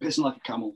pissing 0.00 0.24
like 0.24 0.36
a 0.36 0.40
camel. 0.40 0.74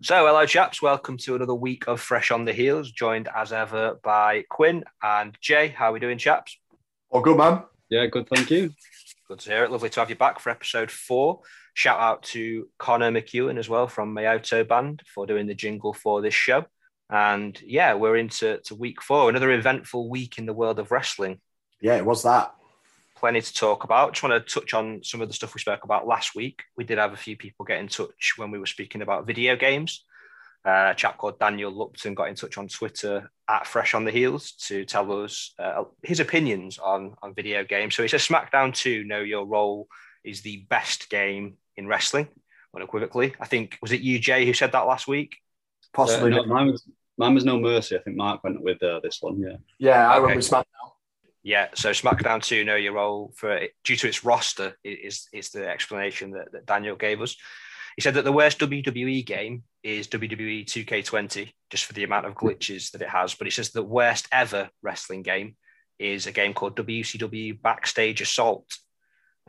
So, 0.00 0.26
hello, 0.26 0.46
chaps. 0.46 0.80
Welcome 0.80 1.18
to 1.18 1.34
another 1.34 1.54
week 1.54 1.86
of 1.86 2.00
Fresh 2.00 2.30
on 2.30 2.46
the 2.46 2.54
Heels, 2.54 2.90
joined 2.90 3.28
as 3.36 3.52
ever 3.52 4.00
by 4.02 4.44
Quinn 4.48 4.82
and 5.02 5.36
Jay. 5.42 5.68
How 5.68 5.90
are 5.90 5.92
we 5.92 6.00
doing, 6.00 6.16
chaps? 6.16 6.56
All 7.10 7.20
good, 7.20 7.36
man. 7.36 7.64
Yeah, 7.90 8.06
good. 8.06 8.26
Thank 8.26 8.50
you. 8.50 8.72
Good 9.28 9.40
to 9.40 9.50
hear 9.50 9.64
it. 9.64 9.70
Lovely 9.70 9.90
to 9.90 10.00
have 10.00 10.08
you 10.08 10.16
back 10.16 10.40
for 10.40 10.48
episode 10.48 10.90
four. 10.90 11.40
Shout 11.74 12.00
out 12.00 12.22
to 12.24 12.66
Connor 12.78 13.10
McEwen 13.10 13.58
as 13.58 13.68
well 13.68 13.86
from 13.86 14.14
Mayoto 14.14 14.66
Band 14.66 15.02
for 15.14 15.26
doing 15.26 15.46
the 15.46 15.54
jingle 15.54 15.92
for 15.92 16.22
this 16.22 16.32
show. 16.32 16.64
And 17.10 17.60
yeah, 17.60 17.92
we're 17.92 18.16
into 18.16 18.58
to 18.64 18.74
week 18.74 19.02
four, 19.02 19.28
another 19.28 19.50
eventful 19.50 20.08
week 20.08 20.38
in 20.38 20.46
the 20.46 20.54
world 20.54 20.78
of 20.78 20.90
wrestling. 20.90 21.40
Yeah, 21.82 21.96
it 21.96 22.06
was 22.06 22.22
that. 22.22 22.54
Plenty 23.16 23.42
to 23.42 23.52
talk 23.52 23.84
about. 23.84 24.14
Just 24.14 24.22
want 24.22 24.46
to 24.46 24.60
touch 24.60 24.72
on 24.72 25.04
some 25.04 25.20
of 25.20 25.28
the 25.28 25.34
stuff 25.34 25.54
we 25.54 25.60
spoke 25.60 25.84
about 25.84 26.06
last 26.06 26.34
week. 26.34 26.62
We 26.78 26.84
did 26.84 26.96
have 26.96 27.12
a 27.12 27.16
few 27.18 27.36
people 27.36 27.66
get 27.66 27.80
in 27.80 27.88
touch 27.88 28.32
when 28.38 28.50
we 28.50 28.58
were 28.58 28.64
speaking 28.64 29.02
about 29.02 29.26
video 29.26 29.56
games. 29.56 30.06
Uh, 30.68 30.90
a 30.90 30.94
chap 30.94 31.16
called 31.16 31.38
Daniel 31.38 31.72
Lupton 31.72 32.14
got 32.14 32.28
in 32.28 32.34
touch 32.34 32.58
on 32.58 32.68
Twitter 32.68 33.30
at 33.48 33.66
Fresh 33.66 33.94
on 33.94 34.04
the 34.04 34.10
Heels 34.10 34.52
to 34.66 34.84
tell 34.84 35.10
us 35.22 35.54
uh, 35.58 35.84
his 36.02 36.20
opinions 36.20 36.78
on, 36.78 37.14
on 37.22 37.32
video 37.34 37.64
games. 37.64 37.94
So 37.94 38.02
he 38.02 38.08
says 38.08 38.26
SmackDown 38.28 38.74
2 38.74 39.04
Know 39.04 39.20
Your 39.20 39.46
Role 39.46 39.88
is 40.24 40.42
the 40.42 40.66
best 40.68 41.08
game 41.08 41.54
in 41.78 41.86
wrestling, 41.86 42.28
unequivocally. 42.76 43.34
I 43.40 43.46
think, 43.46 43.78
was 43.80 43.92
it 43.92 44.02
you, 44.02 44.18
Jay, 44.18 44.44
who 44.44 44.52
said 44.52 44.72
that 44.72 44.86
last 44.86 45.08
week? 45.08 45.38
Possibly. 45.94 46.32
Uh, 46.32 46.42
no, 46.42 46.44
mine, 46.44 46.66
was, 46.66 46.82
mine 47.16 47.34
was 47.34 47.46
No 47.46 47.58
Mercy. 47.58 47.96
I 47.96 48.00
think 48.00 48.18
Mark 48.18 48.44
went 48.44 48.60
with 48.60 48.82
uh, 48.82 49.00
this 49.02 49.22
one. 49.22 49.40
Yeah. 49.40 49.56
yeah, 49.78 50.06
I 50.10 50.16
Okay. 50.18 50.26
went 50.26 50.36
with 50.36 50.50
SmackDown. 50.50 50.64
Yeah, 51.42 51.68
so 51.74 51.92
SmackDown 51.92 52.42
2 52.42 52.64
Know 52.64 52.76
Your 52.76 52.92
Role 52.92 53.32
for 53.36 53.58
due 53.84 53.96
to 53.96 54.08
its 54.08 54.22
roster 54.22 54.76
is 54.84 55.28
is 55.32 55.48
the 55.48 55.66
explanation 55.66 56.32
that, 56.32 56.52
that 56.52 56.66
Daniel 56.66 56.94
gave 56.94 57.22
us. 57.22 57.36
He 57.96 58.02
said 58.02 58.14
that 58.14 58.24
the 58.24 58.32
worst 58.32 58.58
WWE 58.58 59.24
game 59.24 59.62
is 59.82 60.08
WWE 60.08 60.64
2K20, 60.64 61.52
just 61.70 61.84
for 61.84 61.92
the 61.92 62.04
amount 62.04 62.26
of 62.26 62.34
glitches 62.34 62.90
that 62.92 63.02
it 63.02 63.08
has. 63.08 63.34
But 63.34 63.46
he 63.46 63.50
says 63.50 63.70
the 63.70 63.82
worst 63.82 64.28
ever 64.32 64.70
wrestling 64.82 65.22
game 65.22 65.56
is 65.98 66.26
a 66.26 66.32
game 66.32 66.54
called 66.54 66.76
WCW 66.76 67.60
Backstage 67.60 68.20
Assault. 68.20 68.78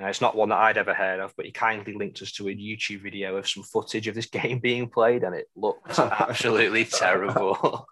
Uh, 0.01 0.05
it's 0.05 0.21
not 0.21 0.35
one 0.35 0.49
that 0.49 0.57
I'd 0.57 0.77
ever 0.77 0.93
heard 0.93 1.19
of, 1.19 1.33
but 1.35 1.45
he 1.45 1.51
kindly 1.51 1.93
linked 1.93 2.21
us 2.21 2.31
to 2.33 2.47
a 2.47 2.55
YouTube 2.55 3.01
video 3.01 3.35
of 3.35 3.49
some 3.49 3.63
footage 3.63 4.07
of 4.07 4.15
this 4.15 4.25
game 4.29 4.59
being 4.59 4.89
played, 4.89 5.23
and 5.23 5.35
it 5.35 5.47
looked 5.55 5.99
absolutely 5.99 6.85
terrible. 6.85 7.87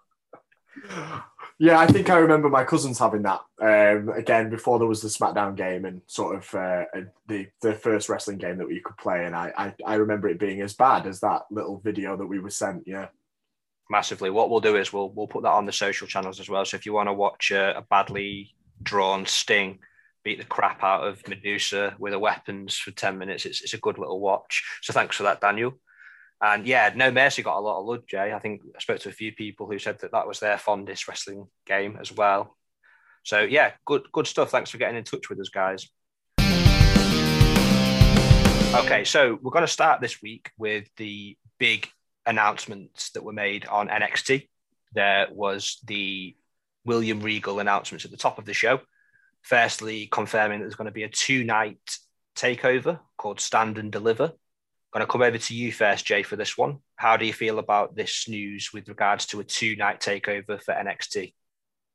Yeah, 1.60 1.78
I 1.80 1.88
think 1.88 2.08
I 2.08 2.18
remember 2.18 2.48
my 2.48 2.62
cousins 2.62 3.00
having 3.00 3.22
that 3.22 3.40
um, 3.60 4.10
again 4.10 4.48
before 4.48 4.78
there 4.78 4.86
was 4.86 5.02
the 5.02 5.08
SmackDown 5.08 5.56
game 5.56 5.86
and 5.86 6.02
sort 6.06 6.36
of 6.36 6.54
uh, 6.54 6.84
the 7.26 7.48
the 7.62 7.74
first 7.74 8.08
wrestling 8.08 8.38
game 8.38 8.58
that 8.58 8.68
we 8.68 8.80
could 8.80 8.96
play, 8.96 9.26
and 9.26 9.34
I, 9.34 9.52
I 9.58 9.74
I 9.84 9.94
remember 9.96 10.28
it 10.28 10.38
being 10.38 10.60
as 10.60 10.74
bad 10.74 11.06
as 11.06 11.18
that 11.20 11.42
little 11.50 11.80
video 11.80 12.16
that 12.16 12.26
we 12.26 12.38
were 12.38 12.50
sent. 12.50 12.84
Yeah, 12.86 13.08
massively. 13.90 14.30
What 14.30 14.50
we'll 14.50 14.60
do 14.60 14.76
is 14.76 14.92
we'll 14.92 15.10
we'll 15.10 15.26
put 15.26 15.42
that 15.42 15.50
on 15.52 15.66
the 15.66 15.72
social 15.72 16.06
channels 16.06 16.38
as 16.38 16.48
well. 16.48 16.64
So 16.64 16.76
if 16.76 16.86
you 16.86 16.92
want 16.92 17.08
to 17.08 17.12
watch 17.12 17.50
a, 17.50 17.78
a 17.78 17.82
badly 17.82 18.54
drawn 18.80 19.26
Sting 19.26 19.80
beat 20.22 20.38
the 20.38 20.44
crap 20.44 20.84
out 20.84 21.06
of 21.06 21.26
Medusa 21.26 21.96
with 21.98 22.12
her 22.12 22.18
weapons 22.20 22.76
for 22.76 22.92
ten 22.92 23.18
minutes, 23.18 23.46
it's 23.46 23.62
it's 23.62 23.74
a 23.74 23.78
good 23.78 23.98
little 23.98 24.20
watch. 24.20 24.62
So 24.82 24.92
thanks 24.92 25.16
for 25.16 25.24
that, 25.24 25.40
Daniel. 25.40 25.74
And 26.40 26.66
yeah, 26.66 26.92
No 26.94 27.10
Mercy 27.10 27.42
got 27.42 27.58
a 27.58 27.60
lot 27.60 27.80
of 27.80 27.86
love, 27.86 28.06
Jay. 28.06 28.32
I 28.32 28.38
think 28.38 28.62
I 28.76 28.78
spoke 28.78 29.00
to 29.00 29.08
a 29.08 29.12
few 29.12 29.32
people 29.32 29.66
who 29.66 29.78
said 29.78 29.98
that 30.00 30.12
that 30.12 30.28
was 30.28 30.38
their 30.38 30.56
fondest 30.56 31.08
wrestling 31.08 31.48
game 31.66 31.98
as 32.00 32.12
well. 32.12 32.56
So 33.24 33.40
yeah, 33.40 33.72
good 33.84 34.04
good 34.12 34.26
stuff. 34.26 34.50
Thanks 34.50 34.70
for 34.70 34.78
getting 34.78 34.96
in 34.96 35.04
touch 35.04 35.28
with 35.28 35.40
us, 35.40 35.48
guys. 35.48 35.88
Okay, 38.74 39.04
so 39.04 39.38
we're 39.42 39.50
going 39.50 39.62
to 39.62 39.66
start 39.66 40.00
this 40.00 40.20
week 40.22 40.50
with 40.58 40.88
the 40.96 41.36
big 41.58 41.88
announcements 42.26 43.10
that 43.12 43.24
were 43.24 43.32
made 43.32 43.66
on 43.66 43.88
NXT. 43.88 44.46
There 44.92 45.26
was 45.32 45.78
the 45.86 46.36
William 46.84 47.20
Regal 47.20 47.60
announcements 47.60 48.04
at 48.04 48.10
the 48.10 48.16
top 48.16 48.38
of 48.38 48.44
the 48.44 48.52
show. 48.52 48.80
Firstly, 49.42 50.06
confirming 50.06 50.58
that 50.58 50.64
there's 50.64 50.74
going 50.74 50.86
to 50.86 50.92
be 50.92 51.04
a 51.04 51.08
two 51.08 51.44
night 51.44 51.98
takeover 52.36 53.00
called 53.16 53.40
Stand 53.40 53.78
and 53.78 53.90
Deliver. 53.90 54.32
Going 54.92 55.06
to 55.06 55.12
come 55.12 55.22
over 55.22 55.36
to 55.36 55.54
you 55.54 55.70
first, 55.70 56.06
Jay, 56.06 56.22
for 56.22 56.36
this 56.36 56.56
one. 56.56 56.78
How 56.96 57.16
do 57.16 57.26
you 57.26 57.32
feel 57.32 57.58
about 57.58 57.94
this 57.94 58.26
news 58.26 58.70
with 58.72 58.88
regards 58.88 59.26
to 59.26 59.40
a 59.40 59.44
two 59.44 59.76
night 59.76 60.00
takeover 60.00 60.60
for 60.62 60.72
NXT? 60.72 61.34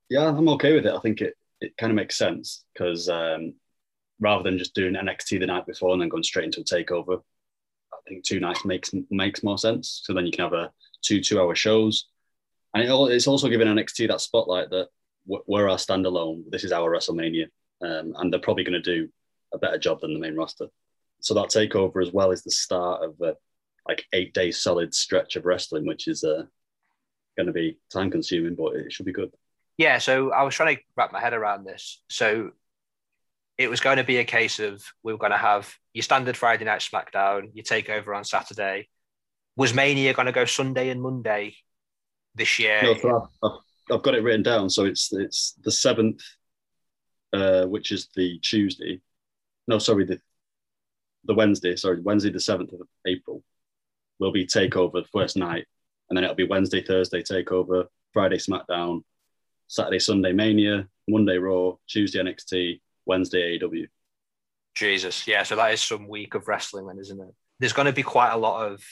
Yeah, 0.10 0.28
I'm 0.28 0.50
okay 0.50 0.74
with 0.74 0.86
it. 0.86 0.94
I 0.94 1.00
think 1.00 1.22
it, 1.22 1.34
it 1.60 1.76
kind 1.78 1.92
of 1.92 1.96
makes 1.96 2.16
sense 2.16 2.66
because 2.74 3.10
um, 3.10 3.56
rather 4.20 4.44
than 4.44 4.60
just 4.60 4.76
doing 4.76 4.94
NXT 4.94 5.40
the 5.40 5.48
night 5.48 5.66
before 5.66 5.92
and 5.94 6.02
then 6.02 6.10
going 6.10 6.24
straight 6.24 6.46
into 6.46 6.62
a 6.62 6.64
takeover, 6.64 7.22
I 7.92 7.98
think 8.08 8.24
two 8.24 8.40
nights 8.40 8.66
makes 8.66 8.92
makes 9.10 9.44
more 9.44 9.58
sense. 9.58 10.02
So 10.04 10.14
then 10.14 10.26
you 10.26 10.32
can 10.32 10.44
have 10.44 10.54
a 10.54 10.72
two 11.02 11.20
two 11.22 11.40
hour 11.40 11.56
shows, 11.56 12.10
and 12.74 12.84
it, 12.84 12.90
al- 12.90 13.08
it's 13.08 13.28
also 13.28 13.50
giving 13.50 13.68
NXT 13.68 14.08
that 14.10 14.22
spotlight 14.22 14.70
that 14.70 14.90
we're 15.26 15.70
our 15.70 15.78
standalone. 15.78 16.44
This 16.50 16.64
is 16.64 16.72
our 16.72 16.92
WrestleMania, 16.92 17.46
um, 17.82 18.14
and 18.18 18.32
they're 18.32 18.40
probably 18.40 18.64
going 18.66 18.82
to 18.82 18.96
do 18.96 19.10
a 19.54 19.58
better 19.58 19.78
job 19.78 20.02
than 20.02 20.14
the 20.14 20.20
main 20.20 20.36
roster. 20.36 20.68
So 21.24 21.34
that 21.36 21.48
takeover 21.48 22.06
as 22.06 22.12
well 22.12 22.32
is 22.32 22.44
the 22.44 22.52
start 22.52 23.02
of 23.02 23.16
a 23.22 23.36
like 23.88 24.06
eight 24.12 24.34
day 24.34 24.52
solid 24.52 24.94
stretch 24.94 25.38
of 25.38 25.46
wrestling, 25.46 25.86
which 25.86 26.08
is 26.10 26.24
uh, 26.24 26.44
going 27.38 27.48
to 27.48 27.54
be 27.54 27.80
time 27.92 28.12
consuming, 28.12 28.56
but 28.56 28.76
it 28.76 28.92
should 28.92 29.06
be 29.06 29.14
good. 29.14 29.32
Yeah, 29.78 29.98
so 30.00 30.32
I 30.32 30.44
was 30.44 30.54
trying 30.54 30.76
to 30.76 30.82
wrap 30.98 31.14
my 31.14 31.22
head 31.22 31.34
around 31.34 31.64
this. 31.64 32.02
So 32.10 32.52
it 33.58 33.70
was 33.70 33.80
going 33.80 33.98
to 33.98 34.04
be 34.04 34.18
a 34.18 34.26
case 34.26 34.60
of 34.60 34.84
we 35.02 35.14
were 35.14 35.18
going 35.18 35.32
to 35.32 35.38
have 35.38 35.74
your 35.94 36.04
standard 36.04 36.36
Friday 36.36 36.66
night 36.66 36.82
SmackDown, 36.82 37.52
your 37.54 37.64
takeover 37.64 38.16
on 38.16 38.26
Saturday. 38.26 38.90
Was 39.56 39.74
Mania 39.74 40.14
going 40.14 40.26
to 40.26 40.32
go 40.34 40.46
Sunday 40.46 40.90
and 40.90 41.02
Monday 41.02 41.56
this 42.36 42.60
year? 42.60 42.82
No, 42.84 42.96
so 42.96 43.30
I've, 43.44 43.50
I've, 43.50 43.60
I've 43.96 44.04
got 44.04 44.16
it 44.16 44.24
written 44.24 44.44
down. 44.44 44.70
So 44.70 44.84
it's 44.84 45.14
it's 45.14 45.54
the 45.64 45.72
seventh, 45.72 46.22
uh, 47.32 47.66
which 47.66 47.94
is 47.94 48.10
the 48.14 48.40
Tuesday. 48.40 49.00
No, 49.68 49.80
sorry, 49.80 50.04
the 50.04 50.20
the 51.26 51.34
Wednesday. 51.34 51.76
Sorry, 51.76 52.02
Wednesday 52.02 52.30
the 52.30 52.40
seventh 52.40 52.74
of 52.74 52.82
April 53.08 53.44
will 54.20 54.32
be 54.32 54.46
Takeover 54.46 54.94
the 54.94 55.10
first 55.12 55.38
night, 55.38 55.66
and 56.10 56.18
then 56.18 56.24
it'll 56.24 56.36
be 56.36 56.48
Wednesday, 56.48 56.82
Thursday 56.82 57.22
Takeover, 57.22 57.86
Friday 58.14 58.38
SmackDown, 58.38 59.04
Saturday, 59.68 60.00
Sunday 60.00 60.34
Mania, 60.34 60.88
Monday 61.08 61.38
Raw, 61.38 61.74
Tuesday 61.88 62.20
NXT, 62.20 62.82
Wednesday 63.06 63.58
AEW. 63.58 63.88
Jesus, 64.76 65.28
yeah. 65.28 65.44
So 65.44 65.56
that 65.56 65.74
is 65.74 65.82
some 65.82 66.08
week 66.08 66.36
of 66.36 66.48
wrestling, 66.48 66.88
then, 66.88 67.00
isn't 67.00 67.20
it? 67.20 67.34
There's 67.60 67.74
going 67.74 67.86
to 67.86 67.94
be 67.94 68.04
quite 68.04 68.32
a 68.32 68.38
lot 68.38 68.72
of 68.72 68.84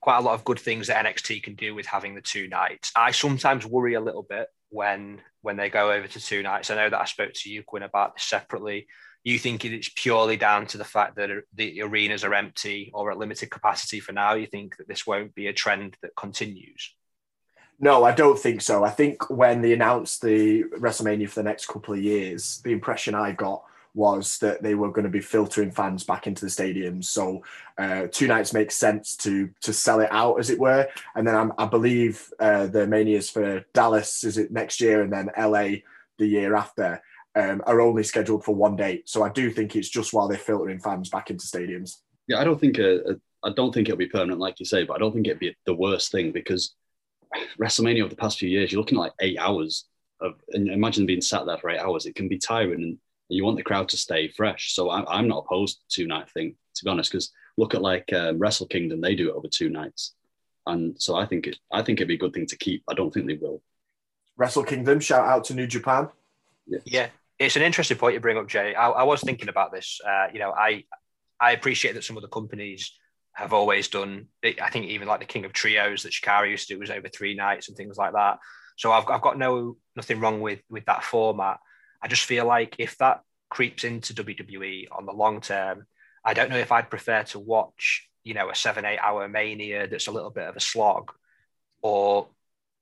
quite 0.00 0.18
a 0.18 0.20
lot 0.20 0.34
of 0.34 0.44
good 0.44 0.58
things 0.58 0.88
that 0.88 1.04
NXT 1.04 1.44
can 1.44 1.54
do 1.54 1.76
with 1.76 1.86
having 1.86 2.14
the 2.14 2.20
two 2.20 2.48
nights. 2.48 2.90
I 2.96 3.12
sometimes 3.12 3.64
worry 3.64 3.94
a 3.94 4.00
little 4.00 4.26
bit 4.28 4.48
when 4.68 5.20
when 5.42 5.56
they 5.56 5.70
go 5.70 5.92
over 5.92 6.06
to 6.06 6.20
two 6.20 6.42
nights. 6.42 6.70
I 6.70 6.76
know 6.76 6.90
that 6.90 7.00
I 7.00 7.04
spoke 7.04 7.32
to 7.34 7.50
you, 7.50 7.62
Quinn, 7.62 7.82
about 7.82 8.14
this 8.14 8.24
separately. 8.24 8.86
You 9.24 9.38
think 9.38 9.64
it's 9.64 9.90
purely 9.94 10.36
down 10.36 10.66
to 10.68 10.78
the 10.78 10.84
fact 10.84 11.16
that 11.16 11.30
the 11.54 11.82
arenas 11.82 12.24
are 12.24 12.34
empty 12.34 12.90
or 12.92 13.12
at 13.12 13.18
limited 13.18 13.50
capacity 13.50 14.00
for 14.00 14.12
now? 14.12 14.34
You 14.34 14.46
think 14.46 14.76
that 14.78 14.88
this 14.88 15.06
won't 15.06 15.34
be 15.34 15.46
a 15.46 15.52
trend 15.52 15.96
that 16.02 16.16
continues? 16.16 16.94
No, 17.78 18.04
I 18.04 18.12
don't 18.12 18.38
think 18.38 18.60
so. 18.62 18.84
I 18.84 18.90
think 18.90 19.28
when 19.30 19.60
they 19.60 19.72
announced 19.72 20.22
the 20.22 20.64
WrestleMania 20.78 21.28
for 21.28 21.40
the 21.40 21.48
next 21.48 21.66
couple 21.66 21.94
of 21.94 22.02
years, 22.02 22.60
the 22.64 22.72
impression 22.72 23.14
I 23.14 23.32
got 23.32 23.64
was 23.94 24.38
that 24.38 24.62
they 24.62 24.74
were 24.74 24.90
going 24.90 25.04
to 25.04 25.10
be 25.10 25.20
filtering 25.20 25.70
fans 25.70 26.04
back 26.04 26.26
into 26.26 26.44
the 26.44 26.50
stadiums. 26.50 27.04
So 27.04 27.42
uh, 27.78 28.06
two 28.10 28.26
nights 28.26 28.52
makes 28.52 28.74
sense 28.74 29.16
to 29.16 29.50
to 29.62 29.72
sell 29.72 30.00
it 30.00 30.10
out, 30.12 30.38
as 30.38 30.50
it 30.50 30.58
were. 30.58 30.88
And 31.14 31.26
then 31.26 31.34
I'm, 31.34 31.52
I 31.58 31.66
believe 31.66 32.32
uh, 32.38 32.66
the 32.66 32.86
manias 32.86 33.30
for 33.30 33.64
Dallas 33.74 34.24
is 34.24 34.38
it 34.38 34.50
next 34.50 34.80
year, 34.80 35.02
and 35.02 35.12
then 35.12 35.30
LA 35.38 35.80
the 36.18 36.26
year 36.26 36.54
after 36.54 37.02
um, 37.34 37.62
are 37.66 37.80
only 37.80 38.02
scheduled 38.02 38.44
for 38.44 38.54
one 38.54 38.76
date. 38.76 39.08
So 39.08 39.22
I 39.22 39.30
do 39.30 39.50
think 39.50 39.74
it's 39.74 39.88
just 39.88 40.12
while 40.12 40.28
they're 40.28 40.38
filtering 40.38 40.78
fans 40.78 41.08
back 41.08 41.30
into 41.30 41.46
stadiums. 41.46 41.98
Yeah, 42.28 42.40
I 42.40 42.44
don't 42.44 42.60
think 42.60 42.78
uh, 42.78 43.14
I 43.42 43.50
don't 43.50 43.72
think 43.72 43.88
it'll 43.88 43.98
be 43.98 44.06
permanent, 44.06 44.40
like 44.40 44.60
you 44.60 44.66
say, 44.66 44.84
but 44.84 44.94
I 44.94 44.98
don't 44.98 45.12
think 45.12 45.26
it'd 45.26 45.38
be 45.38 45.56
the 45.66 45.74
worst 45.74 46.12
thing 46.12 46.30
because 46.30 46.74
WrestleMania 47.60 48.02
over 48.02 48.10
the 48.10 48.16
past 48.16 48.38
few 48.38 48.48
years, 48.48 48.70
you're 48.70 48.80
looking 48.80 48.98
at 48.98 49.02
like 49.02 49.12
eight 49.20 49.38
hours 49.38 49.86
of, 50.20 50.34
and 50.50 50.68
imagine 50.68 51.06
being 51.06 51.20
sat 51.20 51.46
there 51.46 51.58
for 51.58 51.70
eight 51.70 51.80
hours. 51.80 52.06
It 52.06 52.14
can 52.14 52.28
be 52.28 52.38
tiring, 52.38 52.82
and 52.82 52.98
you 53.28 53.44
want 53.44 53.56
the 53.56 53.62
crowd 53.62 53.88
to 53.90 53.96
stay 53.96 54.28
fresh. 54.28 54.74
So 54.74 54.90
I'm, 54.90 55.04
I'm 55.08 55.28
not 55.28 55.44
opposed 55.44 55.78
to 55.78 56.02
two 56.02 56.06
night 56.06 56.30
thing, 56.30 56.54
to 56.76 56.84
be 56.84 56.90
honest, 56.90 57.10
because 57.10 57.32
look 57.56 57.74
at 57.74 57.82
like 57.82 58.12
um, 58.12 58.38
Wrestle 58.38 58.68
Kingdom, 58.68 59.00
they 59.00 59.14
do 59.14 59.30
it 59.30 59.34
over 59.34 59.48
two 59.48 59.70
nights, 59.70 60.14
and 60.66 61.00
so 61.00 61.16
I 61.16 61.26
think 61.26 61.46
it, 61.46 61.58
I 61.72 61.82
think 61.82 61.98
it'd 61.98 62.08
be 62.08 62.14
a 62.14 62.18
good 62.18 62.34
thing 62.34 62.46
to 62.46 62.56
keep. 62.56 62.84
I 62.88 62.94
don't 62.94 63.12
think 63.12 63.26
they 63.26 63.38
will. 63.40 63.62
Wrestle 64.36 64.64
Kingdom, 64.64 65.00
shout 65.00 65.26
out 65.26 65.44
to 65.44 65.54
New 65.54 65.66
Japan. 65.66 66.08
Yeah. 66.84 67.08
It's 67.42 67.56
an 67.56 67.62
interesting 67.62 67.96
point 67.98 68.14
you 68.14 68.20
bring 68.20 68.38
up, 68.38 68.46
Jay. 68.46 68.72
I, 68.74 68.88
I 68.88 69.02
was 69.02 69.20
thinking 69.20 69.48
about 69.48 69.72
this. 69.72 70.00
Uh, 70.06 70.28
you 70.32 70.38
know, 70.38 70.52
I 70.52 70.84
I 71.40 71.52
appreciate 71.52 71.94
that 71.94 72.04
some 72.04 72.16
of 72.16 72.22
the 72.22 72.28
companies 72.28 72.92
have 73.34 73.52
always 73.52 73.88
done. 73.88 74.28
I 74.44 74.70
think 74.70 74.86
even 74.86 75.08
like 75.08 75.18
the 75.18 75.26
King 75.26 75.44
of 75.44 75.52
Trios 75.52 76.04
that 76.04 76.12
Chikara 76.12 76.48
used 76.48 76.68
to 76.68 76.74
do 76.74 76.80
was 76.80 76.90
over 76.90 77.08
three 77.08 77.34
nights 77.34 77.68
and 77.68 77.76
things 77.76 77.96
like 77.96 78.12
that. 78.12 78.38
So 78.76 78.92
I've, 78.92 79.08
I've 79.08 79.22
got 79.22 79.38
no 79.38 79.76
nothing 79.96 80.20
wrong 80.20 80.40
with 80.40 80.60
with 80.70 80.84
that 80.84 81.02
format. 81.02 81.58
I 82.00 82.06
just 82.06 82.24
feel 82.24 82.46
like 82.46 82.76
if 82.78 82.96
that 82.98 83.22
creeps 83.50 83.82
into 83.82 84.14
WWE 84.14 84.86
on 84.92 85.04
the 85.04 85.12
long 85.12 85.40
term, 85.40 85.86
I 86.24 86.34
don't 86.34 86.48
know 86.48 86.58
if 86.58 86.70
I'd 86.70 86.90
prefer 86.90 87.24
to 87.24 87.40
watch 87.40 88.08
you 88.22 88.34
know 88.34 88.50
a 88.50 88.54
seven 88.54 88.84
eight 88.84 89.00
hour 89.00 89.28
mania 89.28 89.88
that's 89.88 90.06
a 90.06 90.12
little 90.12 90.30
bit 90.30 90.48
of 90.48 90.54
a 90.54 90.60
slog, 90.60 91.10
or 91.82 92.28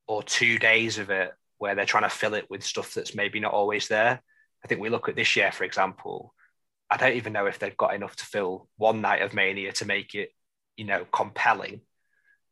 or 0.06 0.22
two 0.22 0.58
days 0.58 0.98
of 0.98 1.08
it 1.08 1.32
where 1.56 1.74
they're 1.74 1.86
trying 1.86 2.02
to 2.02 2.10
fill 2.10 2.34
it 2.34 2.50
with 2.50 2.62
stuff 2.62 2.92
that's 2.92 3.14
maybe 3.14 3.40
not 3.40 3.54
always 3.54 3.88
there. 3.88 4.20
I 4.64 4.68
think 4.68 4.80
we 4.80 4.88
look 4.88 5.08
at 5.08 5.16
this 5.16 5.36
year, 5.36 5.52
for 5.52 5.64
example. 5.64 6.34
I 6.90 6.96
don't 6.96 7.16
even 7.16 7.32
know 7.32 7.46
if 7.46 7.58
they've 7.58 7.76
got 7.76 7.94
enough 7.94 8.16
to 8.16 8.24
fill 8.24 8.68
one 8.76 9.00
night 9.00 9.22
of 9.22 9.32
Mania 9.32 9.72
to 9.74 9.84
make 9.84 10.14
it, 10.14 10.30
you 10.76 10.84
know, 10.84 11.06
compelling. 11.12 11.82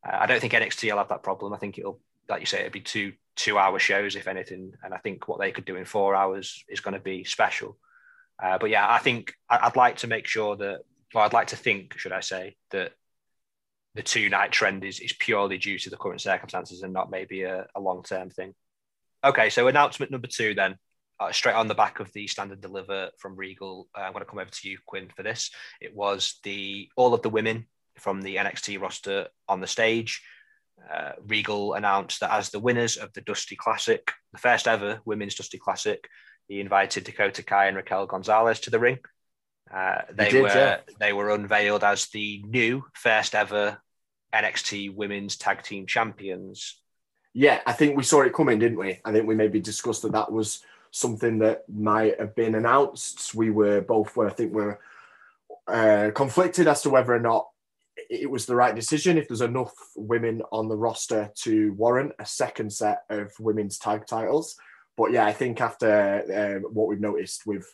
Uh, 0.07 0.17
I 0.21 0.27
don't 0.27 0.41
think 0.41 0.53
NXT 0.53 0.91
will 0.91 0.99
have 0.99 1.09
that 1.09 1.25
problem. 1.25 1.53
I 1.53 1.59
think 1.59 1.77
it'll, 1.77 2.01
like 2.29 2.41
you 2.41 2.47
say, 2.47 2.61
it'll 2.61 2.73
be 2.73 2.81
two 2.81 3.13
two-hour 3.37 3.79
shows 3.79 4.17
if 4.17 4.27
anything, 4.27 4.73
and 4.83 4.93
I 4.93 4.99
think 4.99 5.29
what 5.29 5.39
they 5.39 5.53
could 5.53 5.65
do 5.65 5.77
in 5.77 5.85
four 5.85 6.15
hours 6.15 6.65
is 6.69 6.81
going 6.81 6.95
to 6.95 7.01
be 7.01 7.25
special. 7.25 7.79
Uh, 8.43 8.59
but 8.59 8.71
yeah, 8.71 8.87
I 8.89 8.99
think 8.99 9.33
I'd 9.49 9.77
like 9.77 9.99
to 9.99 10.07
make 10.07 10.27
sure 10.27 10.57
that, 10.57 10.81
or 11.15 11.23
I'd 11.23 11.33
like 11.33 11.49
to 11.49 11.57
think, 11.57 11.99
should 11.99 12.13
I 12.13 12.21
say, 12.21 12.57
that 12.71 12.93
the 13.95 14.03
two-night 14.03 14.53
trend 14.53 14.85
is 14.85 15.01
is 15.01 15.13
purely 15.13 15.59
due 15.59 15.79
to 15.79 15.91
the 15.91 15.97
current 15.97 16.21
circumstances 16.21 16.83
and 16.83 16.93
not 16.93 17.11
maybe 17.11 17.43
a, 17.43 17.67
a 17.75 17.81
long-term 17.81 18.31
thing. 18.31 18.55
Okay, 19.25 19.51
so 19.51 19.67
announcement 19.67 20.13
number 20.13 20.29
two 20.29 20.55
then. 20.55 20.77
Uh, 21.21 21.33
straight 21.33 21.57
on 21.57 21.67
the 21.67 21.75
back 21.75 21.99
of 21.99 22.13
the 22.13 22.27
Stand 22.29 22.53
and 22.53 22.61
Deliver 22.61 23.11
from 23.19 23.35
Regal, 23.35 23.89
uh, 23.97 24.03
I'm 24.03 24.13
going 24.13 24.25
to 24.25 24.31
come 24.31 24.39
over 24.39 24.51
to 24.51 24.69
you, 24.69 24.79
Quinn, 24.87 25.09
for 25.15 25.25
this. 25.25 25.51
It 25.81 25.95
was 25.95 26.39
the 26.45 26.89
all 26.97 27.13
of 27.13 27.23
the 27.23 27.31
women 27.31 27.67
from 27.99 28.23
the 28.23 28.37
NXT 28.37 28.81
roster 28.81 29.29
on 29.49 29.61
the 29.61 29.67
stage. 29.67 30.23
Uh, 30.93 31.13
Regal 31.27 31.75
announced 31.75 32.21
that 32.21 32.33
as 32.33 32.51
the 32.51 32.61
winners 32.61 32.97
of 32.97 33.13
the 33.15 33.21
Dusty 33.21 33.57
Classic, 33.57 34.13
the 34.33 34.39
first 34.39 34.69
ever 34.69 35.01
women's 35.05 35.35
Dusty 35.35 35.59
Classic, 35.59 36.09
he 36.47 36.61
invited 36.61 37.03
Dakota 37.03 37.43
Kai 37.43 37.67
and 37.67 37.77
Raquel 37.77 38.07
Gonzalez 38.07 38.61
to 38.61 38.71
the 38.71 38.79
ring. 38.79 38.99
Uh, 39.75 40.03
they 40.13 40.31
did, 40.31 40.43
were 40.43 40.49
yeah. 40.49 40.79
they 41.01 41.13
were 41.13 41.31
unveiled 41.31 41.83
as 41.83 42.07
the 42.07 42.43
new 42.47 42.85
first 42.95 43.35
ever 43.35 43.79
NXT 44.33 44.95
Women's 44.95 45.37
Tag 45.37 45.63
Team 45.63 45.87
Champions 45.87 46.81
yeah, 47.35 47.61
I 47.67 47.73
think 47.73 47.97
we 47.97 48.03
saw 48.03 48.23
it 48.23 48.35
coming, 48.35 48.59
didn't 48.59 48.79
we? 48.79 49.01
I 49.05 49.13
think 49.13 49.27
we 49.27 49.37
maybe 49.37 49.61
discussed 49.61 50.03
that 50.03 50.11
that 50.11 50.33
was 50.33 50.61
something 50.91 51.39
that 51.41 51.69
might 51.69 52.19
have 52.19 52.35
been 52.35 52.55
announced. 52.55 53.35
We 53.35 53.51
were 53.51 53.81
both 53.81 54.17
were, 54.17 54.29
I 54.29 54.33
think, 54.33 54.53
we're 54.53 54.79
uh, 55.67 56.11
conflicted 56.15 56.67
as 56.67 56.83
to 56.83 56.91
whether 56.91 57.15
or 57.15 57.21
not 57.21 57.49
it 58.09 58.31
was 58.31 58.47
the 58.47 58.57
right 58.57 58.75
decision. 58.75 59.19
If 59.19 59.29
there's 59.29 59.41
enough 59.41 59.75
women 59.97 60.43
on 60.53 60.69
the 60.69 60.77
roster 60.77 61.31
to 61.43 61.73
warrant 61.75 62.13
a 62.19 62.27
second 62.27 62.73
set 62.73 63.03
of 63.11 63.33
women's 63.39 63.79
tag 63.79 64.07
titles, 64.07 64.57
but 64.97 65.13
yeah, 65.13 65.27
I 65.27 65.33
think 65.33 65.61
after 65.61 66.63
uh, 66.65 66.69
what 66.69 66.89
we've 66.89 67.01
noticed 67.01 67.47
with 67.47 67.73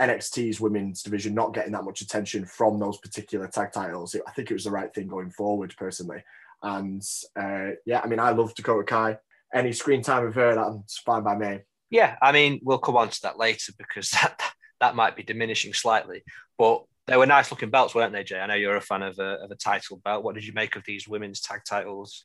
NXT's 0.00 0.60
women's 0.60 1.02
division 1.02 1.34
not 1.34 1.54
getting 1.54 1.72
that 1.72 1.84
much 1.84 2.00
attention 2.00 2.44
from 2.44 2.78
those 2.78 2.98
particular 2.98 3.46
tag 3.46 3.72
titles, 3.72 4.16
I 4.26 4.30
think 4.32 4.50
it 4.50 4.54
was 4.54 4.64
the 4.64 4.70
right 4.70 4.92
thing 4.92 5.06
going 5.06 5.30
forward. 5.30 5.74
Personally, 5.76 6.22
and 6.62 7.02
uh, 7.36 7.70
yeah, 7.86 8.00
I 8.02 8.06
mean, 8.06 8.18
I 8.18 8.30
love 8.30 8.54
Dakota 8.54 8.84
Kai. 8.84 9.18
Any 9.52 9.72
screen 9.72 10.02
time 10.02 10.26
with 10.26 10.34
her, 10.34 10.54
that's 10.54 10.98
fine 10.98 11.22
by 11.22 11.36
me. 11.36 11.60
Yeah, 11.90 12.16
I 12.22 12.32
mean, 12.32 12.60
we'll 12.62 12.78
come 12.78 12.96
on 12.96 13.10
to 13.10 13.22
that 13.22 13.38
later 13.38 13.72
because 13.76 14.10
that 14.22 14.40
that 14.80 14.96
might 14.96 15.16
be 15.16 15.22
diminishing 15.22 15.74
slightly. 15.74 16.22
But 16.58 16.84
they 17.06 17.16
were 17.16 17.26
nice 17.26 17.50
looking 17.50 17.70
belts, 17.70 17.94
weren't 17.94 18.12
they, 18.12 18.24
Jay? 18.24 18.38
I 18.38 18.46
know 18.46 18.54
you're 18.54 18.76
a 18.76 18.80
fan 18.80 19.02
of 19.02 19.18
a, 19.18 19.42
of 19.42 19.50
a 19.50 19.56
title 19.56 20.00
belt. 20.04 20.22
What 20.22 20.34
did 20.34 20.46
you 20.46 20.52
make 20.52 20.76
of 20.76 20.84
these 20.84 21.08
women's 21.08 21.40
tag 21.40 21.60
titles? 21.68 22.24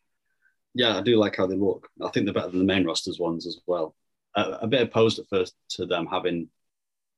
Yeah, 0.73 0.97
I 0.97 1.01
do 1.01 1.17
like 1.17 1.37
how 1.37 1.47
they 1.47 1.55
look. 1.55 1.87
I 2.03 2.09
think 2.09 2.25
they're 2.25 2.33
better 2.33 2.49
than 2.49 2.59
the 2.59 2.65
main 2.65 2.85
rosters 2.85 3.19
ones 3.19 3.47
as 3.47 3.59
well. 3.65 3.95
Uh, 4.35 4.57
a 4.61 4.67
bit 4.67 4.81
opposed 4.81 5.17
at 5.19 5.27
first 5.29 5.55
to 5.69 5.85
them 5.85 6.05
having 6.05 6.49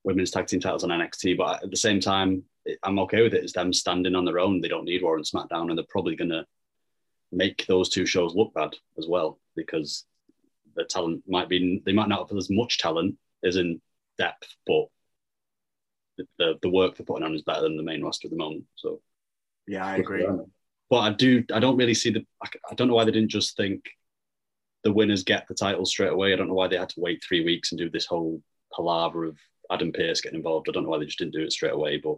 women's 0.03 0.31
tag 0.31 0.47
team 0.47 0.59
titles 0.59 0.83
on 0.83 0.91
NXT, 0.91 1.37
but 1.37 1.63
at 1.63 1.71
the 1.71 1.77
same 1.77 1.99
time, 1.99 2.43
I'm 2.83 2.99
okay 2.99 3.23
with 3.23 3.33
it. 3.33 3.43
It's 3.43 3.53
them 3.53 3.73
standing 3.73 4.15
on 4.15 4.25
their 4.25 4.39
own. 4.39 4.61
They 4.61 4.67
don't 4.67 4.85
need 4.85 5.01
Raw 5.01 5.15
and 5.15 5.25
SmackDown, 5.25 5.69
and 5.69 5.77
they're 5.77 5.85
probably 5.89 6.15
going 6.15 6.29
to 6.29 6.45
make 7.31 7.65
those 7.65 7.89
two 7.89 8.05
shows 8.05 8.35
look 8.35 8.53
bad 8.53 8.75
as 8.97 9.07
well 9.07 9.39
because 9.55 10.05
the 10.77 10.85
talent 10.85 11.23
might 11.27 11.49
be 11.49 11.81
they 11.85 11.91
might 11.91 12.07
not 12.07 12.29
have 12.29 12.37
as 12.37 12.49
much 12.49 12.77
talent 12.77 13.17
as 13.43 13.57
in 13.57 13.81
depth, 14.17 14.55
but 14.65 14.85
the, 16.17 16.27
the, 16.37 16.53
the 16.61 16.69
work 16.69 16.95
they're 16.95 17.05
putting 17.05 17.25
on 17.25 17.35
is 17.35 17.41
better 17.41 17.61
than 17.61 17.77
the 17.77 17.83
main 17.83 18.03
roster 18.03 18.27
at 18.27 18.31
the 18.31 18.37
moment. 18.37 18.63
So 18.75 19.01
yeah, 19.67 19.85
I 19.85 19.97
agree. 19.97 20.25
But 20.89 20.99
I 20.99 21.11
do 21.11 21.43
I 21.53 21.59
don't 21.59 21.77
really 21.77 21.93
see 21.93 22.11
the 22.11 22.25
I 22.43 22.73
don't 22.75 22.87
know 22.87 22.95
why 22.95 23.03
they 23.03 23.11
didn't 23.11 23.31
just 23.31 23.57
think 23.57 23.83
the 24.83 24.93
winners 24.93 25.23
get 25.23 25.47
the 25.47 25.53
title 25.53 25.85
straight 25.85 26.13
away. 26.13 26.31
I 26.31 26.37
don't 26.37 26.47
know 26.47 26.53
why 26.53 26.67
they 26.67 26.77
had 26.77 26.89
to 26.89 27.01
wait 27.01 27.21
three 27.21 27.43
weeks 27.43 27.71
and 27.71 27.79
do 27.79 27.89
this 27.89 28.05
whole 28.05 28.41
palaver 28.73 29.25
of 29.25 29.37
Adam 29.69 29.91
Pearce 29.91 30.21
getting 30.21 30.37
involved. 30.37 30.69
I 30.69 30.71
don't 30.71 30.83
know 30.83 30.89
why 30.89 30.99
they 30.99 31.05
just 31.05 31.19
didn't 31.19 31.33
do 31.33 31.43
it 31.43 31.51
straight 31.51 31.73
away, 31.73 31.97
but 31.97 32.15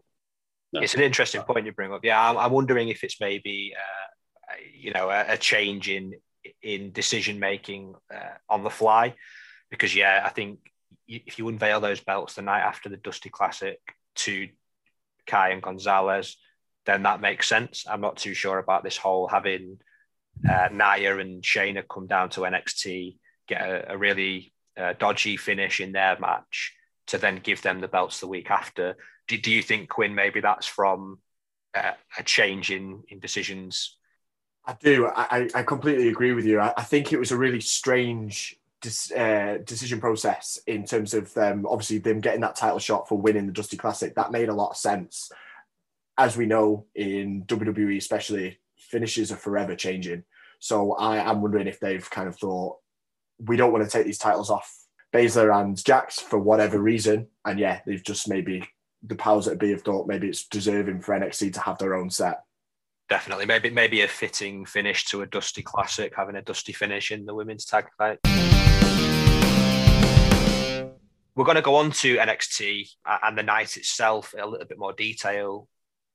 no. 0.73 0.81
it's 0.81 0.93
an 0.93 1.01
interesting 1.01 1.41
point 1.41 1.65
you 1.65 1.71
bring 1.71 1.91
up. 1.91 2.01
Yeah, 2.03 2.29
I'm, 2.29 2.37
I'm 2.37 2.51
wondering 2.51 2.89
if 2.89 3.03
it's 3.03 3.19
maybe 3.19 3.73
uh, 3.75 4.55
you 4.73 4.91
know 4.93 5.09
a, 5.09 5.33
a 5.33 5.37
change 5.37 5.89
in 5.89 6.13
in 6.61 6.91
decision 6.91 7.39
making 7.39 7.95
uh, 8.13 8.37
on 8.49 8.63
the 8.63 8.69
fly 8.69 9.13
because 9.69 9.95
yeah 9.95 10.21
i 10.25 10.29
think 10.29 10.59
if 11.07 11.37
you 11.39 11.47
unveil 11.47 11.79
those 11.79 11.99
belts 11.99 12.35
the 12.35 12.41
night 12.41 12.61
after 12.61 12.89
the 12.89 12.97
dusty 12.97 13.29
classic 13.29 13.79
to 14.15 14.47
kai 15.27 15.49
and 15.49 15.61
gonzalez 15.61 16.37
then 16.85 17.03
that 17.03 17.21
makes 17.21 17.47
sense 17.47 17.85
i'm 17.89 18.01
not 18.01 18.17
too 18.17 18.33
sure 18.33 18.57
about 18.57 18.83
this 18.83 18.97
whole 18.97 19.27
having 19.27 19.77
uh, 20.47 20.69
Nia 20.71 21.17
and 21.17 21.43
Shayna 21.43 21.83
come 21.87 22.07
down 22.07 22.29
to 22.31 22.41
NXT, 22.41 23.17
get 23.47 23.61
a, 23.61 23.93
a 23.93 23.97
really 23.97 24.53
uh, 24.77 24.93
dodgy 24.97 25.37
finish 25.37 25.79
in 25.79 25.91
their 25.91 26.17
match, 26.19 26.73
to 27.07 27.17
then 27.17 27.37
give 27.37 27.61
them 27.61 27.81
the 27.81 27.87
belts 27.87 28.19
the 28.19 28.27
week 28.27 28.49
after. 28.51 28.95
Do, 29.27 29.37
do 29.37 29.51
you 29.51 29.61
think 29.61 29.89
Quinn 29.89 30.15
maybe 30.15 30.39
that's 30.39 30.67
from 30.67 31.19
uh, 31.75 31.93
a 32.17 32.23
change 32.23 32.71
in 32.71 33.03
in 33.09 33.19
decisions 33.19 33.97
I 34.69 34.75
do. 34.79 35.07
I, 35.07 35.49
I 35.55 35.63
completely 35.63 36.09
agree 36.09 36.33
with 36.33 36.45
you. 36.45 36.59
I, 36.59 36.71
I 36.77 36.83
think 36.83 37.11
it 37.11 37.17
was 37.17 37.31
a 37.31 37.37
really 37.37 37.59
strange 37.59 38.59
uh, 39.17 39.57
decision 39.65 39.99
process 39.99 40.59
in 40.67 40.85
terms 40.85 41.15
of 41.15 41.33
them, 41.33 41.65
obviously 41.67 41.97
them 41.97 42.19
getting 42.19 42.41
that 42.41 42.55
title 42.55 42.77
shot 42.77 43.09
for 43.09 43.17
winning 43.17 43.47
the 43.47 43.51
Dusty 43.51 43.77
Classic. 43.77 44.13
That 44.13 44.31
made 44.31 44.47
a 44.47 44.53
lot 44.53 44.69
of 44.69 44.77
sense. 44.77 45.31
As 46.19 46.37
we 46.37 46.45
know 46.45 46.85
in 46.93 47.45
WWE, 47.45 47.97
especially, 47.97 48.59
finishes 48.77 49.31
are 49.31 49.37
forever 49.37 49.75
changing. 49.75 50.23
So 50.59 50.93
I 50.93 51.17
am 51.17 51.41
wondering 51.41 51.65
if 51.65 51.79
they've 51.79 52.07
kind 52.07 52.27
of 52.27 52.37
thought 52.37 52.77
we 53.39 53.57
don't 53.57 53.71
want 53.71 53.83
to 53.83 53.89
take 53.89 54.05
these 54.05 54.19
titles 54.19 54.51
off 54.51 54.71
Baszler 55.11 55.51
and 55.59 55.83
Jax 55.83 56.19
for 56.19 56.37
whatever 56.37 56.77
reason. 56.77 57.25
And 57.43 57.57
yeah, 57.57 57.79
they've 57.87 58.03
just 58.03 58.29
maybe 58.29 58.69
the 59.01 59.15
powers 59.15 59.45
that 59.45 59.57
be 59.57 59.71
have 59.71 59.81
thought 59.81 60.07
maybe 60.07 60.27
it's 60.27 60.45
deserving 60.45 61.01
for 61.01 61.17
NXT 61.17 61.53
to 61.53 61.59
have 61.61 61.79
their 61.79 61.95
own 61.95 62.11
set 62.11 62.43
definitely. 63.09 63.45
Maybe 63.45 63.69
maybe 63.69 64.01
a 64.01 64.07
fitting 64.07 64.65
finish 64.65 65.05
to 65.05 65.21
a 65.21 65.25
dusty 65.25 65.61
classic, 65.61 66.13
having 66.15 66.35
a 66.35 66.41
dusty 66.41 66.73
finish 66.73 67.11
in 67.11 67.25
the 67.25 67.33
women's 67.33 67.65
tag 67.65 67.87
fight. 67.97 68.19
We're 71.35 71.45
going 71.45 71.55
to 71.55 71.61
go 71.61 71.75
on 71.75 71.91
to 71.91 72.17
NXT 72.17 72.89
and 73.05 73.37
the 73.37 73.43
night 73.43 73.77
itself 73.77 74.33
in 74.33 74.41
a 74.41 74.45
little 74.45 74.67
bit 74.67 74.77
more 74.77 74.93
detail, 74.93 75.67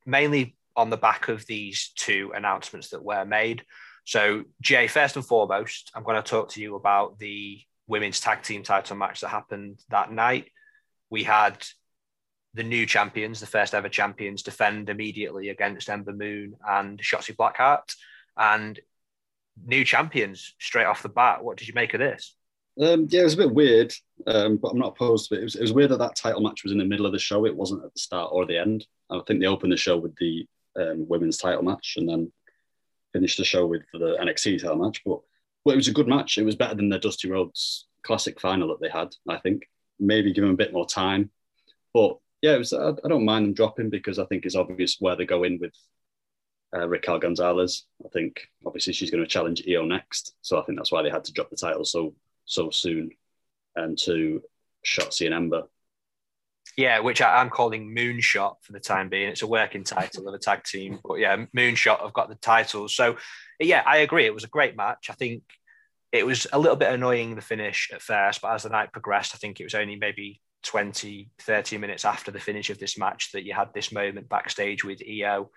mainly 0.04 0.56
on 0.76 0.90
the 0.90 0.96
back 0.96 1.28
of 1.28 1.46
these 1.46 1.92
two 1.96 2.32
announcements 2.34 2.90
that 2.90 3.02
were 3.02 3.24
made. 3.24 3.64
So, 4.04 4.44
Jay, 4.60 4.86
first 4.86 5.16
and 5.16 5.24
foremost, 5.24 5.90
I'm 5.94 6.02
going 6.02 6.22
to 6.22 6.30
talk 6.30 6.50
to 6.50 6.60
you 6.60 6.76
about 6.76 7.18
the 7.18 7.58
women's 7.86 8.20
tag 8.20 8.42
team 8.42 8.62
title 8.62 8.96
match 8.96 9.20
that 9.20 9.28
happened 9.28 9.80
that 9.88 10.12
night. 10.12 10.50
We 11.08 11.22
had 11.24 11.64
the 12.54 12.62
new 12.62 12.86
champions, 12.86 13.40
the 13.40 13.46
first 13.46 13.74
ever 13.74 13.88
champions, 13.88 14.42
defend 14.42 14.88
immediately 14.88 15.48
against 15.48 15.90
Ember 15.90 16.12
Moon 16.12 16.54
and 16.66 17.00
Shotzi 17.00 17.34
Blackheart. 17.34 17.94
And 18.36 18.78
new 19.66 19.84
champions 19.84 20.54
straight 20.58 20.86
off 20.86 21.02
the 21.02 21.08
bat. 21.08 21.42
What 21.42 21.56
did 21.56 21.68
you 21.68 21.74
make 21.74 21.94
of 21.94 22.00
this? 22.00 22.34
Um, 22.80 23.06
yeah, 23.08 23.20
it 23.20 23.24
was 23.24 23.34
a 23.34 23.38
bit 23.38 23.54
weird, 23.54 23.92
um, 24.26 24.56
but 24.56 24.68
I'm 24.68 24.78
not 24.78 24.94
opposed 24.94 25.28
to 25.28 25.36
it. 25.36 25.40
It 25.40 25.44
was, 25.44 25.54
it 25.54 25.62
was, 25.62 25.72
weird 25.72 25.90
that 25.92 25.98
that 25.98 26.16
title 26.16 26.40
match 26.40 26.64
was 26.64 26.72
in 26.72 26.78
the 26.78 26.84
middle 26.84 27.06
of 27.06 27.12
the 27.12 27.18
show. 27.20 27.44
It 27.46 27.54
wasn't 27.54 27.84
at 27.84 27.92
the 27.92 28.00
start 28.00 28.30
or 28.32 28.46
the 28.46 28.58
end. 28.58 28.86
I 29.10 29.20
think 29.26 29.40
they 29.40 29.46
opened 29.46 29.72
the 29.72 29.76
show 29.76 29.96
with 29.96 30.16
the 30.16 30.46
um, 30.76 31.06
women's 31.08 31.38
title 31.38 31.62
match 31.62 31.94
and 31.96 32.08
then 32.08 32.32
finished 33.12 33.38
the 33.38 33.44
show 33.44 33.66
with 33.66 33.82
the 33.92 34.16
NXT 34.20 34.60
title 34.60 34.84
match. 34.84 35.02
But 35.04 35.20
well, 35.64 35.72
it 35.72 35.76
was 35.76 35.88
a 35.88 35.92
good 35.92 36.08
match. 36.08 36.36
It 36.36 36.44
was 36.44 36.56
better 36.56 36.74
than 36.74 36.88
the 36.88 36.98
Dusty 36.98 37.30
Rhodes 37.30 37.86
Classic 38.02 38.40
final 38.40 38.68
that 38.68 38.80
they 38.80 38.88
had. 38.88 39.14
I 39.28 39.38
think 39.38 39.68
maybe 40.00 40.32
give 40.32 40.42
them 40.42 40.52
a 40.52 40.56
bit 40.56 40.72
more 40.72 40.86
time, 40.86 41.30
but 41.92 42.18
yeah, 42.44 42.58
was, 42.58 42.74
I, 42.74 42.90
I, 42.90 43.08
don't 43.08 43.24
mind 43.24 43.46
them 43.46 43.54
dropping 43.54 43.88
because 43.88 44.18
I 44.18 44.26
think 44.26 44.44
it's 44.44 44.54
obvious 44.54 44.98
where 45.00 45.16
they 45.16 45.24
go 45.24 45.44
in 45.44 45.58
with 45.58 45.72
uh, 46.76 46.86
Raquel 46.86 47.18
Gonzalez. 47.18 47.86
I 48.04 48.10
think 48.10 48.46
obviously 48.66 48.92
she's 48.92 49.10
going 49.10 49.22
to 49.22 49.28
challenge 49.28 49.62
Io 49.66 49.86
next, 49.86 50.34
so 50.42 50.60
I 50.60 50.62
think 50.64 50.78
that's 50.78 50.92
why 50.92 51.02
they 51.02 51.08
had 51.08 51.24
to 51.24 51.32
drop 51.32 51.48
the 51.48 51.56
title 51.56 51.86
so 51.86 52.14
so 52.44 52.68
soon 52.68 53.08
and 53.76 53.96
to 54.00 54.42
Shotzi 54.86 55.24
and 55.24 55.34
Ember. 55.34 55.62
Yeah, 56.76 56.98
which 57.00 57.22
I, 57.22 57.40
am 57.40 57.48
calling 57.48 57.94
Moonshot 57.96 58.56
for 58.60 58.72
the 58.72 58.80
time 58.80 59.08
being. 59.08 59.30
It's 59.30 59.40
a 59.40 59.46
working 59.46 59.82
title 59.82 60.28
of 60.28 60.34
a 60.34 60.38
tag 60.38 60.64
team, 60.64 60.98
but 61.02 61.14
yeah, 61.14 61.46
Moonshot 61.56 62.04
I've 62.04 62.12
got 62.12 62.28
the 62.28 62.34
titles. 62.34 62.94
So 62.94 63.16
yeah, 63.58 63.82
I 63.86 63.98
agree. 63.98 64.26
It 64.26 64.34
was 64.34 64.44
a 64.44 64.48
great 64.48 64.76
match. 64.76 65.06
I 65.08 65.14
think 65.14 65.44
it 66.12 66.26
was 66.26 66.46
a 66.52 66.58
little 66.58 66.76
bit 66.76 66.92
annoying 66.92 67.36
the 67.36 67.40
finish 67.40 67.90
at 67.90 68.02
first, 68.02 68.42
but 68.42 68.52
as 68.52 68.64
the 68.64 68.68
night 68.68 68.92
progressed, 68.92 69.34
I 69.34 69.38
think 69.38 69.60
it 69.60 69.64
was 69.64 69.74
only 69.74 69.96
maybe 69.96 70.42
20, 70.64 71.30
30 71.40 71.78
minutes 71.78 72.04
after 72.04 72.30
the 72.30 72.40
finish 72.40 72.70
of 72.70 72.78
this 72.78 72.98
match 72.98 73.32
that 73.32 73.44
you 73.44 73.54
had 73.54 73.72
this 73.74 73.92
moment 73.92 74.28
backstage 74.28 74.84
with 74.84 75.02
Io 75.02 75.50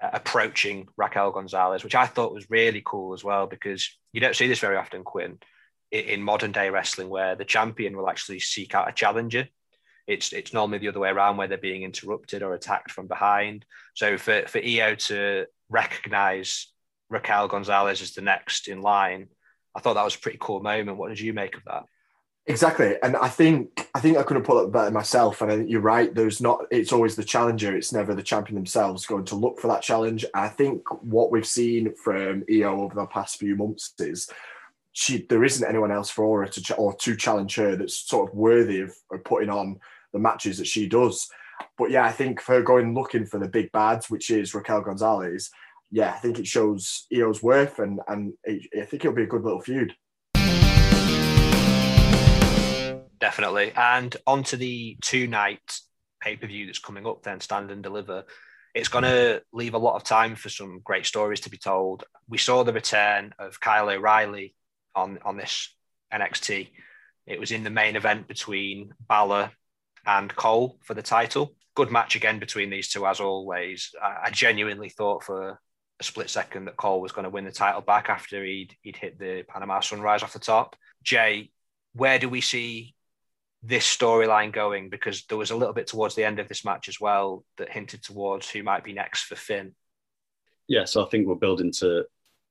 uh, 0.00 0.10
approaching 0.12 0.88
Raquel 0.96 1.32
Gonzalez, 1.32 1.84
which 1.84 1.94
I 1.94 2.06
thought 2.06 2.34
was 2.34 2.50
really 2.50 2.82
cool 2.84 3.14
as 3.14 3.24
well 3.24 3.46
because 3.46 3.88
you 4.12 4.20
don't 4.20 4.36
see 4.36 4.46
this 4.46 4.58
very 4.58 4.76
often, 4.76 5.04
Quinn, 5.04 5.38
in, 5.90 6.04
in 6.04 6.22
modern 6.22 6.52
day 6.52 6.70
wrestling 6.70 7.08
where 7.08 7.34
the 7.34 7.44
champion 7.44 7.96
will 7.96 8.08
actually 8.08 8.40
seek 8.40 8.74
out 8.74 8.88
a 8.88 8.92
challenger. 8.92 9.48
It's 10.06 10.32
it's 10.32 10.52
normally 10.52 10.78
the 10.78 10.88
other 10.88 11.00
way 11.00 11.08
around 11.08 11.38
where 11.38 11.48
they're 11.48 11.56
being 11.56 11.82
interrupted 11.82 12.42
or 12.42 12.52
attacked 12.52 12.90
from 12.90 13.06
behind. 13.06 13.64
So 13.94 14.18
for 14.18 14.42
for 14.46 14.58
Io 14.58 14.94
to 14.94 15.46
recognize 15.70 16.70
Raquel 17.08 17.48
Gonzalez 17.48 18.02
as 18.02 18.12
the 18.12 18.20
next 18.20 18.68
in 18.68 18.82
line 18.82 19.28
I 19.74 19.80
thought 19.80 19.94
that 19.94 20.04
was 20.04 20.14
a 20.14 20.20
pretty 20.20 20.38
cool 20.40 20.60
moment. 20.60 20.98
What 20.98 21.08
did 21.08 21.20
you 21.20 21.32
make 21.32 21.56
of 21.56 21.64
that? 21.64 21.84
Exactly, 22.46 22.96
and 23.02 23.16
I 23.16 23.28
think 23.28 23.88
I 23.94 24.00
think 24.00 24.18
I 24.18 24.22
could 24.22 24.36
have 24.36 24.44
put 24.44 24.62
it 24.64 24.70
better 24.72 24.90
myself. 24.90 25.40
And 25.40 25.50
I 25.50 25.56
think 25.56 25.70
you're 25.70 25.80
right. 25.80 26.14
There's 26.14 26.42
not. 26.42 26.66
It's 26.70 26.92
always 26.92 27.16
the 27.16 27.24
challenger. 27.24 27.74
It's 27.74 27.92
never 27.92 28.14
the 28.14 28.22
champion 28.22 28.54
themselves 28.56 29.06
going 29.06 29.24
to 29.26 29.34
look 29.34 29.58
for 29.58 29.68
that 29.68 29.80
challenge. 29.80 30.26
I 30.34 30.48
think 30.48 30.82
what 31.02 31.30
we've 31.30 31.46
seen 31.46 31.94
from 31.94 32.44
Io 32.52 32.82
over 32.82 32.94
the 32.94 33.06
past 33.06 33.38
few 33.38 33.56
months 33.56 33.94
is 33.98 34.28
she 34.92 35.24
there 35.28 35.42
isn't 35.42 35.66
anyone 35.66 35.90
else 35.90 36.10
for 36.10 36.42
her 36.44 36.48
to 36.50 36.74
or 36.74 36.94
to 36.96 37.16
challenge 37.16 37.54
her 37.56 37.76
that's 37.76 37.96
sort 37.96 38.30
of 38.30 38.36
worthy 38.36 38.80
of, 38.80 38.94
of 39.10 39.24
putting 39.24 39.48
on 39.48 39.80
the 40.12 40.18
matches 40.18 40.58
that 40.58 40.66
she 40.66 40.86
does. 40.86 41.30
But 41.78 41.90
yeah, 41.90 42.04
I 42.04 42.12
think 42.12 42.42
for 42.42 42.60
going 42.62 42.94
looking 42.94 43.24
for 43.24 43.38
the 43.38 43.48
big 43.48 43.72
bads, 43.72 44.10
which 44.10 44.30
is 44.30 44.54
Raquel 44.54 44.82
Gonzalez, 44.82 45.50
yeah, 45.90 46.10
I 46.10 46.18
think 46.18 46.38
it 46.38 46.46
shows 46.46 47.06
Io's 47.14 47.42
worth, 47.42 47.78
and 47.78 48.00
and 48.08 48.34
it, 48.44 48.68
I 48.78 48.84
think 48.84 49.02
it'll 49.04 49.16
be 49.16 49.22
a 49.22 49.26
good 49.26 49.44
little 49.44 49.62
feud. 49.62 49.94
Definitely, 53.24 53.72
and 53.74 54.14
onto 54.26 54.58
the 54.58 54.98
two 55.00 55.26
night 55.26 55.80
pay 56.20 56.36
per 56.36 56.46
view 56.46 56.66
that's 56.66 56.78
coming 56.78 57.06
up. 57.06 57.22
Then 57.22 57.40
stand 57.40 57.70
and 57.70 57.82
deliver. 57.82 58.24
It's 58.74 58.90
going 58.90 59.04
to 59.04 59.40
leave 59.50 59.72
a 59.72 59.78
lot 59.78 59.96
of 59.96 60.04
time 60.04 60.36
for 60.36 60.50
some 60.50 60.82
great 60.84 61.06
stories 61.06 61.40
to 61.40 61.50
be 61.50 61.56
told. 61.56 62.04
We 62.28 62.36
saw 62.36 62.64
the 62.64 62.74
return 62.74 63.32
of 63.38 63.58
Kyle 63.58 63.88
O'Reilly 63.88 64.54
on 64.94 65.20
on 65.24 65.38
this 65.38 65.74
NXT. 66.12 66.68
It 67.26 67.40
was 67.40 67.50
in 67.50 67.64
the 67.64 67.70
main 67.70 67.96
event 67.96 68.28
between 68.28 68.92
Balor 69.08 69.52
and 70.04 70.36
Cole 70.36 70.78
for 70.82 70.92
the 70.92 71.00
title. 71.00 71.54
Good 71.74 71.90
match 71.90 72.16
again 72.16 72.38
between 72.38 72.68
these 72.68 72.90
two, 72.90 73.06
as 73.06 73.20
always. 73.20 73.90
I, 74.02 74.28
genuinely 74.32 74.90
thought 74.90 75.24
for 75.24 75.58
a 75.98 76.04
split 76.04 76.28
second 76.28 76.66
that 76.66 76.76
Cole 76.76 77.00
was 77.00 77.12
going 77.12 77.24
to 77.24 77.30
win 77.30 77.46
the 77.46 77.52
title 77.52 77.80
back 77.80 78.10
after 78.10 78.44
he'd 78.44 78.76
he'd 78.82 78.98
hit 78.98 79.18
the 79.18 79.44
Panama 79.48 79.80
Sunrise 79.80 80.22
off 80.22 80.34
the 80.34 80.38
top. 80.38 80.76
Jay, 81.02 81.52
where 81.94 82.18
do 82.18 82.28
we 82.28 82.42
see 82.42 82.94
this 83.64 83.84
storyline 83.84 84.52
going? 84.52 84.90
Because 84.90 85.24
there 85.26 85.38
was 85.38 85.50
a 85.50 85.56
little 85.56 85.74
bit 85.74 85.86
towards 85.86 86.14
the 86.14 86.24
end 86.24 86.38
of 86.38 86.48
this 86.48 86.64
match 86.64 86.88
as 86.88 87.00
well 87.00 87.44
that 87.58 87.70
hinted 87.70 88.02
towards 88.02 88.50
who 88.50 88.62
might 88.62 88.84
be 88.84 88.92
next 88.92 89.24
for 89.24 89.36
Finn. 89.36 89.74
Yeah, 90.68 90.84
so 90.84 91.04
I 91.04 91.08
think 91.08 91.26
we're 91.26 91.34
building 91.34 91.72
to 91.80 92.04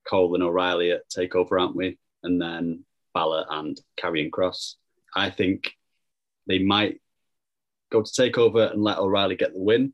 Cole 0.08 0.34
and 0.36 0.44
O'Reilly 0.44 0.92
at 0.92 1.10
Takeover, 1.10 1.60
aren't 1.60 1.76
we? 1.76 1.98
And 2.24 2.42
then 2.42 2.86
Balor 3.14 3.46
and 3.50 3.80
Karrion 4.00 4.30
Kross. 4.30 4.76
I 5.16 5.30
think 5.30 5.72
they 6.48 6.60
might 6.60 7.02
go 7.92 8.02
to 8.02 8.12
Takeover 8.12 8.72
and 8.72 8.84
let 8.84 9.00
O'Reilly 9.00 9.36
get 9.36 9.54
the 9.54 9.62
win 9.62 9.94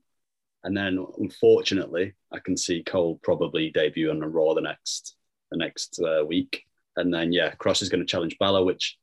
and 0.63 0.75
then, 0.75 1.05
unfortunately, 1.17 2.13
I 2.31 2.39
can 2.39 2.57
see 2.57 2.83
Cole 2.83 3.19
probably 3.23 3.71
debut 3.71 4.09
on 4.09 4.21
a 4.21 4.27
Raw 4.27 4.53
the 4.53 4.61
next 4.61 5.15
the 5.51 5.57
next 5.57 5.99
uh, 5.99 6.23
week, 6.25 6.63
and 6.95 7.13
then 7.13 7.31
yeah, 7.31 7.55
Kross 7.55 7.81
is 7.81 7.89
going 7.89 8.01
to 8.01 8.05
challenge 8.05 8.37
Balor, 8.39 8.65
which 8.65 8.97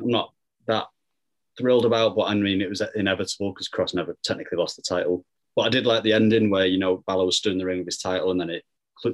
I'm 0.00 0.10
not 0.10 0.32
that 0.66 0.86
thrilled 1.58 1.84
about, 1.84 2.16
but 2.16 2.24
I 2.24 2.34
mean 2.34 2.60
it 2.60 2.68
was 2.68 2.82
inevitable 2.94 3.52
because 3.52 3.68
Kross 3.68 3.94
never 3.94 4.16
technically 4.22 4.58
lost 4.58 4.76
the 4.76 4.82
title. 4.82 5.24
But 5.54 5.62
I 5.62 5.68
did 5.70 5.86
like 5.86 6.02
the 6.02 6.12
ending 6.12 6.50
where 6.50 6.66
you 6.66 6.78
know 6.78 7.02
Balor 7.06 7.26
was 7.26 7.38
stood 7.38 7.52
in 7.52 7.58
the 7.58 7.64
ring 7.64 7.78
with 7.78 7.86
his 7.86 7.98
title, 7.98 8.30
and 8.30 8.40
then 8.40 8.50
it 8.50 8.64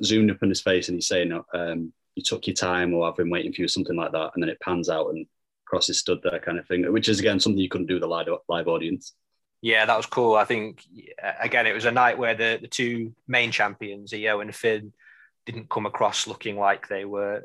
zoomed 0.04 0.30
up 0.30 0.42
in 0.42 0.48
his 0.48 0.60
face, 0.60 0.88
and 0.88 0.96
he's 0.96 1.08
saying, 1.08 1.32
um, 1.54 1.92
"You 2.14 2.22
took 2.22 2.46
your 2.46 2.54
time," 2.54 2.94
or 2.94 3.08
"I've 3.08 3.16
been 3.16 3.30
waiting 3.30 3.52
for 3.52 3.62
you," 3.62 3.68
something 3.68 3.96
like 3.96 4.12
that, 4.12 4.32
and 4.34 4.42
then 4.42 4.50
it 4.50 4.60
pans 4.60 4.88
out 4.88 5.10
and 5.10 5.26
Kross 5.72 5.88
is 5.88 5.98
stood 5.98 6.20
there, 6.22 6.38
kind 6.40 6.58
of 6.58 6.66
thing, 6.66 6.90
which 6.92 7.08
is 7.08 7.20
again 7.20 7.40
something 7.40 7.58
you 7.58 7.68
couldn't 7.68 7.86
do 7.86 7.94
with 7.94 8.02
a 8.02 8.06
live, 8.06 8.28
live 8.48 8.68
audience. 8.68 9.14
Yeah, 9.62 9.86
that 9.86 9.96
was 9.96 10.06
cool. 10.06 10.34
I 10.34 10.44
think 10.44 10.82
again, 11.40 11.66
it 11.66 11.72
was 11.72 11.84
a 11.84 11.92
night 11.92 12.18
where 12.18 12.34
the, 12.34 12.58
the 12.60 12.68
two 12.68 13.14
main 13.28 13.52
champions, 13.52 14.12
Io 14.12 14.40
and 14.40 14.54
Finn, 14.54 14.92
didn't 15.46 15.70
come 15.70 15.86
across 15.86 16.26
looking 16.26 16.56
like 16.56 16.88
they 16.88 17.04
were 17.04 17.44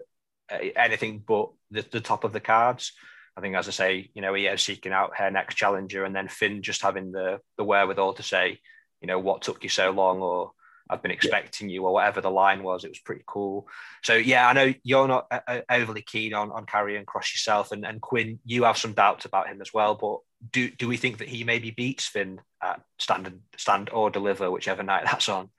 uh, 0.51 0.57
anything 0.75 1.23
but 1.25 1.49
the, 1.71 1.85
the 1.91 2.01
top 2.01 2.23
of 2.23 2.33
the 2.33 2.39
cards. 2.39 2.93
I 3.37 3.41
think, 3.41 3.55
as 3.55 3.67
I 3.67 3.71
say, 3.71 4.09
you 4.15 4.21
know, 4.23 4.35
Io 4.35 4.55
seeking 4.55 4.91
out 4.91 5.17
her 5.17 5.29
next 5.29 5.55
challenger, 5.55 6.03
and 6.03 6.15
then 6.15 6.27
Finn 6.27 6.63
just 6.63 6.81
having 6.81 7.11
the 7.11 7.39
the 7.57 7.63
wherewithal 7.63 8.13
to 8.15 8.23
say, 8.23 8.59
you 8.99 9.07
know, 9.07 9.19
what 9.19 9.43
took 9.43 9.63
you 9.63 9.69
so 9.69 9.91
long, 9.91 10.21
or 10.21 10.51
I've 10.89 11.03
been 11.03 11.11
expecting 11.11 11.69
yeah. 11.69 11.75
you, 11.75 11.85
or 11.85 11.93
whatever 11.93 12.19
the 12.19 12.31
line 12.31 12.63
was. 12.63 12.83
It 12.83 12.89
was 12.89 12.99
pretty 12.99 13.23
cool. 13.27 13.67
So 14.03 14.15
yeah, 14.15 14.47
I 14.47 14.53
know 14.53 14.73
you're 14.83 15.07
not 15.07 15.27
uh, 15.29 15.39
uh, 15.47 15.61
overly 15.69 16.01
keen 16.01 16.33
on 16.33 16.51
on 16.51 16.65
Karrion 16.65 17.05
Kross 17.05 17.31
yourself, 17.31 17.71
and 17.71 17.85
and 17.85 18.01
Quinn, 18.01 18.39
you 18.43 18.63
have 18.63 18.77
some 18.77 18.93
doubts 18.93 19.25
about 19.25 19.49
him 19.49 19.61
as 19.61 19.71
well. 19.71 19.93
But 19.93 20.19
do 20.51 20.71
do 20.71 20.87
we 20.87 20.97
think 20.97 21.19
that 21.19 21.27
he 21.27 21.43
maybe 21.43 21.69
beats 21.69 22.07
Finn 22.07 22.41
at 22.63 22.81
stand 22.97 23.27
and 23.27 23.41
stand 23.55 23.91
or 23.91 24.09
deliver, 24.09 24.49
whichever 24.49 24.81
night 24.81 25.05
that's 25.05 25.29
on? 25.29 25.49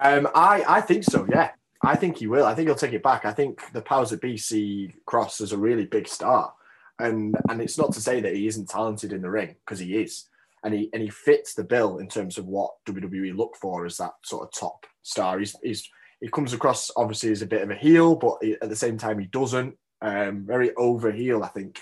Um, 0.00 0.28
I 0.34 0.64
I 0.66 0.80
think 0.80 1.04
so. 1.04 1.26
Yeah, 1.28 1.50
I 1.82 1.96
think 1.96 2.18
he 2.18 2.26
will. 2.26 2.46
I 2.46 2.54
think 2.54 2.68
he'll 2.68 2.76
take 2.76 2.92
it 2.92 3.02
back. 3.02 3.24
I 3.24 3.32
think 3.32 3.72
the 3.72 3.82
powers 3.82 4.10
that 4.10 4.20
be 4.20 4.36
see 4.36 4.94
Kross 5.06 5.40
as 5.40 5.52
a 5.52 5.58
really 5.58 5.84
big 5.84 6.08
star, 6.08 6.54
and 6.98 7.36
and 7.48 7.60
it's 7.60 7.78
not 7.78 7.92
to 7.92 8.00
say 8.00 8.20
that 8.20 8.34
he 8.34 8.46
isn't 8.46 8.68
talented 8.68 9.12
in 9.12 9.22
the 9.22 9.30
ring 9.30 9.56
because 9.64 9.78
he 9.78 9.96
is 9.96 10.28
and 10.64 10.74
he 10.74 10.90
and 10.92 11.02
he 11.02 11.10
fits 11.10 11.54
the 11.54 11.64
bill 11.64 11.98
in 11.98 12.08
terms 12.08 12.38
of 12.38 12.46
what 12.46 12.72
WWE 12.86 13.36
look 13.36 13.56
for 13.56 13.86
as 13.86 13.96
that 13.98 14.14
sort 14.24 14.42
of 14.42 14.52
top 14.52 14.86
star. 15.02 15.38
He's, 15.38 15.56
he's 15.62 15.88
he 16.20 16.28
comes 16.28 16.52
across 16.52 16.90
obviously 16.96 17.30
as 17.30 17.42
a 17.42 17.46
bit 17.46 17.62
of 17.62 17.70
a 17.70 17.74
heel, 17.74 18.16
but 18.16 18.38
at 18.60 18.68
the 18.68 18.76
same 18.76 18.98
time 18.98 19.18
he 19.18 19.26
doesn't. 19.26 19.76
Um, 20.00 20.44
very 20.46 20.74
over 20.74 21.10
heel, 21.10 21.42
I 21.42 21.48
think. 21.48 21.80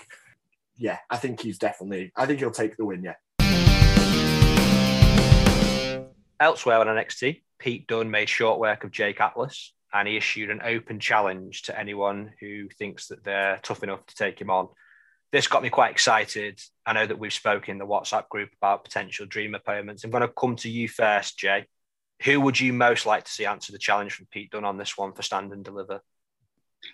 Yeah, 0.75 0.97
I 1.09 1.17
think 1.17 1.41
he's 1.41 1.57
definitely. 1.57 2.11
I 2.15 2.25
think 2.25 2.39
he'll 2.39 2.51
take 2.51 2.77
the 2.77 2.85
win. 2.85 3.03
Yeah. 3.03 3.15
Elsewhere 6.39 6.79
on 6.79 6.87
NXT, 6.87 7.41
Pete 7.57 7.87
Dunne 7.87 8.11
made 8.11 8.29
short 8.29 8.59
work 8.59 8.83
of 8.83 8.91
Jake 8.91 9.19
Atlas, 9.19 9.73
and 9.91 10.07
he 10.07 10.17
issued 10.17 10.51
an 10.51 10.61
open 10.63 10.99
challenge 10.99 11.63
to 11.63 11.79
anyone 11.79 12.31
who 12.39 12.69
thinks 12.69 13.07
that 13.07 13.23
they're 13.23 13.59
tough 13.63 13.81
enough 13.81 14.05
to 14.05 14.15
take 14.15 14.39
him 14.39 14.51
on 14.51 14.67
this 15.31 15.47
got 15.47 15.63
me 15.63 15.69
quite 15.69 15.91
excited. 15.91 16.59
I 16.85 16.93
know 16.93 17.05
that 17.05 17.19
we've 17.19 17.33
spoken 17.33 17.71
in 17.73 17.77
the 17.77 17.85
WhatsApp 17.85 18.29
group 18.29 18.49
about 18.61 18.83
potential 18.83 19.25
dream 19.25 19.55
opponents. 19.55 20.03
I'm 20.03 20.11
going 20.11 20.21
to 20.21 20.29
come 20.29 20.55
to 20.57 20.69
you 20.69 20.87
first, 20.87 21.37
Jay. 21.37 21.65
Who 22.23 22.41
would 22.41 22.59
you 22.59 22.73
most 22.73 23.05
like 23.05 23.25
to 23.25 23.31
see 23.31 23.45
answer 23.45 23.71
the 23.71 23.77
challenge 23.77 24.13
from 24.13 24.27
Pete 24.31 24.51
Dunne 24.51 24.65
on 24.65 24.77
this 24.77 24.97
one 24.97 25.13
for 25.13 25.21
stand 25.21 25.51
and 25.51 25.63
deliver? 25.63 26.01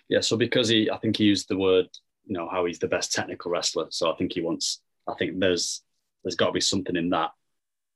Yeah, 0.08 0.20
so 0.20 0.36
because 0.36 0.68
he, 0.68 0.90
I 0.90 0.98
think 0.98 1.16
he 1.16 1.24
used 1.24 1.48
the 1.48 1.56
word, 1.56 1.88
you 2.26 2.36
know, 2.36 2.48
how 2.48 2.64
he's 2.64 2.78
the 2.78 2.88
best 2.88 3.12
technical 3.12 3.50
wrestler. 3.50 3.86
So 3.90 4.12
I 4.12 4.16
think 4.16 4.32
he 4.32 4.42
wants. 4.42 4.82
I 5.08 5.14
think 5.14 5.38
there's 5.38 5.82
there's 6.22 6.36
got 6.36 6.46
to 6.46 6.52
be 6.52 6.60
something 6.60 6.96
in 6.96 7.10
that. 7.10 7.30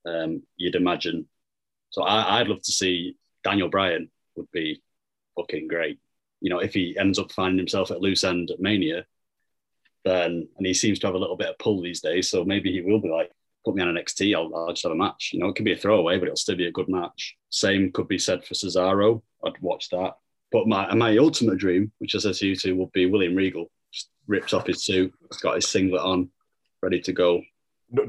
Um, 0.07 0.42
you'd 0.57 0.75
imagine. 0.75 1.26
So 1.90 2.02
I, 2.02 2.40
I'd 2.40 2.49
love 2.49 2.62
to 2.62 2.73
see 2.73 3.16
Daniel 3.42 3.68
Bryan 3.68 4.11
would 4.37 4.50
be 4.52 4.83
fucking 5.37 5.68
great. 5.68 5.99
You 6.40 6.50
know, 6.50 6.59
if 6.59 6.75
he 6.75 6.97
ends 6.99 7.18
up 7.18 7.33
finding 7.33 7.59
himself 7.59 7.90
at 7.90 8.00
loose 8.00 8.25
end 8.25 8.50
at 8.50 8.61
Mania, 8.61 9.04
then 10.08 10.48
and 10.56 10.66
he 10.66 10.74
seems 10.74 10.98
to 11.00 11.06
have 11.06 11.14
a 11.14 11.18
little 11.18 11.36
bit 11.36 11.48
of 11.48 11.58
pull 11.58 11.80
these 11.80 12.00
days. 12.00 12.30
So 12.30 12.44
maybe 12.44 12.72
he 12.72 12.80
will 12.80 13.00
be 13.00 13.10
like, 13.10 13.30
put 13.64 13.74
me 13.74 13.82
on 13.82 13.88
an 13.88 13.96
NXT, 13.96 14.34
I'll, 14.34 14.54
I'll 14.54 14.72
just 14.72 14.84
have 14.84 14.92
a 14.92 14.96
match. 14.96 15.30
You 15.32 15.40
know, 15.40 15.48
it 15.48 15.56
could 15.56 15.64
be 15.64 15.72
a 15.72 15.76
throwaway, 15.76 16.18
but 16.18 16.26
it'll 16.26 16.36
still 16.36 16.56
be 16.56 16.66
a 16.66 16.72
good 16.72 16.88
match. 16.88 17.36
Same 17.50 17.92
could 17.92 18.08
be 18.08 18.18
said 18.18 18.44
for 18.44 18.54
Cesaro. 18.54 19.22
I'd 19.44 19.60
watch 19.60 19.90
that. 19.90 20.14
But 20.50 20.66
my 20.66 20.94
my 20.94 21.16
ultimate 21.18 21.58
dream, 21.58 21.92
which 21.98 22.14
I 22.14 22.18
said 22.18 22.34
to 22.34 22.46
you 22.46 22.56
two, 22.56 22.76
would 22.76 22.92
be 22.92 23.06
William 23.06 23.34
Regal. 23.34 23.70
Just 23.92 24.08
rips 24.26 24.54
off 24.54 24.66
his 24.66 24.82
suit, 24.82 25.12
he's 25.30 25.40
got 25.40 25.56
his 25.56 25.68
singlet 25.68 26.02
on, 26.02 26.30
ready 26.82 27.00
to 27.00 27.12
go. 27.12 27.42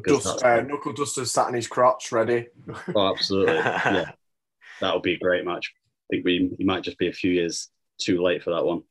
Dust, 0.03 0.43
uh, 0.43 0.61
knuckle 0.61 0.93
dusters 0.93 1.31
sat 1.31 1.49
in 1.49 1.55
his 1.55 1.67
crotch, 1.67 2.11
ready. 2.11 2.47
Oh, 2.95 3.11
absolutely. 3.11 3.55
yeah, 3.55 4.11
that 4.81 4.93
would 4.93 5.03
be 5.03 5.15
a 5.15 5.19
great 5.19 5.45
match. 5.45 5.73
I 5.75 6.15
think 6.15 6.25
we 6.25 6.51
he 6.57 6.63
might 6.63 6.83
just 6.83 6.97
be 6.97 7.09
a 7.09 7.13
few 7.13 7.31
years 7.31 7.69
too 7.97 8.21
late 8.21 8.43
for 8.43 8.51
that 8.51 8.65
one 8.65 8.83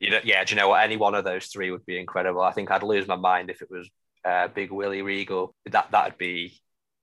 you 0.00 0.10
know, 0.10 0.20
yeah, 0.22 0.44
do 0.44 0.54
you 0.54 0.60
know 0.60 0.68
what? 0.68 0.82
Any 0.82 0.96
one 0.96 1.14
of 1.14 1.24
those 1.24 1.46
three 1.46 1.70
would 1.70 1.84
be 1.84 1.98
incredible. 1.98 2.40
I 2.40 2.52
think 2.52 2.70
I'd 2.70 2.82
lose 2.82 3.08
my 3.08 3.16
mind 3.16 3.50
if 3.50 3.62
it 3.62 3.70
was 3.70 3.88
uh, 4.24 4.48
Big 4.48 4.70
Willie 4.70 5.02
Regal. 5.02 5.54
That 5.66 5.90
that'd 5.90 6.18
be 6.18 6.60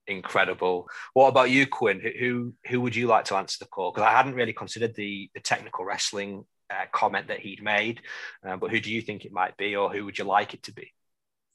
incredible. 0.07 0.87
What 1.13 1.27
about 1.27 1.49
you, 1.49 1.67
Quinn? 1.67 2.01
Who 2.19 2.53
who 2.67 2.81
would 2.81 2.95
you 2.95 3.07
like 3.07 3.25
to 3.25 3.35
answer 3.35 3.57
the 3.59 3.67
call? 3.67 3.91
Because 3.91 4.07
I 4.07 4.11
hadn't 4.11 4.35
really 4.35 4.53
considered 4.53 4.95
the 4.95 5.29
the 5.33 5.41
technical 5.41 5.85
wrestling 5.85 6.45
uh, 6.69 6.85
comment 6.91 7.27
that 7.27 7.39
he'd 7.39 7.61
made, 7.61 8.01
uh, 8.47 8.55
but 8.55 8.71
who 8.71 8.79
do 8.79 8.91
you 8.91 9.01
think 9.01 9.25
it 9.25 9.33
might 9.33 9.57
be, 9.57 9.75
or 9.75 9.91
who 9.91 10.05
would 10.05 10.17
you 10.17 10.25
like 10.25 10.53
it 10.53 10.63
to 10.63 10.73
be? 10.73 10.93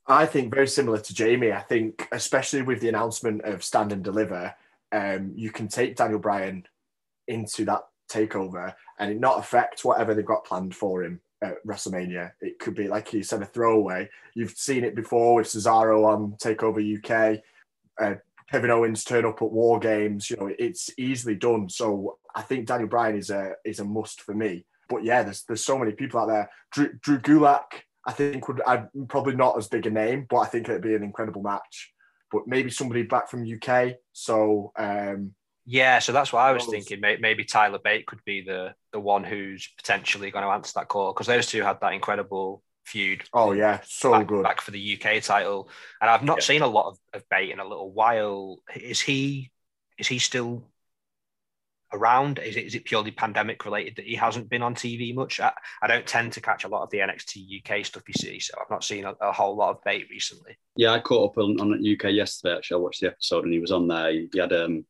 I 0.06 0.26
think 0.26 0.52
very 0.52 0.68
similar 0.68 0.98
to 0.98 1.14
Jamie. 1.14 1.52
I 1.52 1.60
think, 1.60 2.06
especially 2.12 2.62
with 2.62 2.80
the 2.80 2.88
announcement 2.88 3.42
of 3.42 3.64
Stand 3.64 3.92
and 3.92 4.02
Deliver, 4.02 4.54
um, 4.92 5.32
you 5.36 5.50
can 5.50 5.68
take 5.68 5.96
Daniel 5.96 6.18
Bryan 6.18 6.64
into 7.28 7.64
that 7.66 7.82
takeover 8.10 8.74
and 8.98 9.12
it 9.12 9.20
not 9.20 9.38
affect 9.38 9.84
whatever 9.84 10.14
they've 10.14 10.24
got 10.24 10.44
planned 10.44 10.74
for 10.74 11.04
him 11.04 11.20
at 11.42 11.64
WrestleMania. 11.66 12.32
It 12.40 12.58
could 12.58 12.74
be, 12.74 12.88
like 12.88 13.12
you 13.12 13.22
said, 13.22 13.42
a 13.42 13.46
throwaway. 13.46 14.08
You've 14.34 14.52
seen 14.52 14.84
it 14.84 14.94
before 14.94 15.36
with 15.36 15.46
Cesaro 15.46 16.06
on 16.06 16.32
Takeover 16.32 16.80
UK. 16.80 17.40
Uh, 18.00 18.16
Kevin 18.50 18.70
Owens 18.70 19.04
turn 19.04 19.24
up 19.24 19.42
at 19.42 19.50
War 19.50 19.78
Games. 19.78 20.28
You 20.28 20.36
know, 20.36 20.50
it's 20.58 20.90
easily 20.98 21.36
done. 21.36 21.68
So 21.68 22.18
I 22.34 22.42
think 22.42 22.66
Daniel 22.66 22.88
Bryan 22.88 23.16
is 23.16 23.30
a 23.30 23.52
is 23.64 23.80
a 23.80 23.84
must 23.84 24.22
for 24.22 24.34
me. 24.34 24.66
But 24.88 25.04
yeah, 25.04 25.22
there's 25.22 25.44
there's 25.44 25.64
so 25.64 25.78
many 25.78 25.92
people 25.92 26.20
out 26.20 26.28
there. 26.28 26.50
Drew, 26.72 26.92
Drew 27.00 27.18
Gulak, 27.18 27.82
I 28.06 28.12
think 28.12 28.48
would 28.48 28.60
I'd 28.66 28.88
probably 29.08 29.36
not 29.36 29.56
as 29.56 29.68
big 29.68 29.86
a 29.86 29.90
name, 29.90 30.26
but 30.28 30.38
I 30.38 30.46
think 30.46 30.68
it'd 30.68 30.82
be 30.82 30.94
an 30.94 31.04
incredible 31.04 31.42
match. 31.42 31.92
But 32.32 32.46
maybe 32.46 32.70
somebody 32.70 33.02
back 33.04 33.28
from 33.28 33.48
UK. 33.48 33.94
So 34.12 34.72
um, 34.76 35.34
yeah, 35.66 35.98
so 35.98 36.12
that's 36.12 36.32
what 36.32 36.40
I 36.40 36.52
was 36.52 36.66
thinking. 36.66 37.00
Maybe 37.00 37.44
Tyler 37.44 37.78
Bate 37.82 38.06
could 38.06 38.24
be 38.24 38.42
the 38.42 38.74
the 38.92 39.00
one 39.00 39.24
who's 39.24 39.68
potentially 39.76 40.30
going 40.30 40.44
to 40.44 40.50
answer 40.50 40.72
that 40.76 40.88
call 40.88 41.12
because 41.12 41.26
those 41.26 41.46
two 41.46 41.62
had 41.62 41.80
that 41.80 41.92
incredible 41.92 42.62
feud. 42.84 43.22
Oh 43.32 43.52
yeah, 43.52 43.80
so 43.84 44.12
back, 44.12 44.26
good 44.26 44.42
back 44.42 44.60
for 44.60 44.70
the 44.70 45.00
UK 45.00 45.22
title, 45.22 45.68
and 46.00 46.10
I've 46.10 46.24
not 46.24 46.38
yeah. 46.38 46.44
seen 46.44 46.62
a 46.62 46.66
lot 46.66 46.88
of, 46.88 46.98
of 47.14 47.28
Bate 47.28 47.50
in 47.50 47.60
a 47.60 47.66
little 47.66 47.92
while. 47.92 48.58
Is 48.74 49.00
he 49.00 49.50
is 49.98 50.08
he 50.08 50.18
still 50.18 50.64
around? 51.92 52.38
Is 52.38 52.56
it 52.56 52.66
is 52.66 52.74
it 52.74 52.84
purely 52.84 53.10
pandemic 53.10 53.64
related 53.64 53.96
that 53.96 54.06
he 54.06 54.16
hasn't 54.16 54.48
been 54.48 54.62
on 54.62 54.74
TV 54.74 55.14
much? 55.14 55.40
I, 55.40 55.52
I 55.82 55.86
don't 55.86 56.06
tend 56.06 56.32
to 56.32 56.40
catch 56.40 56.64
a 56.64 56.68
lot 56.68 56.82
of 56.82 56.90
the 56.90 56.98
NXT 56.98 57.60
UK 57.60 57.84
stuff 57.84 58.08
you 58.08 58.14
see, 58.14 58.40
so 58.40 58.54
I've 58.60 58.70
not 58.70 58.84
seen 58.84 59.04
a, 59.04 59.12
a 59.20 59.32
whole 59.32 59.56
lot 59.56 59.70
of 59.70 59.84
Bate 59.84 60.08
recently. 60.10 60.56
Yeah, 60.76 60.92
I 60.92 61.00
caught 61.00 61.30
up 61.30 61.38
on, 61.38 61.60
on 61.60 61.72
UK 61.74 62.12
yesterday. 62.12 62.56
Actually, 62.56 62.80
I 62.80 62.84
watched 62.84 63.00
the 63.00 63.08
episode 63.08 63.44
and 63.44 63.52
he 63.52 63.60
was 63.60 63.72
on 63.72 63.88
there. 63.88 64.10
He, 64.10 64.28
he 64.32 64.38
had 64.38 64.52
um 64.52 64.84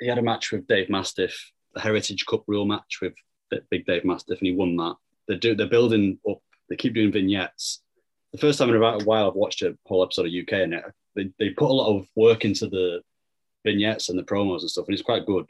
he 0.00 0.06
had 0.06 0.18
a 0.18 0.22
match 0.22 0.52
with 0.52 0.66
Dave 0.66 0.90
Mastiff, 0.90 1.52
the 1.74 1.80
Heritage 1.80 2.26
Cup 2.26 2.44
rule 2.46 2.64
match 2.64 2.98
with 3.00 3.14
Big 3.70 3.86
Dave 3.86 4.04
Mastiff, 4.04 4.38
and 4.38 4.46
he 4.46 4.54
won 4.54 4.76
that. 4.76 4.96
They 5.28 5.36
do 5.36 5.54
they're 5.54 5.66
building 5.66 6.18
up. 6.28 6.38
They 6.68 6.76
keep 6.76 6.94
doing 6.94 7.12
vignettes. 7.12 7.82
The 8.32 8.38
first 8.38 8.58
time 8.58 8.70
in 8.70 8.76
about 8.76 9.02
a 9.02 9.04
while 9.04 9.28
I've 9.28 9.36
watched 9.36 9.62
a 9.62 9.76
whole 9.86 10.02
episode 10.02 10.26
of 10.26 10.32
UK, 10.32 10.52
and 10.52 10.74
it, 10.74 10.84
they 11.14 11.30
they 11.38 11.50
put 11.50 11.70
a 11.70 11.72
lot 11.72 11.96
of 11.96 12.06
work 12.16 12.44
into 12.44 12.68
the 12.68 13.00
vignettes 13.64 14.08
and 14.08 14.18
the 14.18 14.24
promos 14.24 14.60
and 14.60 14.70
stuff, 14.70 14.86
and 14.86 14.94
it's 14.94 15.02
quite 15.02 15.26
good. 15.26 15.46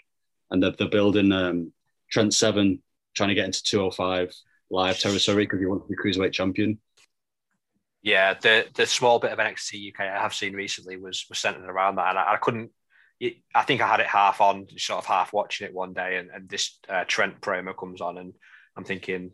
And 0.51 0.63
they're, 0.63 0.73
they're 0.73 0.89
building 0.89 1.33
um, 1.33 1.73
Trent 2.11 2.33
Seven 2.33 2.83
trying 3.15 3.31
to 3.31 3.35
get 3.35 3.47
into 3.47 3.63
205 3.63 4.33
live 4.71 4.99
territory 4.99 5.45
because 5.45 5.59
he 5.59 5.67
wants 5.67 5.87
to 5.87 5.89
be 5.89 5.97
cruiserweight 5.97 6.33
champion. 6.33 6.79
Yeah, 8.03 8.35
the 8.35 8.67
the 8.75 8.87
small 8.87 9.19
bit 9.19 9.33
of 9.33 9.39
NXT 9.39 9.93
UK 9.93 10.01
I 10.01 10.23
have 10.23 10.35
seen 10.35 10.55
recently 10.55 10.97
was 10.97 11.27
was 11.29 11.39
centered 11.39 11.69
around 11.69 11.97
that, 11.97 12.11
and 12.11 12.19
I, 12.19 12.35
I 12.35 12.37
couldn't 12.37 12.71
I 13.55 13.63
think 13.63 13.81
I 13.81 13.89
had 13.89 14.01
it 14.01 14.07
half 14.07 14.41
on, 14.41 14.67
sort 14.77 14.99
of 14.99 15.07
half 15.07 15.33
watching 15.33 15.67
it 15.67 15.75
one 15.75 15.95
day, 15.95 16.17
and, 16.17 16.31
and 16.31 16.49
this 16.49 16.79
uh, 16.89 17.05
Trent 17.07 17.41
promo 17.41 17.77
comes 17.77 18.01
on, 18.01 18.19
and 18.19 18.35
I'm 18.77 18.85
thinking 18.85 19.33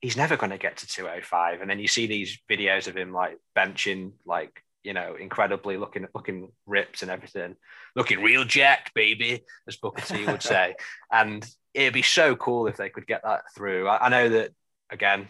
he's 0.00 0.16
never 0.16 0.36
going 0.36 0.50
to 0.50 0.58
get 0.58 0.78
to 0.78 0.86
205. 0.86 1.60
And 1.60 1.70
then 1.70 1.78
you 1.78 1.86
see 1.86 2.06
these 2.06 2.38
videos 2.50 2.88
of 2.88 2.96
him 2.96 3.12
like 3.12 3.38
benching, 3.56 4.12
like 4.26 4.62
you 4.82 4.92
know, 4.92 5.14
incredibly 5.14 5.76
looking 5.76 6.08
looking 6.14 6.48
ripped 6.66 7.02
and 7.02 7.10
everything, 7.10 7.54
looking 7.94 8.22
real 8.22 8.44
jacked, 8.44 8.92
baby, 8.94 9.44
as 9.68 9.76
Booker 9.76 10.02
T 10.02 10.26
would 10.26 10.42
say. 10.42 10.74
and 11.10 11.46
it'd 11.74 11.94
be 11.94 12.02
so 12.02 12.36
cool 12.36 12.66
if 12.66 12.76
they 12.76 12.90
could 12.90 13.06
get 13.06 13.22
that 13.22 13.42
through. 13.54 13.88
I, 13.88 14.06
I 14.06 14.08
know 14.08 14.28
that 14.30 14.50
again, 14.90 15.28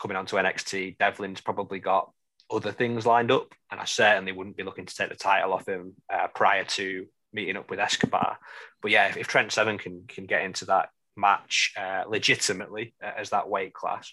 coming 0.00 0.16
on 0.16 0.26
to 0.26 0.36
NXT, 0.36 0.98
Devlin's 0.98 1.40
probably 1.40 1.78
got 1.78 2.10
other 2.50 2.72
things 2.72 3.06
lined 3.06 3.30
up, 3.30 3.54
and 3.70 3.80
I 3.80 3.84
certainly 3.84 4.32
wouldn't 4.32 4.56
be 4.56 4.64
looking 4.64 4.86
to 4.86 4.94
take 4.94 5.10
the 5.10 5.14
title 5.14 5.52
off 5.52 5.68
him 5.68 5.94
uh, 6.12 6.28
prior 6.34 6.64
to 6.64 7.06
meeting 7.38 7.56
up 7.56 7.70
with 7.70 7.78
Escobar. 7.78 8.38
But 8.82 8.90
yeah, 8.90 9.06
if, 9.08 9.16
if 9.16 9.28
Trent 9.28 9.52
Seven 9.52 9.78
can 9.78 10.04
can 10.08 10.26
get 10.26 10.42
into 10.42 10.64
that 10.66 10.90
match 11.16 11.72
uh, 11.76 12.04
legitimately 12.08 12.94
uh, 13.02 13.12
as 13.16 13.30
that 13.30 13.48
weight 13.48 13.72
class, 13.72 14.12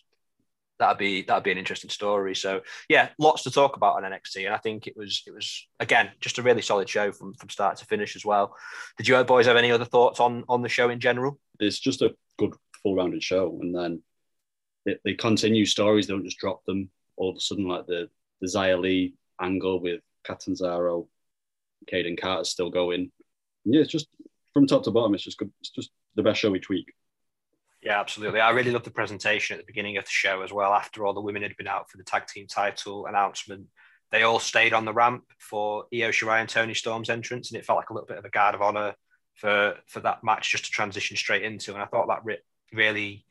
that'd 0.79 0.97
be 0.97 1.23
that'd 1.23 1.43
be 1.43 1.51
an 1.51 1.57
interesting 1.57 1.89
story. 1.89 2.35
So 2.35 2.61
yeah, 2.87 3.09
lots 3.17 3.43
to 3.43 3.51
talk 3.51 3.77
about 3.77 3.95
on 3.95 4.11
NXT, 4.11 4.45
and 4.45 4.53
I 4.53 4.57
think 4.57 4.87
it 4.87 4.95
was 4.95 5.23
it 5.25 5.33
was 5.33 5.67
again 5.79 6.11
just 6.21 6.37
a 6.37 6.43
really 6.43 6.61
solid 6.61 6.87
show 6.87 7.11
from 7.11 7.33
from 7.33 7.49
start 7.49 7.77
to 7.77 7.85
finish 7.85 8.15
as 8.15 8.25
well. 8.25 8.55
Did 8.97 9.07
you 9.07 9.23
boys 9.23 9.47
have 9.47 9.57
any 9.57 9.71
other 9.71 9.85
thoughts 9.85 10.19
on 10.19 10.43
on 10.47 10.61
the 10.61 10.69
show 10.69 10.89
in 10.89 10.99
general? 10.99 11.39
It's 11.59 11.79
just 11.79 12.01
a 12.01 12.15
good 12.37 12.53
full 12.83 12.95
rounded 12.95 13.23
show, 13.23 13.57
and 13.61 13.75
then 13.75 14.03
they, 14.85 14.97
they 15.03 15.13
continue 15.13 15.65
stories. 15.65 16.07
They 16.07 16.13
don't 16.13 16.25
just 16.25 16.39
drop 16.39 16.63
them 16.65 16.89
all 17.17 17.31
of 17.31 17.37
a 17.37 17.41
sudden, 17.41 17.67
like 17.67 17.87
the 17.87 18.09
the 18.41 18.47
Xia 18.47 18.79
Li 18.79 19.15
angle 19.41 19.81
with 19.81 20.01
Catanzaro 20.23 21.07
Kayden 21.91 22.19
Carter's 22.19 22.49
still 22.49 22.69
going. 22.69 23.11
Yeah, 23.63 23.81
it's 23.81 23.91
just 23.91 24.07
from 24.53 24.67
top 24.67 24.83
to 24.83 24.91
bottom, 24.91 25.13
it's 25.13 25.23
just 25.23 25.37
good. 25.37 25.51
It's 25.59 25.69
just 25.69 25.91
the 26.15 26.23
best 26.23 26.39
show 26.39 26.55
each 26.55 26.69
week. 26.69 26.93
Yeah, 27.81 27.99
absolutely. 27.99 28.39
I 28.39 28.49
really 28.49 28.71
loved 28.71 28.85
the 28.85 28.91
presentation 28.91 29.55
at 29.55 29.61
the 29.61 29.71
beginning 29.71 29.97
of 29.97 30.05
the 30.05 30.09
show 30.09 30.41
as 30.41 30.51
well. 30.51 30.73
After 30.73 31.05
all 31.05 31.13
the 31.13 31.21
women 31.21 31.43
had 31.43 31.55
been 31.55 31.67
out 31.67 31.89
for 31.89 31.97
the 31.97 32.03
tag 32.03 32.25
team 32.25 32.47
title 32.47 33.05
announcement, 33.05 33.67
they 34.11 34.23
all 34.23 34.39
stayed 34.39 34.73
on 34.73 34.85
the 34.85 34.93
ramp 34.93 35.23
for 35.39 35.85
Io 35.93 36.09
Shirai 36.09 36.39
and 36.39 36.49
Toni 36.49 36.73
Storm's 36.73 37.09
entrance, 37.09 37.51
and 37.51 37.59
it 37.59 37.65
felt 37.65 37.77
like 37.77 37.89
a 37.89 37.93
little 37.93 38.07
bit 38.07 38.17
of 38.17 38.25
a 38.25 38.29
guard 38.29 38.55
of 38.55 38.61
honor 38.61 38.95
for 39.35 39.75
for 39.87 39.99
that 39.99 40.23
match 40.23 40.51
just 40.51 40.65
to 40.65 40.71
transition 40.71 41.17
straight 41.17 41.43
into. 41.43 41.73
And 41.73 41.81
I 41.81 41.85
thought 41.85 42.07
that 42.07 42.23
re- 42.23 42.39
really 42.73 43.25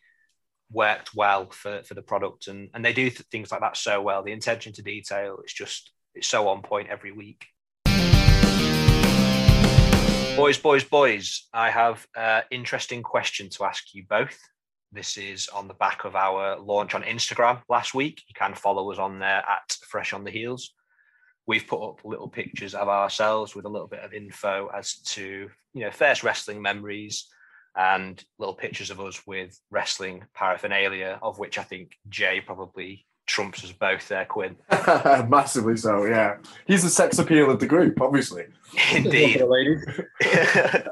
worked 0.70 1.14
well 1.14 1.50
for 1.50 1.82
for 1.82 1.94
the 1.94 2.02
product, 2.02 2.46
and 2.46 2.70
and 2.74 2.84
they 2.84 2.92
do 2.92 3.10
th- 3.10 3.26
things 3.30 3.50
like 3.50 3.60
that 3.60 3.76
so 3.76 4.02
well. 4.02 4.22
The 4.22 4.32
attention 4.32 4.72
to 4.74 4.82
detail, 4.82 5.38
it's 5.42 5.54
just 5.54 5.90
it's 6.14 6.28
so 6.28 6.48
on 6.48 6.62
point 6.62 6.90
every 6.90 7.12
week. 7.12 7.46
Boys, 10.36 10.58
boys, 10.58 10.84
boys, 10.84 11.48
I 11.52 11.70
have 11.70 12.06
an 12.16 12.42
interesting 12.50 13.02
question 13.02 13.48
to 13.50 13.64
ask 13.64 13.94
you 13.94 14.04
both. 14.08 14.36
This 14.92 15.16
is 15.16 15.48
on 15.48 15.68
the 15.68 15.74
back 15.74 16.04
of 16.04 16.16
our 16.16 16.58
launch 16.58 16.94
on 16.94 17.02
Instagram 17.02 17.62
last 17.68 17.94
week. 17.94 18.22
You 18.28 18.34
can 18.34 18.54
follow 18.54 18.90
us 18.92 18.98
on 18.98 19.18
there 19.18 19.44
at 19.48 19.76
Fresh 19.88 20.12
on 20.12 20.24
the 20.24 20.30
Heels. 20.30 20.72
We've 21.46 21.66
put 21.66 21.82
up 21.82 22.04
little 22.04 22.28
pictures 22.28 22.74
of 22.74 22.88
ourselves 22.88 23.54
with 23.54 23.64
a 23.64 23.68
little 23.68 23.88
bit 23.88 24.00
of 24.00 24.12
info 24.12 24.70
as 24.74 24.94
to, 25.02 25.48
you 25.72 25.80
know, 25.80 25.90
first 25.90 26.22
wrestling 26.22 26.62
memories 26.62 27.28
and 27.76 28.22
little 28.38 28.54
pictures 28.54 28.90
of 28.90 29.00
us 29.00 29.26
with 29.26 29.58
wrestling 29.70 30.24
paraphernalia, 30.34 31.18
of 31.22 31.38
which 31.38 31.58
I 31.58 31.62
think 31.62 31.92
Jay 32.08 32.40
probably 32.40 33.06
trumps 33.26 33.64
us 33.64 33.72
both 33.72 34.06
there, 34.08 34.24
Quinn. 34.24 34.56
Massively 35.28 35.76
so, 35.76 36.04
yeah. 36.04 36.36
He's 36.66 36.82
the 36.82 36.90
sex 36.90 37.18
appeal 37.18 37.50
of 37.50 37.60
the 37.60 37.66
group, 37.66 38.00
obviously. 38.00 38.44
Indeed. 38.92 39.40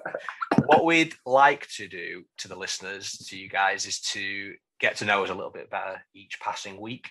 what 0.66 0.84
we'd 0.84 1.14
like 1.26 1.68
to 1.76 1.88
do 1.88 2.24
to 2.38 2.48
the 2.48 2.56
listeners, 2.56 3.12
to 3.28 3.36
you 3.36 3.48
guys, 3.48 3.86
is 3.86 4.00
to 4.00 4.54
get 4.80 4.96
to 4.96 5.04
know 5.04 5.24
us 5.24 5.30
a 5.30 5.34
little 5.34 5.50
bit 5.50 5.70
better 5.70 6.02
each 6.14 6.38
passing 6.40 6.80
week. 6.80 7.10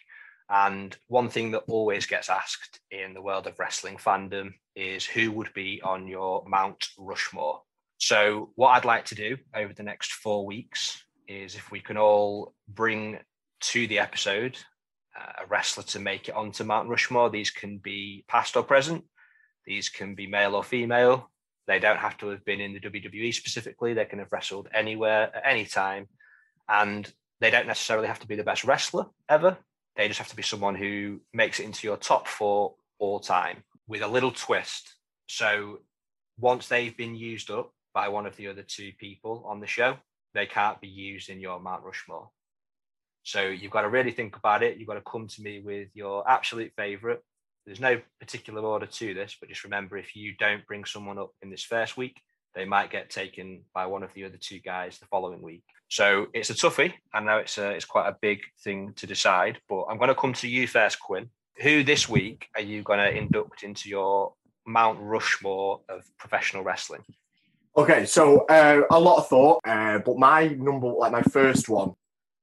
And 0.50 0.96
one 1.08 1.30
thing 1.30 1.52
that 1.52 1.64
always 1.68 2.06
gets 2.06 2.30
asked 2.30 2.82
in 2.92 3.14
the 3.14 3.22
world 3.22 3.48
of 3.48 3.58
wrestling 3.58 3.96
fandom 3.96 4.54
is 4.76 5.06
who 5.06 5.32
would 5.32 5.54
be 5.54 5.82
on 5.82 6.08
your 6.08 6.44
Mount 6.48 6.88
Rushmore? 6.98 7.62
So, 8.00 8.50
what 8.56 8.70
I'd 8.70 8.84
like 8.84 9.06
to 9.06 9.16
do 9.16 9.38
over 9.56 9.74
the 9.74 9.84
next 9.84 10.14
four 10.14 10.46
weeks 10.46 11.04
is 11.28 11.56
if 11.56 11.72
we 11.72 11.80
can 11.80 11.98
all 11.98 12.54
bring 12.68 13.20
to 13.62 13.88
the 13.88 14.00
episode 14.00 14.58
Uh, 15.20 15.44
a 15.44 15.46
wrestler 15.48 15.84
to 15.84 16.00
make 16.00 16.30
it 16.30 16.36
onto 16.36 16.64
Mount 16.64 16.88
Rushmore. 16.88 17.30
These 17.30 17.50
can 17.50 17.80
be 17.80 18.24
past 18.30 18.56
or 18.56 18.64
present. 18.64 19.04
These 19.66 19.90
can 19.90 20.16
be 20.16 20.26
male 20.26 20.56
or 20.56 20.64
female. 20.64 21.30
They 21.68 21.80
don't 21.80 22.00
have 22.00 22.18
to 22.20 22.30
have 22.30 22.46
been 22.46 22.62
in 22.62 22.74
the 22.74 22.80
WWE 22.80 23.34
specifically. 23.34 23.94
They 23.94 24.06
can 24.06 24.20
have 24.20 24.32
wrestled 24.32 24.70
anywhere 24.74 25.36
at 25.36 25.44
any 25.46 25.66
time. 25.66 26.08
And 26.70 27.12
they 27.42 27.52
don't 27.52 27.68
necessarily 27.68 28.08
have 28.08 28.20
to 28.20 28.28
be 28.28 28.36
the 28.36 28.44
best 28.44 28.64
wrestler 28.64 29.06
ever. 29.28 29.58
They 29.96 30.08
just 30.08 30.20
have 30.20 30.30
to 30.30 30.36
be 30.36 30.44
someone 30.44 30.76
who 30.76 31.20
makes 31.34 31.60
it 31.60 31.66
into 31.66 31.88
your 31.88 31.98
top 31.98 32.28
four 32.28 32.76
all 32.98 33.20
time 33.20 33.64
with 33.88 34.02
a 34.02 34.08
little 34.08 34.32
twist. 34.32 34.96
So 35.28 35.80
once 36.40 36.68
they've 36.68 36.96
been 36.96 37.16
used 37.16 37.52
up 37.52 37.74
by 37.94 38.08
one 38.08 38.26
of 38.26 38.36
the 38.38 38.48
other 38.48 38.64
two 38.64 38.92
people 38.98 39.44
on 39.46 39.60
the 39.60 39.68
show, 39.68 39.98
they 40.34 40.46
can't 40.46 40.80
be 40.80 40.88
used 40.88 41.30
in 41.30 41.42
your 41.42 41.60
Mount 41.60 41.84
Rushmore. 41.84 42.30
So 43.24 43.44
you've 43.44 43.72
got 43.72 43.82
to 43.82 43.90
really 43.90 44.12
think 44.12 44.36
about 44.36 44.64
it. 44.64 44.78
You've 44.78 44.88
got 44.88 44.96
to 44.96 45.02
come 45.02 45.28
to 45.28 45.42
me 45.42 45.60
with 45.60 45.90
your 45.94 46.28
absolute 46.30 46.72
favorite. 46.76 47.24
There's 47.66 47.80
no 47.80 48.02
particular 48.20 48.62
order 48.62 48.88
to 48.88 49.14
this, 49.14 49.38
but 49.40 49.50
just 49.50 49.64
remember 49.64 49.98
if 49.98 50.16
you 50.16 50.34
don't 50.40 50.66
bring 50.66 50.86
someone 50.86 51.20
up 51.20 51.32
in 51.42 51.50
this 51.50 51.64
first 51.64 51.98
week, 51.98 52.20
they 52.56 52.66
might 52.66 52.92
get 52.92 53.10
taken 53.10 53.62
by 53.74 53.86
one 53.86 54.04
of 54.04 54.14
the 54.14 54.26
other 54.26 54.38
two 54.38 54.60
guys 54.60 54.98
the 54.98 55.06
following 55.06 55.42
week. 55.42 55.64
So 55.88 56.28
it's 56.34 56.50
a 56.50 56.54
toughie. 56.54 56.94
I 57.14 57.20
know 57.20 57.38
it's 57.38 57.58
a, 57.58 57.72
it's 57.72 57.86
quite 57.86 58.08
a 58.10 58.18
big 58.22 58.40
thing 58.64 58.94
to 58.96 59.08
decide, 59.08 59.60
but 59.70 59.84
I'm 59.84 59.98
going 59.98 60.10
to 60.10 60.16
come 60.16 60.34
to 60.34 60.48
you 60.48 60.68
first, 60.68 61.00
Quinn. 61.00 61.30
Who 61.62 61.84
this 61.84 62.10
week 62.10 62.48
are 62.56 62.62
you 62.62 62.82
going 62.82 63.00
to 63.00 63.16
induct 63.16 63.64
into 63.64 63.90
your 63.90 64.34
Mount 64.66 65.00
Rushmore 65.00 65.82
of 65.88 66.04
professional 66.18 66.64
wrestling? 66.64 67.04
Okay, 67.78 68.06
so 68.06 68.46
uh, 68.48 68.82
a 68.90 69.00
lot 69.00 69.20
of 69.20 69.28
thought, 69.28 69.62
uh, 69.66 70.00
but 70.00 70.18
my 70.18 70.48
number, 70.48 70.88
like 70.88 71.12
my 71.12 71.22
first 71.22 71.70
one, 71.70 71.94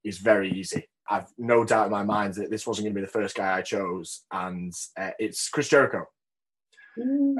is 0.04 0.18
very 0.18 0.52
easy. 0.52 0.88
I've 1.10 1.28
no 1.38 1.64
doubt 1.64 1.86
in 1.86 1.92
my 1.92 2.02
mind 2.02 2.34
that 2.34 2.50
this 2.50 2.66
wasn't 2.66 2.86
going 2.86 2.94
to 2.94 3.00
be 3.00 3.06
the 3.06 3.12
first 3.12 3.34
guy 3.34 3.56
I 3.56 3.62
chose, 3.62 4.24
and 4.30 4.72
uh, 4.98 5.10
it's 5.18 5.48
Chris 5.48 5.68
Jericho. 5.68 6.04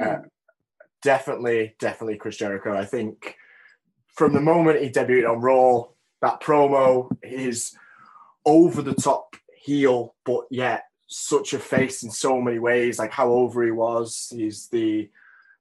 Uh, 0.01 0.17
definitely, 1.01 1.75
definitely 1.79 2.17
Chris 2.17 2.37
Jericho. 2.37 2.75
I 2.75 2.85
think 2.85 3.35
from 4.15 4.33
the 4.33 4.41
moment 4.41 4.81
he 4.81 4.89
debuted 4.89 5.29
on 5.29 5.41
Raw, 5.41 5.85
that 6.21 6.41
promo, 6.41 7.09
his 7.23 7.75
over 8.45 8.81
the 8.81 8.95
top 8.95 9.35
heel, 9.55 10.15
but 10.25 10.45
yet 10.49 10.83
such 11.07 11.53
a 11.53 11.59
face 11.59 12.03
in 12.03 12.11
so 12.11 12.41
many 12.41 12.59
ways, 12.59 12.99
like 12.99 13.11
how 13.11 13.29
over 13.29 13.63
he 13.63 13.71
was. 13.71 14.31
He's 14.31 14.67
the 14.67 15.09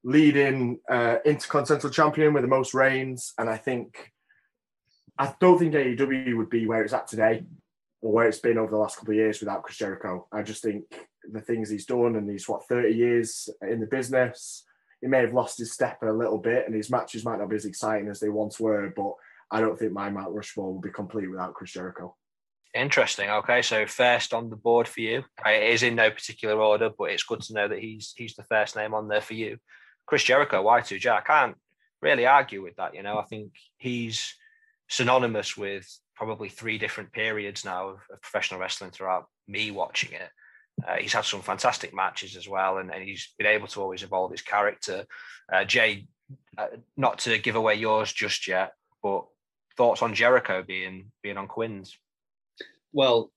leading 0.04 0.78
uh, 0.90 1.16
intercontinental 1.24 1.90
champion 1.90 2.32
with 2.32 2.42
the 2.42 2.48
most 2.48 2.74
reigns, 2.74 3.34
and 3.38 3.48
I 3.48 3.56
think 3.56 4.12
I 5.18 5.34
don't 5.40 5.58
think 5.58 5.74
AEW 5.74 6.36
would 6.36 6.50
be 6.50 6.66
where 6.66 6.82
it's 6.82 6.92
at 6.92 7.08
today 7.08 7.44
or 8.00 8.12
where 8.12 8.28
it's 8.28 8.38
been 8.38 8.58
over 8.58 8.70
the 8.70 8.76
last 8.76 8.96
couple 8.96 9.12
of 9.12 9.18
years 9.18 9.40
without 9.40 9.62
Chris 9.64 9.78
Jericho. 9.78 10.28
I 10.32 10.42
just 10.42 10.62
think 10.62 10.84
the 11.30 11.40
things 11.40 11.68
he's 11.68 11.86
done 11.86 12.16
and 12.16 12.30
he's 12.30 12.48
what 12.48 12.68
30 12.68 12.94
years 12.94 13.48
in 13.62 13.80
the 13.80 13.86
business. 13.86 14.64
He 15.00 15.08
may 15.08 15.20
have 15.20 15.34
lost 15.34 15.58
his 15.58 15.72
step 15.72 16.02
a 16.02 16.06
little 16.06 16.38
bit, 16.38 16.66
and 16.66 16.74
his 16.74 16.90
matches 16.90 17.24
might 17.24 17.38
not 17.38 17.48
be 17.48 17.56
as 17.56 17.64
exciting 17.64 18.08
as 18.08 18.18
they 18.18 18.28
once 18.28 18.58
were. 18.58 18.92
But 18.96 19.12
I 19.50 19.60
don't 19.60 19.78
think 19.78 19.92
my 19.92 20.10
Mount 20.10 20.34
Rushmore 20.34 20.72
will 20.72 20.80
be 20.80 20.90
complete 20.90 21.30
without 21.30 21.54
Chris 21.54 21.72
Jericho. 21.72 22.16
Interesting. 22.74 23.30
Okay, 23.30 23.62
so 23.62 23.86
first 23.86 24.34
on 24.34 24.50
the 24.50 24.56
board 24.56 24.88
for 24.88 25.00
you. 25.00 25.24
Uh, 25.44 25.50
it 25.50 25.72
is 25.72 25.82
in 25.82 25.94
no 25.94 26.10
particular 26.10 26.60
order, 26.60 26.90
but 26.96 27.10
it's 27.10 27.22
good 27.22 27.40
to 27.42 27.54
know 27.54 27.68
that 27.68 27.78
he's 27.78 28.12
he's 28.16 28.34
the 28.34 28.44
first 28.44 28.76
name 28.76 28.92
on 28.92 29.08
there 29.08 29.20
for 29.20 29.34
you. 29.34 29.58
Chris 30.06 30.24
Jericho, 30.24 30.64
Y2J. 30.64 31.10
I 31.10 31.20
can't 31.20 31.56
really 32.02 32.26
argue 32.26 32.62
with 32.62 32.76
that. 32.76 32.94
You 32.94 33.02
know, 33.02 33.18
I 33.18 33.24
think 33.24 33.52
he's 33.76 34.34
synonymous 34.88 35.56
with 35.56 35.86
probably 36.14 36.48
three 36.48 36.78
different 36.78 37.12
periods 37.12 37.64
now 37.64 37.88
of, 37.90 38.00
of 38.10 38.20
professional 38.20 38.60
wrestling 38.60 38.90
throughout 38.90 39.26
me 39.46 39.70
watching 39.70 40.12
it. 40.12 40.30
Uh, 40.86 40.96
he's 40.96 41.12
had 41.12 41.24
some 41.24 41.42
fantastic 41.42 41.94
matches 41.94 42.36
as 42.36 42.48
well, 42.48 42.78
and, 42.78 42.92
and, 42.92 43.02
he's 43.02 43.32
been 43.36 43.48
able 43.48 43.66
to 43.66 43.82
always 43.82 44.02
evolve 44.02 44.30
his 44.30 44.42
character. 44.42 45.04
Uh, 45.52 45.64
Jay, 45.64 46.06
uh, 46.56 46.68
not 46.96 47.18
to 47.18 47.38
give 47.38 47.56
away 47.56 47.74
yours 47.74 48.12
just 48.12 48.46
yet, 48.46 48.72
but 49.02 49.24
thoughts 49.76 50.02
on 50.02 50.14
Jericho 50.14 50.62
being 50.62 51.10
being 51.22 51.36
on 51.36 51.48
Quinn's? 51.48 51.96
Well, 52.92 53.32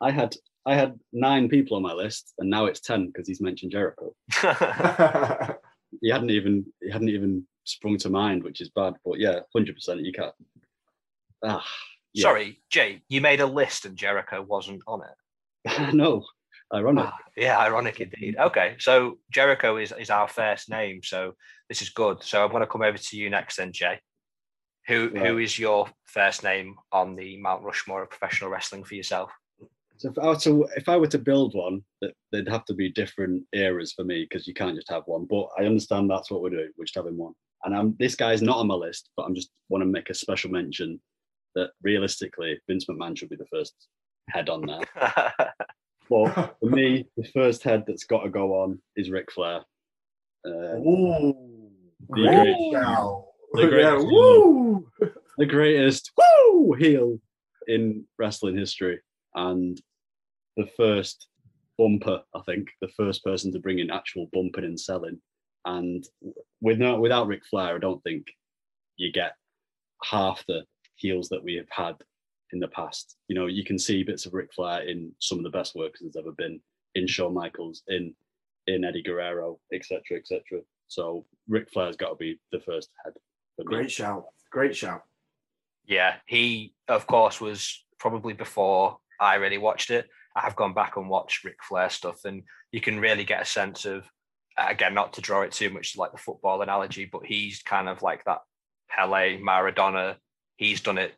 I 0.00 0.10
had 0.10 0.34
I 0.66 0.74
had 0.74 0.98
nine 1.12 1.48
people 1.48 1.76
on 1.76 1.82
my 1.82 1.92
list, 1.92 2.32
and 2.38 2.48
now 2.48 2.66
it's 2.66 2.80
ten 2.80 3.06
because 3.06 3.28
he's 3.28 3.40
mentioned 3.40 3.72
Jericho. 3.72 4.14
he 6.00 6.10
hadn't 6.10 6.30
even 6.30 6.64
he 6.80 6.90
hadn't 6.90 7.10
even 7.10 7.46
sprung 7.64 7.98
to 7.98 8.10
mind, 8.10 8.42
which 8.42 8.60
is 8.60 8.70
bad. 8.70 8.94
But 9.04 9.18
yeah, 9.18 9.40
hundred 9.54 9.74
percent, 9.74 10.00
you 10.00 10.12
can't. 10.12 10.34
Ah, 11.44 11.64
yeah. 12.12 12.22
Sorry, 12.22 12.62
Jay, 12.70 13.02
you 13.08 13.20
made 13.20 13.40
a 13.40 13.46
list 13.46 13.84
and 13.84 13.96
Jericho 13.96 14.42
wasn't 14.42 14.82
on 14.86 15.02
it. 15.02 15.92
no, 15.94 16.24
ironic. 16.72 17.06
Ah, 17.06 17.16
yeah, 17.36 17.58
ironic 17.58 18.00
indeed. 18.00 18.36
Okay, 18.38 18.76
so 18.78 19.18
Jericho 19.30 19.76
is 19.76 19.92
is 19.98 20.10
our 20.10 20.28
first 20.28 20.70
name, 20.70 21.00
so 21.02 21.34
this 21.68 21.82
is 21.82 21.90
good. 21.90 22.22
So 22.22 22.44
I'm 22.44 22.50
going 22.50 22.60
to 22.60 22.66
come 22.66 22.82
over 22.82 22.98
to 22.98 23.16
you 23.16 23.30
next, 23.30 23.56
then, 23.56 23.72
Jay. 23.72 24.00
Who 24.88 25.10
right. 25.10 25.26
who 25.26 25.38
is 25.38 25.58
your 25.58 25.88
first 26.04 26.44
name 26.44 26.76
on 26.92 27.16
the 27.16 27.38
Mount 27.38 27.62
Rushmore 27.62 28.02
of 28.02 28.10
professional 28.10 28.50
wrestling 28.50 28.84
for 28.84 28.94
yourself? 28.94 29.30
So 29.96 30.10
if 30.10 30.18
I 30.18 30.26
were 30.26 30.36
to 30.36 30.68
if 30.76 30.88
I 30.88 30.96
were 30.96 31.06
to 31.06 31.18
build 31.18 31.54
one, 31.54 31.82
that 32.00 32.12
they'd 32.32 32.48
have 32.48 32.64
to 32.66 32.74
be 32.74 32.90
different 32.90 33.44
eras 33.52 33.92
for 33.92 34.04
me 34.04 34.26
because 34.28 34.46
you 34.46 34.54
can't 34.54 34.76
just 34.76 34.90
have 34.90 35.04
one. 35.06 35.26
But 35.28 35.48
I 35.58 35.64
understand 35.64 36.10
that's 36.10 36.30
what 36.30 36.42
we're 36.42 36.50
doing. 36.50 36.70
We're 36.76 36.84
just 36.84 36.96
having 36.96 37.16
one. 37.16 37.32
And 37.64 37.74
I'm 37.74 37.96
this 37.98 38.14
guy's 38.14 38.42
not 38.42 38.58
on 38.58 38.66
my 38.66 38.74
list, 38.74 39.10
but 39.16 39.24
I'm 39.24 39.34
just 39.34 39.50
want 39.68 39.82
to 39.82 39.86
make 39.86 40.10
a 40.10 40.14
special 40.14 40.50
mention 40.50 41.00
that 41.54 41.70
realistically 41.82 42.58
Vince 42.68 42.86
McMahon 42.86 43.16
should 43.16 43.28
be 43.28 43.36
the 43.36 43.46
first 43.46 43.74
head 44.28 44.48
on 44.48 44.66
there. 44.66 45.32
well, 46.08 46.56
for 46.60 46.66
me, 46.66 47.06
the 47.16 47.24
first 47.32 47.62
head 47.62 47.84
that's 47.86 48.04
got 48.04 48.22
to 48.22 48.28
go 48.28 48.62
on 48.62 48.80
is 48.96 49.10
Ric 49.10 49.30
Flair. 49.32 49.60
Uh, 50.46 50.76
Ooh, 50.76 51.70
the 52.10 52.14
great, 52.14 52.56
the, 53.54 53.68
great, 53.68 53.82
yeah, 53.82 53.96
woo! 53.96 54.86
the 55.38 55.46
greatest 55.46 56.12
woo 56.16 56.74
heel 56.74 57.18
in 57.66 58.04
wrestling 58.18 58.56
history, 58.56 59.00
and 59.34 59.80
the 60.56 60.68
first 60.76 61.28
bumper. 61.78 62.22
I 62.34 62.40
think 62.42 62.68
the 62.80 62.88
first 62.88 63.24
person 63.24 63.52
to 63.52 63.58
bring 63.58 63.78
in 63.78 63.90
actual 63.90 64.28
bumping 64.32 64.64
and 64.64 64.78
selling. 64.78 65.20
And 65.64 66.04
with 66.60 66.78
no, 66.78 67.00
without 67.00 67.26
Ric 67.26 67.44
Flair, 67.46 67.76
I 67.76 67.78
don't 67.78 68.02
think 68.02 68.26
you 68.96 69.12
get 69.12 69.34
half 70.02 70.44
the 70.46 70.64
heels 70.96 71.28
that 71.30 71.42
we 71.42 71.54
have 71.54 71.68
had 71.70 71.96
in 72.52 72.60
the 72.60 72.68
past. 72.68 73.16
You 73.28 73.34
know, 73.34 73.46
you 73.46 73.64
can 73.64 73.78
see 73.78 74.02
bits 74.02 74.26
of 74.26 74.34
Ric 74.34 74.52
Flair 74.54 74.82
in 74.82 75.12
some 75.18 75.38
of 75.38 75.44
the 75.44 75.50
best 75.50 75.74
works 75.74 76.00
there's 76.00 76.16
ever 76.16 76.32
been, 76.32 76.60
in 76.94 77.06
Shawn 77.06 77.34
Michaels, 77.34 77.82
in 77.88 78.14
in 78.66 78.84
Eddie 78.84 79.02
Guerrero, 79.02 79.58
etc., 79.72 80.00
etc. 80.16 80.60
So 80.88 81.26
Ric 81.48 81.70
Flair's 81.70 81.96
got 81.96 82.10
to 82.10 82.16
be 82.16 82.38
the 82.52 82.60
first 82.60 82.90
head. 83.04 83.14
Great 83.64 83.90
shout! 83.90 84.26
Great 84.50 84.74
shout! 84.74 85.02
Yeah, 85.86 86.16
he 86.26 86.74
of 86.88 87.06
course 87.06 87.40
was 87.40 87.84
probably 87.98 88.32
before 88.32 88.98
I 89.20 89.34
really 89.36 89.58
watched 89.58 89.90
it. 89.90 90.08
I 90.36 90.40
have 90.40 90.56
gone 90.56 90.74
back 90.74 90.96
and 90.96 91.08
watched 91.08 91.44
Ric 91.44 91.62
Flair 91.62 91.90
stuff, 91.90 92.24
and 92.24 92.42
you 92.72 92.80
can 92.80 92.98
really 92.98 93.24
get 93.24 93.42
a 93.42 93.44
sense 93.44 93.84
of, 93.84 94.04
again, 94.56 94.94
not 94.94 95.14
to 95.14 95.20
draw 95.20 95.42
it 95.42 95.52
too 95.52 95.70
much 95.70 95.96
like 95.96 96.12
the 96.12 96.18
football 96.18 96.62
analogy, 96.62 97.04
but 97.04 97.24
he's 97.24 97.62
kind 97.62 97.88
of 97.88 98.02
like 98.02 98.24
that 98.24 98.38
Pele, 98.88 99.38
Maradona 99.40 100.16
he's 100.56 100.80
done 100.80 100.98
it 100.98 101.14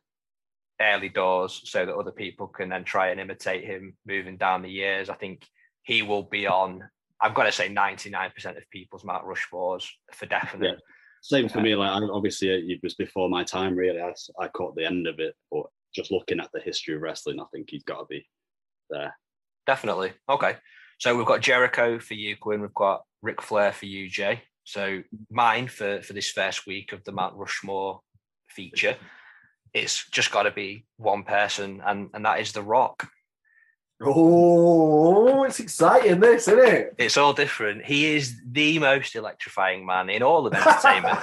early 0.80 1.08
doors 1.08 1.62
so 1.64 1.84
that 1.86 1.94
other 1.94 2.10
people 2.10 2.46
can 2.46 2.68
then 2.68 2.84
try 2.84 3.08
and 3.08 3.20
imitate 3.20 3.64
him 3.64 3.96
moving 4.06 4.36
down 4.36 4.62
the 4.62 4.70
years. 4.70 5.08
I 5.08 5.14
think 5.14 5.46
he 5.82 6.02
will 6.02 6.22
be 6.22 6.46
on, 6.46 6.82
I've 7.20 7.34
got 7.34 7.44
to 7.44 7.52
say 7.52 7.68
99% 7.68 8.56
of 8.56 8.70
people's 8.70 9.04
Mount 9.04 9.24
Rushmores 9.24 9.86
for 10.12 10.26
definite. 10.26 10.66
Yeah. 10.66 10.80
Same 11.22 11.48
for 11.48 11.60
me. 11.60 11.72
Uh, 11.72 11.78
like 11.78 12.10
obviously 12.12 12.48
it 12.48 12.80
was 12.82 12.94
before 12.94 13.28
my 13.28 13.42
time 13.42 13.74
really. 13.74 14.00
I, 14.00 14.12
I 14.38 14.48
caught 14.48 14.76
the 14.76 14.84
end 14.84 15.06
of 15.06 15.18
it, 15.18 15.34
but 15.50 15.64
just 15.94 16.12
looking 16.12 16.40
at 16.40 16.50
the 16.52 16.60
history 16.60 16.94
of 16.94 17.00
wrestling, 17.00 17.40
I 17.40 17.44
think 17.52 17.70
he's 17.70 17.84
got 17.84 18.00
to 18.00 18.06
be 18.08 18.28
there. 18.90 19.16
Definitely. 19.66 20.12
Okay. 20.28 20.56
So 20.98 21.16
we've 21.16 21.26
got 21.26 21.40
Jericho 21.40 21.98
for 21.98 22.14
you, 22.14 22.36
Quinn. 22.36 22.60
We've 22.60 22.74
got 22.74 23.04
Ric 23.22 23.42
Flair 23.42 23.72
for 23.72 23.86
you, 23.86 24.08
Jay. 24.08 24.42
So 24.64 25.02
mine 25.30 25.68
for 25.68 26.02
for 26.02 26.12
this 26.12 26.30
first 26.30 26.66
week 26.66 26.92
of 26.92 27.04
the 27.04 27.12
Mount 27.12 27.36
Rushmore 27.36 28.00
feature 28.48 28.96
it's 29.76 30.08
just 30.08 30.30
got 30.30 30.44
to 30.44 30.50
be 30.50 30.86
one 30.96 31.22
person, 31.22 31.82
and 31.84 32.08
and 32.14 32.24
that 32.24 32.40
is 32.40 32.52
The 32.52 32.62
Rock. 32.62 33.08
Oh, 34.02 35.44
it's 35.44 35.60
exciting, 35.60 36.20
this, 36.20 36.48
isn't 36.48 36.68
it? 36.68 36.94
It's 36.98 37.16
all 37.16 37.32
different. 37.32 37.84
He 37.84 38.14
is 38.14 38.40
the 38.50 38.78
most 38.78 39.14
electrifying 39.14 39.86
man 39.86 40.10
in 40.10 40.22
all 40.22 40.46
of 40.46 40.54
entertainment. 40.54 41.18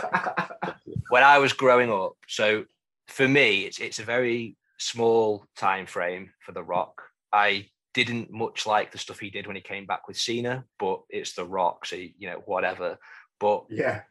when 1.09 1.23
I 1.23 1.39
was 1.39 1.53
growing 1.53 1.91
up, 1.91 2.13
so 2.27 2.65
for 3.07 3.27
me, 3.27 3.65
it's 3.65 3.79
it's 3.79 3.99
a 3.99 4.03
very 4.03 4.55
small 4.77 5.45
time 5.57 5.87
frame 5.87 6.31
for 6.39 6.51
The 6.51 6.63
Rock. 6.63 7.01
I 7.31 7.69
didn't 7.93 8.31
much 8.31 8.65
like 8.65 8.91
the 8.91 8.97
stuff 8.97 9.19
he 9.19 9.29
did 9.29 9.47
when 9.47 9.55
he 9.55 9.61
came 9.61 9.85
back 9.85 10.07
with 10.07 10.17
Cena, 10.17 10.65
but 10.79 11.01
it's 11.09 11.33
The 11.33 11.45
Rock, 11.45 11.85
so 11.85 11.95
you 11.95 12.27
know 12.27 12.41
whatever. 12.45 12.97
But 13.39 13.65
yeah, 13.69 14.01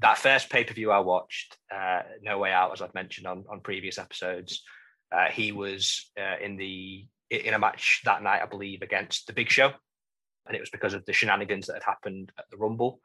that 0.00 0.18
first 0.18 0.50
pay 0.50 0.64
per 0.64 0.74
view 0.74 0.90
I 0.90 0.98
watched, 1.00 1.56
uh, 1.74 2.02
No 2.22 2.38
Way 2.38 2.52
Out, 2.52 2.72
as 2.72 2.82
I've 2.82 2.94
mentioned 2.94 3.26
on 3.26 3.44
on 3.48 3.60
previous 3.60 3.98
episodes, 3.98 4.62
uh, 5.12 5.26
he 5.26 5.52
was 5.52 6.10
uh, 6.20 6.36
in 6.42 6.56
the 6.56 7.06
in 7.30 7.54
a 7.54 7.58
match 7.58 8.02
that 8.04 8.22
night, 8.22 8.42
I 8.42 8.46
believe, 8.46 8.82
against 8.82 9.26
the 9.26 9.32
Big 9.32 9.48
Show, 9.48 9.72
and 10.46 10.56
it 10.56 10.60
was 10.60 10.70
because 10.70 10.94
of 10.94 11.04
the 11.06 11.12
shenanigans 11.12 11.66
that 11.66 11.74
had 11.74 11.84
happened 11.84 12.32
at 12.38 12.44
the 12.50 12.58
Rumble. 12.58 13.00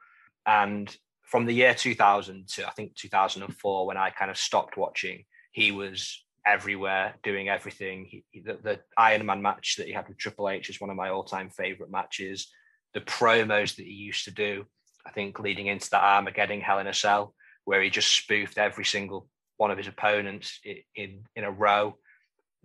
And 0.45 0.93
from 1.21 1.45
the 1.45 1.53
year 1.53 1.73
2000 1.73 2.47
to 2.47 2.67
I 2.67 2.71
think 2.71 2.95
2004, 2.95 3.85
when 3.85 3.97
I 3.97 4.09
kind 4.09 4.31
of 4.31 4.37
stopped 4.37 4.77
watching, 4.77 5.25
he 5.51 5.71
was 5.71 6.23
everywhere, 6.47 7.15
doing 7.23 7.49
everything. 7.49 8.05
He, 8.05 8.41
the, 8.41 8.57
the 8.63 8.79
Iron 8.97 9.25
Man 9.25 9.41
match 9.41 9.75
that 9.77 9.87
he 9.87 9.93
had 9.93 10.07
with 10.07 10.17
Triple 10.17 10.49
H 10.49 10.69
is 10.69 10.79
one 10.79 10.89
of 10.89 10.95
my 10.95 11.09
all-time 11.09 11.49
favorite 11.49 11.91
matches. 11.91 12.47
The 12.93 13.01
promos 13.01 13.75
that 13.75 13.85
he 13.85 13.91
used 13.91 14.25
to 14.25 14.31
do 14.31 14.65
I 15.07 15.11
think 15.11 15.39
leading 15.39 15.67
into 15.67 15.89
that 15.91 16.03
Armageddon 16.03 16.59
Hell 16.59 16.79
in 16.79 16.87
a 16.87 16.93
Cell, 16.93 17.33
where 17.63 17.81
he 17.81 17.89
just 17.89 18.15
spoofed 18.15 18.57
every 18.57 18.83
single 18.83 19.27
one 19.55 19.71
of 19.71 19.77
his 19.77 19.87
opponents 19.87 20.59
in 20.63 20.77
in, 20.95 21.23
in 21.35 21.43
a 21.45 21.51
row. 21.51 21.97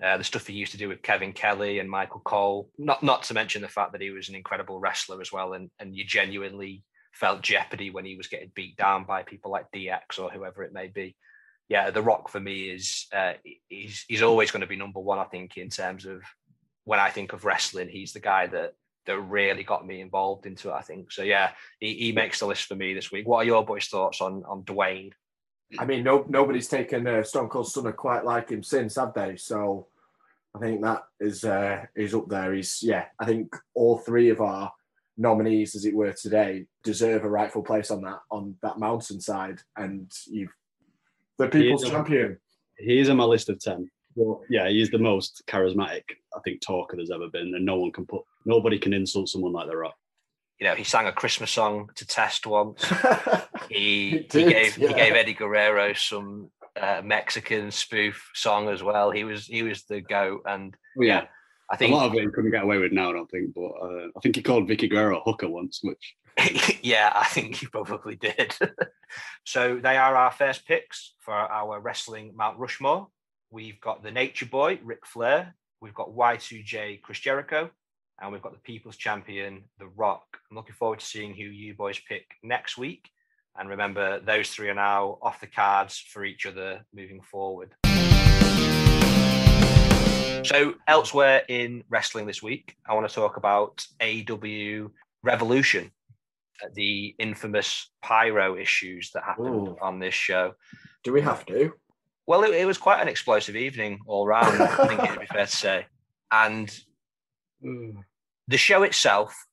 Uh, 0.02 0.16
the 0.16 0.24
stuff 0.24 0.46
he 0.46 0.54
used 0.54 0.72
to 0.72 0.78
do 0.78 0.88
with 0.88 1.02
Kevin 1.02 1.32
Kelly 1.32 1.78
and 1.78 1.88
Michael 1.88 2.22
Cole, 2.24 2.70
not 2.78 3.02
not 3.02 3.22
to 3.24 3.34
mention 3.34 3.62
the 3.62 3.68
fact 3.68 3.92
that 3.92 4.00
he 4.00 4.10
was 4.10 4.28
an 4.28 4.34
incredible 4.34 4.80
wrestler 4.80 5.20
as 5.20 5.30
well, 5.30 5.52
and 5.52 5.70
and 5.78 5.94
you 5.94 6.04
genuinely 6.04 6.82
felt 7.12 7.42
jeopardy 7.42 7.90
when 7.90 8.04
he 8.04 8.16
was 8.16 8.26
getting 8.26 8.50
beat 8.54 8.76
down 8.76 9.04
by 9.04 9.22
people 9.22 9.50
like 9.50 9.70
DX 9.72 10.18
or 10.18 10.30
whoever 10.30 10.64
it 10.64 10.72
may 10.72 10.88
be. 10.88 11.14
Yeah, 11.72 11.90
The 11.90 12.02
Rock 12.02 12.28
for 12.28 12.38
me 12.38 12.68
is 12.68 13.06
uh, 13.14 13.32
he's 13.70 14.04
he's 14.06 14.20
always 14.20 14.50
going 14.50 14.61
to 14.61 14.66
be 14.66 14.76
number 14.76 15.00
one. 15.00 15.18
I 15.18 15.24
think 15.24 15.56
in 15.56 15.70
terms 15.70 16.04
of 16.04 16.20
when 16.85 17.00
I 17.00 17.08
think 17.08 17.32
of 17.32 17.46
wrestling, 17.46 17.88
he's 17.88 18.12
the 18.12 18.20
guy 18.20 18.46
that 18.48 18.74
that 19.06 19.18
really 19.18 19.62
got 19.62 19.87
me 19.87 20.02
involved 20.02 20.44
into 20.44 20.68
it. 20.68 20.74
I 20.74 20.82
think 20.82 21.11
so. 21.11 21.22
Yeah, 21.22 21.52
he, 21.80 21.94
he 21.94 22.12
makes 22.12 22.40
the 22.40 22.46
list 22.46 22.64
for 22.64 22.74
me 22.74 22.92
this 22.92 23.11
week. 23.11 23.26
What 23.26 23.38
are 23.38 23.44
your 23.44 23.64
boys' 23.64 23.87
thoughts 23.87 24.20
on 24.20 24.44
on 24.44 24.64
Dwayne? 24.64 25.12
I 25.78 25.87
mean, 25.87 26.04
no 26.04 26.26
nobody's 26.28 26.68
taken 26.68 27.06
uh, 27.06 27.22
Stone 27.22 27.48
Cold 27.48 27.66
Stunner 27.66 27.92
quite 27.92 28.26
like 28.26 28.50
him 28.50 28.62
since, 28.62 28.96
have 28.96 29.14
they? 29.14 29.37
So 29.38 29.87
I 30.54 30.58
think 30.58 30.82
that 30.82 31.04
is 31.20 31.42
uh, 31.42 31.87
is 31.96 32.14
up 32.14 32.28
there. 32.28 32.52
He's 32.52 32.82
yeah. 32.82 33.06
I 33.18 33.24
think 33.24 33.56
all 33.72 33.96
three 33.96 34.28
of 34.28 34.42
our 34.42 34.70
nominees, 35.16 35.74
as 35.74 35.87
it 35.87 35.94
were, 35.94 36.12
today 36.12 36.66
deserve 36.85 37.24
a 37.24 37.30
rightful 37.30 37.62
place 37.62 37.90
on 37.90 38.02
that 38.02 38.20
on 38.30 38.56
that 38.61 38.78
mountainside. 38.78 39.62
And 39.74 40.12
you've 40.26 40.52
the 41.50 41.59
people's 41.61 41.83
He 41.83 41.88
a- 41.88 41.92
champion. 41.92 42.38
He 42.78 42.98
is 42.98 43.09
on 43.11 43.16
my 43.16 43.24
list 43.24 43.48
of 43.48 43.61
ten. 43.61 43.88
Well, 44.14 44.42
yeah, 44.50 44.68
he's 44.68 44.90
the 44.90 44.98
most 44.98 45.42
charismatic 45.46 46.02
I 46.37 46.40
think 46.44 46.61
talker 46.61 46.96
there's 46.96 47.11
ever 47.11 47.28
been, 47.28 47.55
and 47.55 47.64
no 47.64 47.76
one 47.78 47.92
can 47.92 48.05
put 48.07 48.22
nobody 48.44 48.78
can 48.78 48.92
insult 48.92 49.28
someone 49.28 49.52
like 49.52 49.68
The 49.68 49.76
Rock. 49.76 49.94
You 50.61 50.66
know, 50.68 50.74
he 50.74 50.85
sang 50.85 51.07
a 51.07 51.12
Christmas 51.12 51.50
song 51.50 51.88
to 51.96 52.07
test 52.07 52.46
once. 52.46 52.85
He 53.68 53.76
He 53.78 54.11
he, 54.11 54.18
did, 54.28 54.48
gave 54.50 54.74
he 54.74 54.88
gave 54.92 55.14
Eddie 55.14 55.33
Guerrero 55.35 55.92
some 55.94 56.50
uh, 56.78 57.00
Mexican 57.02 57.70
spoof 57.70 58.31
song 58.35 58.68
as 58.68 58.83
well. 58.83 59.11
He 59.11 59.24
was 59.24 59.46
he 59.46 59.62
was 59.62 59.85
the 59.85 60.00
goat, 60.02 60.42
and 60.46 60.76
Well, 60.96 61.09
yeah, 61.09 61.24
I 61.70 61.76
think 61.76 61.92
a 61.92 61.94
lot 61.96 62.07
of 62.07 62.14
it 62.14 62.20
he 62.22 62.26
couldn't 62.31 62.50
get 62.50 62.64
away 62.64 62.78
with 62.78 62.92
now. 62.92 63.11
I 63.11 63.12
don't 63.14 63.31
think, 63.31 63.55
but 63.55 63.62
uh, 63.62 64.09
I 64.16 64.20
think 64.22 64.37
he 64.37 64.42
called 64.42 64.68
Vickie 64.68 64.90
Guerrero 64.90 65.18
a 65.18 65.22
hooker 65.22 65.48
once, 65.48 65.81
which 65.83 66.14
yeah, 66.82 67.12
I 67.14 67.24
think 67.26 67.62
you 67.62 67.68
probably 67.68 68.16
did. 68.16 68.54
so 69.44 69.78
they 69.82 69.96
are 69.96 70.16
our 70.16 70.30
first 70.30 70.66
picks 70.66 71.14
for 71.20 71.34
our 71.34 71.80
wrestling 71.80 72.32
Mount 72.34 72.58
Rushmore. 72.58 73.08
We've 73.50 73.80
got 73.80 74.02
the 74.02 74.10
Nature 74.10 74.46
Boy, 74.46 74.80
Ric 74.82 75.06
Flair. 75.06 75.54
We've 75.80 75.94
got 75.94 76.10
Y2J, 76.10 77.02
Chris 77.02 77.18
Jericho. 77.18 77.70
And 78.20 78.32
we've 78.32 78.42
got 78.42 78.52
the 78.52 78.60
People's 78.60 78.96
Champion, 78.96 79.64
The 79.78 79.88
Rock. 79.88 80.38
I'm 80.50 80.56
looking 80.56 80.74
forward 80.74 81.00
to 81.00 81.04
seeing 81.04 81.34
who 81.34 81.44
you 81.44 81.74
boys 81.74 81.98
pick 82.08 82.24
next 82.42 82.78
week. 82.78 83.10
And 83.58 83.68
remember, 83.68 84.20
those 84.20 84.48
three 84.50 84.68
are 84.68 84.74
now 84.74 85.18
off 85.20 85.40
the 85.40 85.46
cards 85.46 85.98
for 85.98 86.24
each 86.24 86.46
other 86.46 86.86
moving 86.94 87.20
forward. 87.20 87.74
So, 90.44 90.74
elsewhere 90.88 91.42
in 91.48 91.84
wrestling 91.88 92.26
this 92.26 92.42
week, 92.42 92.76
I 92.86 92.94
want 92.94 93.08
to 93.08 93.14
talk 93.14 93.36
about 93.36 93.84
AEW 94.00 94.90
Revolution, 95.22 95.92
the 96.75 97.14
infamous 97.18 97.90
pyro 98.03 98.57
issues 98.57 99.11
that 99.12 99.25
happened 99.25 99.68
Ooh. 99.68 99.77
on 99.81 99.98
this 99.98 100.14
show. 100.14 100.55
Do 101.05 101.12
we 101.12 101.20
have 101.22 101.44
to? 101.46 101.72
Well, 102.27 102.44
it, 102.44 102.55
it 102.55 102.66
was 102.66 102.79
quite 102.79 103.03
an 103.03 103.09
explosive 103.09 103.57
evening 103.57 104.01
all 104.07 104.27
round, 104.27 104.62
I 104.62 104.87
think 104.87 105.03
it'd 105.03 105.20
be 105.20 105.27
fair 105.27 105.46
to 105.46 105.57
say. 105.57 105.87
And 106.31 106.75
the 107.61 108.57
show 108.57 108.83
itself 108.83 109.46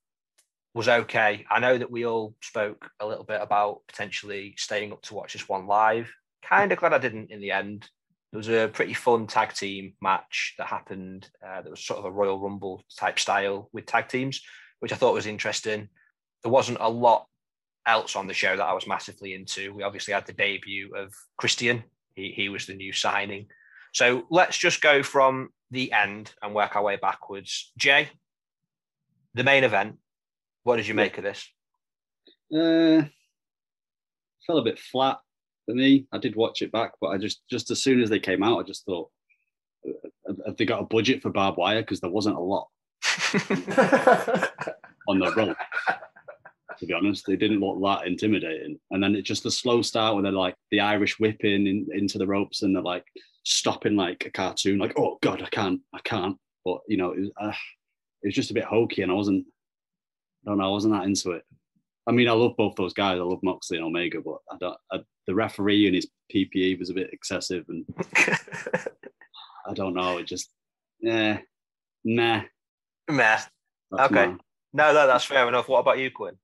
was 0.74 0.88
okay. 0.88 1.46
I 1.50 1.60
know 1.60 1.78
that 1.78 1.92
we 1.92 2.06
all 2.06 2.36
spoke 2.42 2.90
a 3.00 3.08
little 3.08 3.24
bit 3.24 3.42
about 3.42 3.82
potentially 3.88 4.54
staying 4.58 4.92
up 4.92 5.02
to 5.04 5.16
watch 5.16 5.34
this 5.34 5.50
one 5.50 5.68
live. 5.68 6.12
Kind 6.44 6.72
of 6.72 6.78
glad 6.78 6.94
I 6.94 7.00
didn't 7.00 7.32
in 7.32 7.42
the 7.42 7.52
end. 7.52 7.90
There 8.32 8.38
was 8.38 8.50
a 8.50 8.70
pretty 8.72 8.94
fun 8.94 9.26
tag 9.26 9.54
team 9.54 9.94
match 10.02 10.54
that 10.58 10.68
happened. 10.68 11.30
Uh, 11.46 11.64
that 11.64 11.70
was 11.70 11.84
sort 11.84 12.00
of 12.00 12.06
a 12.06 12.12
Royal 12.12 12.40
Rumble 12.40 12.84
type 12.98 13.18
style 13.18 13.70
with 13.74 13.88
tag 13.88 14.08
teams, 14.08 14.42
which 14.80 14.94
I 14.94 14.96
thought 14.96 15.16
was 15.16 15.26
interesting. 15.26 15.90
There 16.44 16.52
wasn't 16.52 16.78
a 16.82 16.90
lot 16.90 17.26
else 17.86 18.16
on 18.16 18.28
the 18.28 18.34
show 18.34 18.56
that 18.56 18.64
I 18.66 18.74
was 18.74 18.88
massively 18.88 19.34
into. 19.34 19.74
We 19.74 19.84
obviously 19.84 20.14
had 20.14 20.26
the 20.26 20.34
debut 20.34 20.92
of 20.96 21.14
Christian. 21.38 21.84
He, 22.16 22.32
he 22.36 22.50
was 22.50 22.66
the 22.66 22.76
new 22.76 22.94
signing. 22.94 23.48
So 23.94 24.24
let's 24.30 24.58
just 24.58 24.82
go 24.82 25.02
from 25.04 25.50
the 25.72 25.92
end 25.92 26.34
and 26.42 26.54
work 26.54 26.76
our 26.76 26.84
way 26.84 26.98
backwards. 26.98 27.72
Jay, 27.78 28.10
the 29.34 29.44
main 29.44 29.64
event. 29.64 29.98
What 30.64 30.78
did 30.78 30.88
you 30.88 30.94
make 30.94 31.18
of 31.18 31.24
this? 31.24 31.48
Uh, 32.54 33.04
felt 34.46 34.60
a 34.60 34.64
bit 34.64 34.80
flat 34.80 35.18
for 35.66 35.74
me. 35.74 36.06
I 36.12 36.18
did 36.18 36.36
watch 36.36 36.62
it 36.62 36.72
back, 36.72 36.94
but 37.02 37.08
I 37.08 37.18
just 37.18 37.42
just 37.50 37.72
as 37.72 37.82
soon 37.82 38.02
as 38.02 38.10
they 38.10 38.20
came 38.20 38.44
out, 38.44 38.60
I 38.60 38.64
just 38.64 38.86
thought, 38.86 39.10
uh, 39.88 39.92
have- 40.28 40.42
have 40.46 40.58
they 40.58 40.66
got 40.66 40.82
a 40.82 40.86
budget 40.86 41.22
for 41.22 41.30
barbed 41.30 41.58
wire? 41.58 41.82
Because 41.82 42.02
there 42.02 42.10
wasn't 42.10 42.38
a 42.38 42.40
lot 42.40 42.68
on 45.08 45.20
the 45.20 45.34
rope. 45.36 45.58
To 46.80 46.86
be 46.86 46.94
honest, 46.94 47.26
they 47.26 47.36
didn't 47.36 47.60
look 47.60 47.82
that 47.84 48.08
intimidating. 48.08 48.80
And 48.92 49.04
then 49.04 49.16
it's 49.16 49.28
just 49.28 49.44
the 49.44 49.52
slow 49.52 49.82
start 49.82 50.16
where 50.16 50.24
they're 50.24 50.32
like 50.32 50.56
the 50.72 50.80
Irish 50.80 51.20
whipping 51.20 51.68
in, 51.68 51.88
into 51.94 52.18
the 52.18 52.28
ropes 52.28 52.62
and 52.62 52.76
they're 52.76 52.82
like 52.82 53.06
stopping 53.44 53.96
like 53.96 54.26
a 54.26 54.32
cartoon, 54.32 54.80
like 54.80 54.98
oh 54.98 55.18
god, 55.22 55.42
I 55.42 55.50
can't, 55.50 55.82
I 55.94 56.00
can't. 56.04 56.38
But 56.64 56.80
you 56.88 56.98
know, 56.98 57.12
it 57.12 57.20
was, 57.20 57.32
uh, 57.42 57.54
it 58.22 58.28
was 58.28 58.36
just 58.36 58.52
a 58.52 58.54
bit 58.54 58.66
hokey, 58.66 59.02
and 59.02 59.12
I 59.12 59.16
wasn't, 59.16 59.46
I 60.46 60.50
don't 60.50 60.58
know, 60.58 60.66
I 60.66 60.72
wasn't 60.72 60.94
that 60.94 61.06
into 61.06 61.32
it. 61.32 61.44
I 62.08 62.12
mean, 62.12 62.28
I 62.28 62.34
love 62.34 62.58
both 62.58 62.76
those 62.76 62.94
guys. 62.94 63.20
I 63.20 63.24
love 63.24 63.44
Moxley 63.44 63.78
and 63.78 63.86
Omega, 63.86 64.20
but 64.22 64.38
I 64.52 64.58
don't. 64.60 64.78
I, 64.92 65.00
the 65.28 65.36
referee 65.36 65.86
and 65.86 65.96
his 65.96 66.08
PPE 66.34 66.80
was 66.80 66.90
a 66.90 66.94
bit 66.94 67.14
excessive, 67.14 67.66
and 67.70 67.86
I 69.68 69.74
don't 69.74 69.94
know. 69.94 70.18
It 70.18 70.26
just, 70.26 70.50
yeah, 71.00 71.40
meh. 72.04 72.44
Meh. 73.10 73.42
That's 73.92 74.12
Okay. 74.12 74.34
No, 74.74 74.94
no, 74.94 75.08
that's 75.08 75.26
fair 75.26 75.48
enough. 75.48 75.68
What 75.68 75.80
about 75.80 76.00
you, 76.00 76.12
Quinn? 76.12 76.36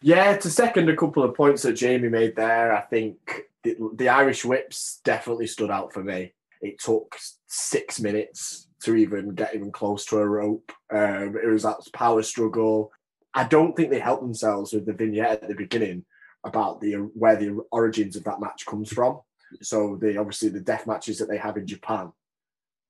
Yeah, 0.00 0.36
to 0.36 0.50
second 0.50 0.88
a 0.88 0.96
couple 0.96 1.24
of 1.24 1.34
points 1.34 1.62
that 1.62 1.72
Jamie 1.72 2.08
made 2.08 2.36
there, 2.36 2.72
I 2.72 2.82
think 2.82 3.16
the, 3.64 3.76
the 3.94 4.08
Irish 4.08 4.44
whips 4.44 5.00
definitely 5.04 5.48
stood 5.48 5.70
out 5.70 5.92
for 5.92 6.04
me. 6.04 6.34
It 6.60 6.78
took 6.78 7.16
six 7.46 8.00
minutes 8.00 8.68
to 8.84 8.94
even 8.94 9.34
get 9.34 9.54
even 9.54 9.72
close 9.72 10.04
to 10.06 10.18
a 10.18 10.26
rope. 10.26 10.70
Um, 10.92 11.36
it 11.42 11.46
was 11.46 11.64
that 11.64 11.80
power 11.92 12.22
struggle. 12.22 12.92
I 13.34 13.44
don't 13.44 13.76
think 13.76 13.90
they 13.90 13.98
helped 13.98 14.22
themselves 14.22 14.72
with 14.72 14.86
the 14.86 14.92
vignette 14.92 15.42
at 15.42 15.48
the 15.48 15.54
beginning 15.54 16.04
about 16.44 16.80
the 16.80 16.92
where 16.94 17.36
the 17.36 17.60
origins 17.72 18.14
of 18.16 18.24
that 18.24 18.40
match 18.40 18.66
comes 18.66 18.92
from. 18.92 19.20
So 19.62 19.96
the 20.00 20.16
obviously 20.16 20.50
the 20.50 20.60
death 20.60 20.86
matches 20.86 21.18
that 21.18 21.28
they 21.28 21.38
have 21.38 21.56
in 21.56 21.66
Japan, 21.66 22.12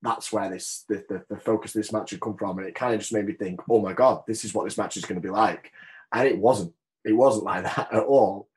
that's 0.02 0.32
where 0.32 0.50
this 0.50 0.84
the, 0.88 1.04
the, 1.08 1.24
the 1.30 1.40
focus 1.40 1.74
of 1.74 1.80
this 1.80 1.92
match 1.92 2.10
had 2.10 2.20
come 2.20 2.36
from, 2.36 2.58
and 2.58 2.68
it 2.68 2.74
kind 2.74 2.94
of 2.94 3.00
just 3.00 3.12
made 3.12 3.26
me 3.26 3.32
think, 3.32 3.60
oh 3.70 3.80
my 3.80 3.94
god, 3.94 4.24
this 4.26 4.44
is 4.44 4.52
what 4.52 4.64
this 4.64 4.78
match 4.78 4.96
is 4.96 5.04
going 5.04 5.20
to 5.20 5.26
be 5.26 5.32
like, 5.32 5.72
and 6.12 6.28
it 6.28 6.38
wasn't. 6.38 6.72
It 7.08 7.14
wasn't 7.14 7.44
like 7.44 7.64
that 7.64 7.92
at 7.92 8.02
all. 8.04 8.48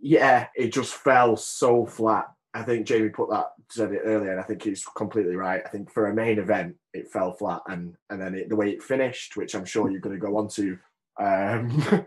Yeah, 0.00 0.48
it 0.54 0.72
just 0.72 0.94
fell 0.94 1.36
so 1.36 1.86
flat. 1.86 2.26
I 2.52 2.62
think 2.62 2.86
Jamie 2.86 3.08
put 3.08 3.30
that 3.30 3.48
said 3.70 3.92
it 3.92 4.02
earlier, 4.04 4.32
and 4.32 4.40
I 4.40 4.44
think 4.44 4.62
he's 4.62 4.84
completely 4.84 5.34
right. 5.34 5.62
I 5.64 5.68
think 5.68 5.90
for 5.90 6.06
a 6.06 6.14
main 6.14 6.38
event, 6.38 6.76
it 6.92 7.10
fell 7.10 7.32
flat, 7.32 7.62
and 7.66 7.94
and 8.10 8.20
then 8.20 8.34
it, 8.34 8.48
the 8.48 8.56
way 8.56 8.70
it 8.70 8.82
finished, 8.82 9.36
which 9.36 9.54
I'm 9.54 9.64
sure 9.64 9.90
you're 9.90 10.00
going 10.00 10.18
to 10.18 10.24
go 10.24 10.36
on 10.36 10.48
to. 10.50 10.78
Um, 11.18 12.06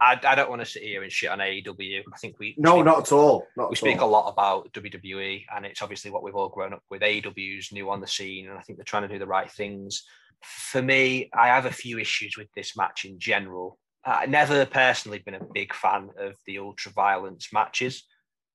I, 0.00 0.18
I 0.22 0.34
don't 0.34 0.48
want 0.48 0.62
to 0.62 0.66
sit 0.66 0.82
here 0.82 1.02
and 1.02 1.10
shit 1.10 1.30
on 1.30 1.40
AEW. 1.40 2.02
I 2.12 2.18
think 2.18 2.38
we 2.38 2.54
no, 2.56 2.76
speak- 2.76 2.84
not 2.84 2.98
at 3.00 3.12
all. 3.12 3.46
Not 3.56 3.70
we 3.70 3.74
at 3.74 3.78
speak 3.78 4.00
a 4.00 4.06
lot 4.06 4.30
about 4.30 4.72
WWE, 4.72 5.44
and 5.54 5.66
it's 5.66 5.82
obviously 5.82 6.10
what 6.10 6.22
we've 6.22 6.34
all 6.34 6.48
grown 6.48 6.72
up 6.72 6.82
with. 6.90 7.02
AEW's 7.02 7.72
new 7.72 7.90
on 7.90 8.00
the 8.00 8.06
scene, 8.06 8.48
and 8.48 8.58
I 8.58 8.62
think 8.62 8.78
they're 8.78 8.84
trying 8.84 9.02
to 9.02 9.08
do 9.08 9.18
the 9.18 9.26
right 9.26 9.50
things. 9.50 10.04
For 10.42 10.80
me, 10.80 11.30
I 11.34 11.48
have 11.48 11.66
a 11.66 11.72
few 11.72 11.98
issues 11.98 12.36
with 12.38 12.48
this 12.54 12.76
match 12.76 13.04
in 13.04 13.18
general. 13.18 13.78
I've 14.04 14.30
never 14.30 14.64
personally 14.64 15.18
been 15.18 15.34
a 15.34 15.44
big 15.52 15.74
fan 15.74 16.10
of 16.18 16.34
the 16.46 16.58
ultra 16.58 16.92
violence 16.92 17.52
matches. 17.52 18.04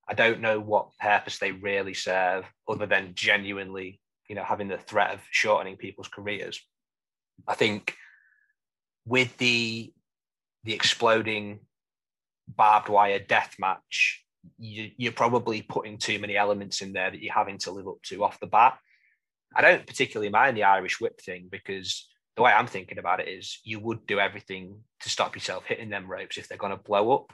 I 0.08 0.14
don't 0.14 0.40
know 0.40 0.60
what 0.60 0.96
purpose 1.00 1.38
they 1.38 1.52
really 1.52 1.94
serve, 1.94 2.44
other 2.68 2.86
than 2.86 3.14
genuinely, 3.14 4.00
you 4.28 4.34
know, 4.34 4.44
having 4.44 4.68
the 4.68 4.78
threat 4.78 5.14
of 5.14 5.20
shortening 5.30 5.76
people's 5.76 6.08
careers. 6.08 6.60
I 7.46 7.54
think 7.54 7.94
with 9.06 9.36
the 9.38 9.92
the 10.64 10.72
exploding 10.72 11.60
barbed 12.48 12.88
wire 12.88 13.18
death 13.18 13.56
match, 13.58 14.24
you, 14.58 14.90
you're 14.96 15.12
probably 15.12 15.62
putting 15.62 15.98
too 15.98 16.18
many 16.18 16.36
elements 16.36 16.80
in 16.80 16.92
there 16.92 17.10
that 17.10 17.20
you're 17.20 17.34
having 17.34 17.58
to 17.58 17.70
live 17.70 17.86
up 17.86 18.02
to 18.04 18.24
off 18.24 18.40
the 18.40 18.46
bat. 18.46 18.78
I 19.54 19.60
don't 19.60 19.86
particularly 19.86 20.30
mind 20.30 20.56
the 20.56 20.64
Irish 20.64 21.00
whip 21.00 21.20
thing 21.20 21.48
because 21.50 22.08
the 22.36 22.42
way 22.42 22.52
I'm 22.52 22.66
thinking 22.66 22.98
about 22.98 23.20
it 23.20 23.28
is 23.28 23.60
you 23.64 23.78
would 23.80 24.06
do 24.06 24.18
everything 24.18 24.80
to 25.00 25.08
stop 25.08 25.34
yourself 25.34 25.64
hitting 25.66 25.90
them 25.90 26.10
ropes 26.10 26.36
if 26.36 26.48
they're 26.48 26.58
going 26.58 26.76
to 26.76 26.82
blow 26.82 27.14
up. 27.14 27.32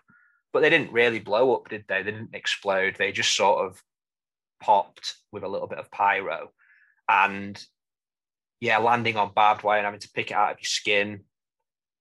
But 0.53 0.61
they 0.61 0.71
didn't 0.71 0.93
really 0.93 1.21
blow 1.21 1.55
up, 1.55 1.69
did 1.69 1.85
they? 1.89 2.03
They 2.03 2.11
didn't 2.11 2.35
explode. 2.35 2.97
They 2.99 3.13
just 3.13 3.35
sort 3.35 3.67
of 3.67 3.83
popped 4.61 5.15
with 5.33 5.43
a 5.43 5.49
little 5.49 5.69
bit 5.69 5.79
of 5.79 5.91
pyro. 5.91 6.51
And 7.09 7.63
yeah, 8.61 8.79
landing 8.79 9.17
on 9.17 9.33
barbed 9.35 9.63
wire 9.63 9.79
and 9.79 9.87
having 9.87 10.01
to 10.01 10.11
pick 10.15 10.31
it 10.31 10.37
out 10.37 10.53
of 10.53 10.59
your 10.59 10.65
skin, 10.65 11.21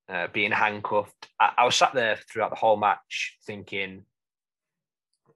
uh, 0.10 0.28
being 0.34 0.52
handcuffed. 0.52 1.30
I, 1.40 1.52
I 1.60 1.66
was 1.66 1.76
sat 1.76 1.94
there 1.94 2.18
throughout 2.30 2.50
the 2.50 2.58
whole 2.58 2.78
match 2.78 3.38
thinking, 3.46 4.04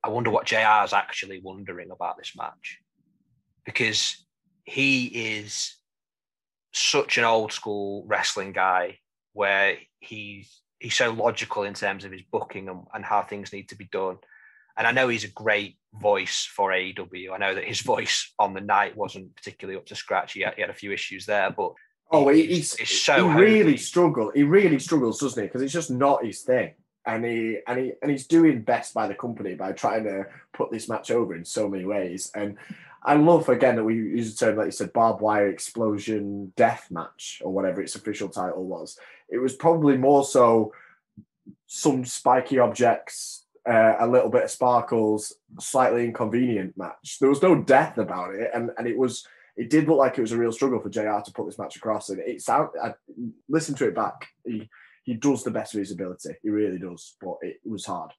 I 0.04 0.10
wonder 0.10 0.32
what 0.32 0.45
JR 0.45 0.84
is 0.84 0.91
actually 0.91 1.39
wondering 1.41 1.91
about 1.91 2.17
this 2.17 2.34
match 2.36 2.80
because 3.65 4.26
he 4.65 5.06
is 5.06 5.76
such 6.73 7.17
an 7.17 7.23
old 7.23 7.51
school 7.53 8.03
wrestling 8.07 8.51
guy 8.51 8.99
where 9.33 9.77
he's 9.99 10.62
he's 10.79 10.95
so 10.95 11.12
logical 11.12 11.63
in 11.63 11.73
terms 11.73 12.03
of 12.03 12.12
his 12.12 12.23
booking 12.31 12.67
and, 12.67 12.81
and 12.93 13.05
how 13.05 13.21
things 13.21 13.53
need 13.53 13.69
to 13.69 13.75
be 13.75 13.86
done. 13.86 14.17
And 14.75 14.86
I 14.88 14.91
know 14.91 15.07
he's 15.07 15.23
a 15.23 15.29
great 15.29 15.77
voice 15.93 16.43
for 16.45 16.71
AEW. 16.71 17.31
I 17.33 17.38
know 17.38 17.55
that 17.55 17.63
his 17.63 17.81
voice 17.93 18.33
on 18.39 18.53
the 18.53 18.59
night 18.62 18.97
wasn't 18.97 19.36
particularly 19.36 19.77
up 19.77 19.86
to 19.88 19.95
scratch. 19.95 20.33
He 20.33 20.41
had, 20.41 20.55
he 20.55 20.62
had 20.62 20.69
a 20.71 20.73
few 20.73 20.91
issues 20.91 21.25
there, 21.25 21.51
but 21.51 21.73
Oh, 22.12 22.27
he, 22.29 22.45
he's- 22.45 22.75
he's, 22.75 23.01
so 23.01 23.29
he 23.29 23.36
really 23.39 23.77
struggle. 23.77 24.31
He 24.36 24.43
really 24.43 24.77
struggles, 24.79 25.19
doesn't 25.19 25.41
he? 25.41 25.47
Because 25.47 25.62
it's 25.62 25.73
just 25.73 25.89
not 25.89 26.25
his 26.25 26.41
thing. 26.41 26.73
and 27.05 27.23
he 27.25 27.57
and 27.67 27.79
he 27.79 27.93
and 28.01 28.12
he's 28.12 28.27
doing 28.27 28.62
best 28.62 28.93
by 28.93 29.07
the 29.07 29.15
company 29.15 29.55
by 29.55 29.71
trying 29.71 30.03
to 30.03 30.25
put 30.53 30.69
this 30.71 30.88
match 30.89 31.12
over 31.12 31.33
in 31.36 31.45
so 31.45 31.67
many 31.69 31.86
ways. 31.86 32.29
And 32.36 32.57
I 33.06 33.16
love 33.16 33.50
again 33.50 33.76
that 33.76 33.84
we 33.84 33.96
use 33.96 34.34
the 34.34 34.46
term 34.46 34.58
like 34.58 34.68
you 34.68 34.72
said, 34.72 34.94
barbed 34.94 35.22
wire 35.22 35.50
explosion 35.50 36.54
death 36.56 36.88
match 36.89 37.42
or 37.44 37.52
whatever 37.52 37.82
its 37.82 37.96
official 37.96 38.30
title 38.30 38.66
was. 38.66 38.98
It 39.30 39.39
was 39.39 39.56
probably 39.56 39.98
more 39.98 40.24
so 40.24 40.74
some 41.68 42.06
spiky 42.06 42.60
objects, 42.60 43.46
uh, 43.70 43.96
a 44.00 44.08
little 44.08 44.30
bit 44.30 44.44
of 44.44 44.52
sparkles, 44.52 45.34
slightly 45.60 46.06
inconvenient 46.06 46.78
match. 46.78 47.18
There 47.20 47.30
was 47.30 47.42
no 47.42 47.62
death 47.62 47.98
about 47.98 48.36
it, 48.36 48.52
and 48.54 48.72
and 48.78 48.88
it 48.88 48.98
was 48.98 49.26
it 49.56 49.70
did 49.70 49.88
look 49.88 49.98
like 49.98 50.18
it 50.18 50.22
was 50.22 50.32
a 50.32 50.38
real 50.38 50.52
struggle 50.52 50.80
for 50.80 50.89
JR 50.89 51.20
to 51.24 51.32
put 51.34 51.46
this 51.46 51.60
match 51.60 51.76
across. 51.76 52.10
And 52.10 52.20
it 52.20 52.42
sound 52.42 52.70
I 52.82 52.94
listen 53.50 53.76
to 53.76 53.88
it 53.88 53.96
back. 53.96 54.28
He 54.46 54.70
he 55.04 55.13
does 55.16 55.44
the 55.44 55.52
best 55.52 55.74
of 55.74 55.80
his 55.80 55.92
ability. 55.92 56.36
He 56.42 56.50
really 56.50 56.80
does, 56.80 57.16
but 57.20 57.36
it 57.42 57.58
was 57.66 57.86
hard. 57.86 58.12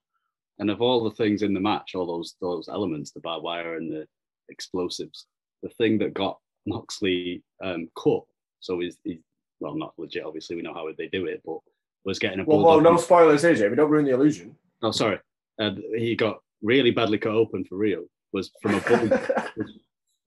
And 0.59 0.69
of 0.69 0.81
all 0.81 1.03
the 1.03 1.15
things 1.15 1.41
in 1.41 1.53
the 1.53 1.59
match, 1.59 1.95
all 1.95 2.05
those 2.05 2.35
those 2.39 2.69
elements, 2.69 3.11
the 3.11 3.19
barbed 3.19 3.43
wire 3.43 3.77
and 3.77 3.91
the 3.91 4.07
explosives, 4.49 5.27
the 5.63 5.69
thing 5.69 5.97
that 5.99 6.13
got 6.13 6.37
Moxley 6.65 7.43
um, 7.63 7.89
cut, 8.01 8.23
so 8.59 8.79
he's, 8.79 8.97
he's 9.03 9.19
well 9.59 9.75
not 9.75 9.93
legit. 9.97 10.25
Obviously, 10.25 10.55
we 10.55 10.61
know 10.61 10.73
how 10.73 10.87
they 10.97 11.07
do 11.07 11.25
it, 11.25 11.41
but 11.45 11.59
was 12.03 12.19
getting 12.19 12.39
a 12.39 12.43
well, 12.45 12.59
well 12.59 12.81
no 12.81 12.97
spoilers, 12.97 13.43
AJ. 13.43 13.69
We 13.69 13.75
don't 13.75 13.89
ruin 13.89 14.05
the 14.05 14.13
illusion. 14.13 14.55
Oh, 14.81 14.91
sorry. 14.91 15.19
Uh, 15.59 15.71
he 15.95 16.15
got 16.15 16.39
really 16.61 16.91
badly 16.91 17.17
cut 17.17 17.33
open 17.33 17.65
for 17.65 17.77
real. 17.77 18.05
Was 18.33 18.51
from 18.61 18.75
a 18.75 18.81
bull, 18.81 19.19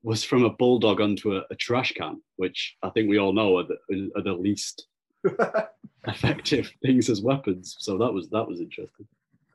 was 0.03 0.25
from 0.25 0.45
a 0.45 0.51
bulldog 0.51 1.01
onto 1.01 1.37
a, 1.37 1.43
a, 1.51 1.55
trash 1.57 1.93
can, 1.93 2.23
which 2.37 2.77
I 2.83 2.91
think 2.91 3.09
we 3.09 3.19
all 3.19 3.33
know 3.33 3.59
are 3.59 3.65
the, 3.65 4.11
are 4.17 4.23
the 4.23 4.33
least 4.33 4.87
effective 6.07 6.71
things 6.83 7.11
as 7.11 7.21
weapons. 7.21 7.77
So 7.79 7.99
that 7.99 8.13
was 8.13 8.29
that 8.31 8.49
was 8.49 8.61
interesting. 8.61 9.07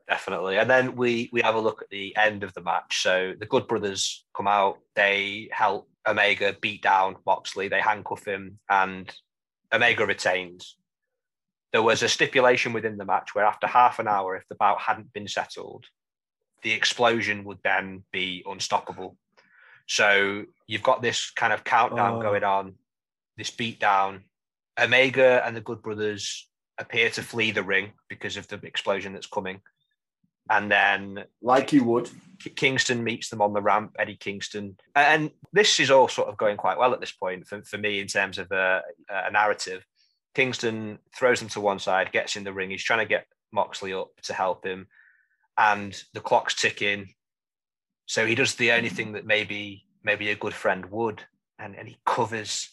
Definitely. 0.08 0.58
And 0.58 0.68
then 0.68 0.96
we 0.96 1.30
we 1.32 1.40
have 1.42 1.54
a 1.54 1.60
look 1.60 1.80
at 1.80 1.88
the 1.88 2.14
end 2.16 2.42
of 2.44 2.52
the 2.52 2.60
match. 2.60 3.02
So 3.02 3.32
the 3.38 3.46
Good 3.46 3.66
Brothers 3.66 4.24
come 4.36 4.46
out, 4.46 4.78
they 4.94 5.48
help 5.50 5.88
Omega 6.06 6.54
beat 6.60 6.82
down 6.82 7.16
Moxley, 7.24 7.68
they 7.68 7.80
handcuff 7.80 8.26
him, 8.26 8.58
and 8.68 9.10
Omega 9.72 10.04
retains. 10.04 10.76
There 11.72 11.82
was 11.82 12.02
a 12.02 12.08
stipulation 12.08 12.72
within 12.72 12.98
the 12.98 13.06
match 13.06 13.34
where 13.34 13.46
after 13.46 13.66
half 13.66 13.98
an 13.98 14.06
hour, 14.06 14.36
if 14.36 14.46
the 14.48 14.54
bout 14.54 14.80
hadn't 14.80 15.12
been 15.12 15.26
settled, 15.26 15.86
the 16.62 16.72
explosion 16.72 17.44
would 17.44 17.58
then 17.64 18.04
be 18.12 18.44
unstoppable. 18.46 19.16
So 19.86 20.44
you've 20.66 20.82
got 20.82 21.02
this 21.02 21.30
kind 21.30 21.52
of 21.52 21.64
countdown 21.64 22.18
oh. 22.18 22.22
going 22.22 22.44
on, 22.44 22.74
this 23.36 23.50
beatdown. 23.50 24.20
Omega 24.78 25.42
and 25.46 25.56
the 25.56 25.60
Good 25.60 25.82
Brothers 25.82 26.48
appear 26.78 27.10
to 27.10 27.22
flee 27.22 27.50
the 27.50 27.62
ring 27.62 27.92
because 28.08 28.36
of 28.36 28.48
the 28.48 28.56
explosion 28.64 29.12
that's 29.12 29.26
coming. 29.26 29.60
And 30.50 30.70
then, 30.70 31.24
like 31.40 31.72
you 31.72 31.84
would, 31.84 32.10
Kingston 32.56 33.02
meets 33.02 33.30
them 33.30 33.40
on 33.40 33.54
the 33.54 33.62
ramp, 33.62 33.96
Eddie 33.98 34.16
Kingston. 34.16 34.76
And 34.94 35.30
this 35.52 35.80
is 35.80 35.90
all 35.90 36.08
sort 36.08 36.28
of 36.28 36.36
going 36.36 36.58
quite 36.58 36.78
well 36.78 36.92
at 36.92 37.00
this 37.00 37.12
point 37.12 37.46
for, 37.46 37.62
for 37.62 37.78
me 37.78 38.00
in 38.00 38.06
terms 38.06 38.38
of 38.38 38.50
a, 38.52 38.82
a 39.08 39.30
narrative. 39.30 39.86
Kingston 40.34 40.98
throws 41.16 41.40
him 41.40 41.48
to 41.48 41.60
one 41.60 41.78
side, 41.78 42.12
gets 42.12 42.36
in 42.36 42.44
the 42.44 42.52
ring. 42.52 42.70
He's 42.70 42.84
trying 42.84 42.98
to 42.98 43.06
get 43.06 43.26
Moxley 43.52 43.94
up 43.94 44.10
to 44.24 44.34
help 44.34 44.66
him. 44.66 44.86
And 45.56 46.00
the 46.12 46.20
clock's 46.20 46.54
ticking. 46.54 47.14
So 48.06 48.26
he 48.26 48.34
does 48.34 48.56
the 48.56 48.72
only 48.72 48.90
thing 48.90 49.12
that 49.12 49.24
maybe 49.24 49.84
maybe 50.02 50.30
a 50.30 50.36
good 50.36 50.54
friend 50.54 50.84
would, 50.86 51.22
and, 51.58 51.74
and 51.74 51.88
he 51.88 51.96
covers 52.04 52.70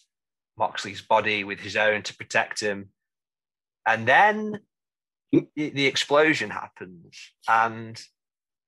Moxley's 0.58 1.00
body 1.00 1.44
with 1.44 1.60
his 1.60 1.76
own 1.76 2.02
to 2.02 2.14
protect 2.14 2.60
him. 2.60 2.90
And 3.86 4.06
then 4.06 4.60
the 5.32 5.86
explosion 5.86 6.50
happens, 6.50 7.32
and 7.48 8.00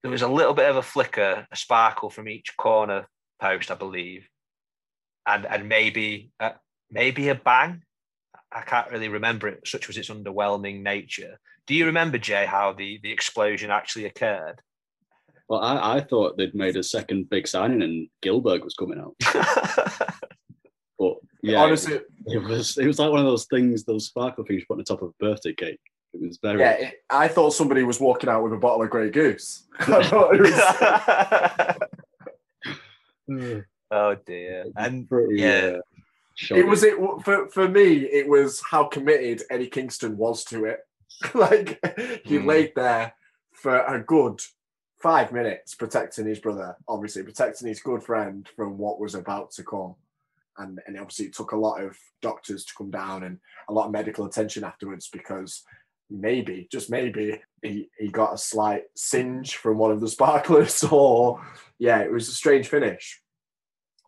there 0.03 0.11
was 0.11 0.23
a 0.23 0.29
little 0.29 0.55
bit 0.55 0.71
of 0.71 0.77
a 0.77 0.83
flicker, 0.83 1.47
a 1.51 1.57
sparkle 1.57 2.11
from 2.11 2.29
each 2.29 2.57
corner 2.57 3.07
post, 3.41 3.71
I 3.71 3.75
believe, 3.75 4.29
and 5.27 5.45
and 5.47 5.69
maybe 5.69 6.31
uh, 6.41 6.53
maybe 6.91 7.29
a 7.29 7.35
bang. 7.35 7.83
I 8.53 8.63
can't 8.63 8.91
really 8.91 9.09
remember 9.09 9.49
it. 9.49 9.67
Such 9.67 9.89
was 9.89 9.97
its 9.97 10.11
underwhelming 10.11 10.83
nature. 10.83 11.39
Do 11.67 11.75
you 11.75 11.87
remember, 11.87 12.19
Jay, 12.19 12.47
how 12.47 12.73
the 12.73 12.99
the 13.03 13.13
explosion 13.13 13.71
actually 13.71 14.07
occurred? 14.07 14.61
Well, 15.49 15.61
I, 15.61 15.97
I 15.97 16.01
thought 16.01 16.39
they'd 16.39 16.55
made 16.55 16.77
a 16.77 16.83
second 16.83 17.29
big 17.29 17.47
signing 17.47 17.83
and 17.83 18.09
Gilbert 18.23 18.65
was 18.65 18.75
coming 18.75 18.99
out. 18.99 19.15
but 20.99 21.17
yeah, 21.43 21.63
honestly, 21.63 21.97
it, 21.97 22.07
it, 22.27 22.39
was 22.39 22.79
it 22.79 22.87
was 22.87 22.99
like 22.99 23.11
one 23.11 23.21
of 23.21 23.27
those 23.27 23.45
things, 23.47 23.85
those 23.85 24.07
sparkle 24.07 24.45
things 24.45 24.61
you 24.61 24.67
put 24.67 24.75
on 24.75 24.79
the 24.79 24.85
top 24.85 25.03
of 25.03 25.11
a 25.11 25.25
birthday 25.25 25.53
cake. 25.53 25.81
It 26.15 26.21
was 26.21 26.39
very. 26.39 26.61
Yeah, 26.61 26.73
it, 26.73 27.05
I 27.11 27.29
thought 27.29 27.51
somebody 27.51 27.83
was 27.83 28.01
walking 28.01 28.31
out 28.31 28.43
with 28.43 28.53
a 28.53 28.57
bottle 28.57 28.83
of 28.83 28.91
Grey 28.91 29.11
Goose. 29.11 29.65
was... 29.89 30.13
oh 33.91 34.17
dear! 34.27 34.67
And 34.77 35.09
pretty, 35.09 35.41
yeah. 35.41 35.79
Uh, 36.51 36.57
it 36.57 36.67
was 36.67 36.83
it 36.83 36.97
for 37.25 37.49
for 37.49 37.69
me. 37.69 37.99
It 37.99 38.29
was 38.29 38.63
how 38.71 38.85
committed 38.85 39.43
Eddie 39.51 39.69
Kingston 39.69 40.17
was 40.17 40.45
to 40.45 40.65
it. 40.65 40.81
like 41.35 41.81
he 42.25 42.39
mm. 42.39 42.47
laid 42.47 42.73
there 42.75 43.15
for 43.53 43.77
a 43.85 44.01
good 44.01 44.41
five 45.01 45.33
minutes 45.33 45.75
protecting 45.75 46.27
his 46.27 46.39
brother, 46.39 46.77
obviously 46.89 47.23
protecting 47.23 47.69
his 47.69 47.81
good 47.81 48.03
friend 48.03 48.49
from 48.57 48.79
what 48.79 48.99
was 48.99 49.15
about 49.15 49.51
to 49.53 49.63
come. 49.63 49.95
And, 50.57 50.81
and 50.87 50.99
obviously 50.99 51.27
it 51.27 51.35
took 51.35 51.53
a 51.53 51.57
lot 51.57 51.83
of 51.83 51.97
doctors 52.23 52.65
to 52.65 52.73
come 52.77 52.91
down 52.91 53.25
and 53.25 53.39
a 53.69 53.73
lot 53.73 53.87
of 53.87 53.93
medical 53.93 54.25
attention 54.25 54.65
afterwards 54.65 55.09
because 55.13 55.65
maybe, 56.11 56.69
just 56.71 56.91
maybe, 56.91 57.41
he, 57.63 57.89
he 57.99 58.09
got 58.09 58.35
a 58.35 58.39
slight 58.39 58.83
singe 58.97 59.57
from 59.57 59.79
one 59.79 59.91
of 59.91 60.01
the 60.01 60.09
sparklers 60.17 60.85
or 60.85 61.41
yeah, 61.79 61.99
it 62.01 62.13
was 62.13 62.29
a 62.29 62.33
strange 62.33 62.69
finish. 62.69 63.21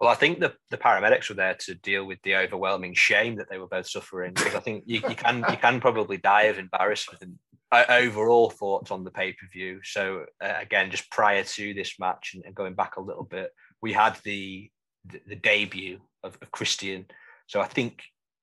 Well, 0.01 0.11
I 0.11 0.15
think 0.15 0.41
the, 0.41 0.53
the 0.71 0.77
paramedics 0.77 1.31
were 1.31 1.37
there 1.37 1.57
to 1.61 1.75
deal 1.75 2.05
with 2.05 2.19
the 2.23 2.37
overwhelming 2.37 2.93
shame 2.95 3.37
that 3.37 3.49
they 3.49 3.59
were 3.59 3.67
both 3.67 3.89
suffering. 3.89 4.35
Because 4.35 4.55
I 4.55 4.61
think 4.61 4.85
you, 4.87 5.01
you 5.09 5.15
can 5.15 5.39
you 5.51 5.57
can 5.57 5.81
probably 5.81 6.19
die 6.19 6.45
of 6.45 6.59
embarrassment 6.59 7.39
overall 7.73 8.51
thoughts 8.51 8.91
on 8.91 9.05
the 9.05 9.11
pay 9.11 9.33
per 9.33 9.47
view. 9.53 9.81
So 9.83 10.27
uh, 10.43 10.55
again, 10.61 10.91
just 10.91 11.11
prior 11.11 11.45
to 11.45 11.75
this 11.75 11.99
match 11.99 12.33
and, 12.35 12.45
and, 12.45 12.55
going 12.55 12.75
back 12.75 12.97
a 12.97 13.01
little 13.01 13.25
bit, 13.25 13.53
we 13.81 13.93
had 13.93 14.19
the 14.25 14.71
the, 15.07 15.21
the 15.27 15.37
debut 15.37 16.01
of, 16.23 16.37
of, 16.43 16.51
Christian. 16.51 17.07
So 17.47 17.61
I 17.61 17.67
think 17.67 18.03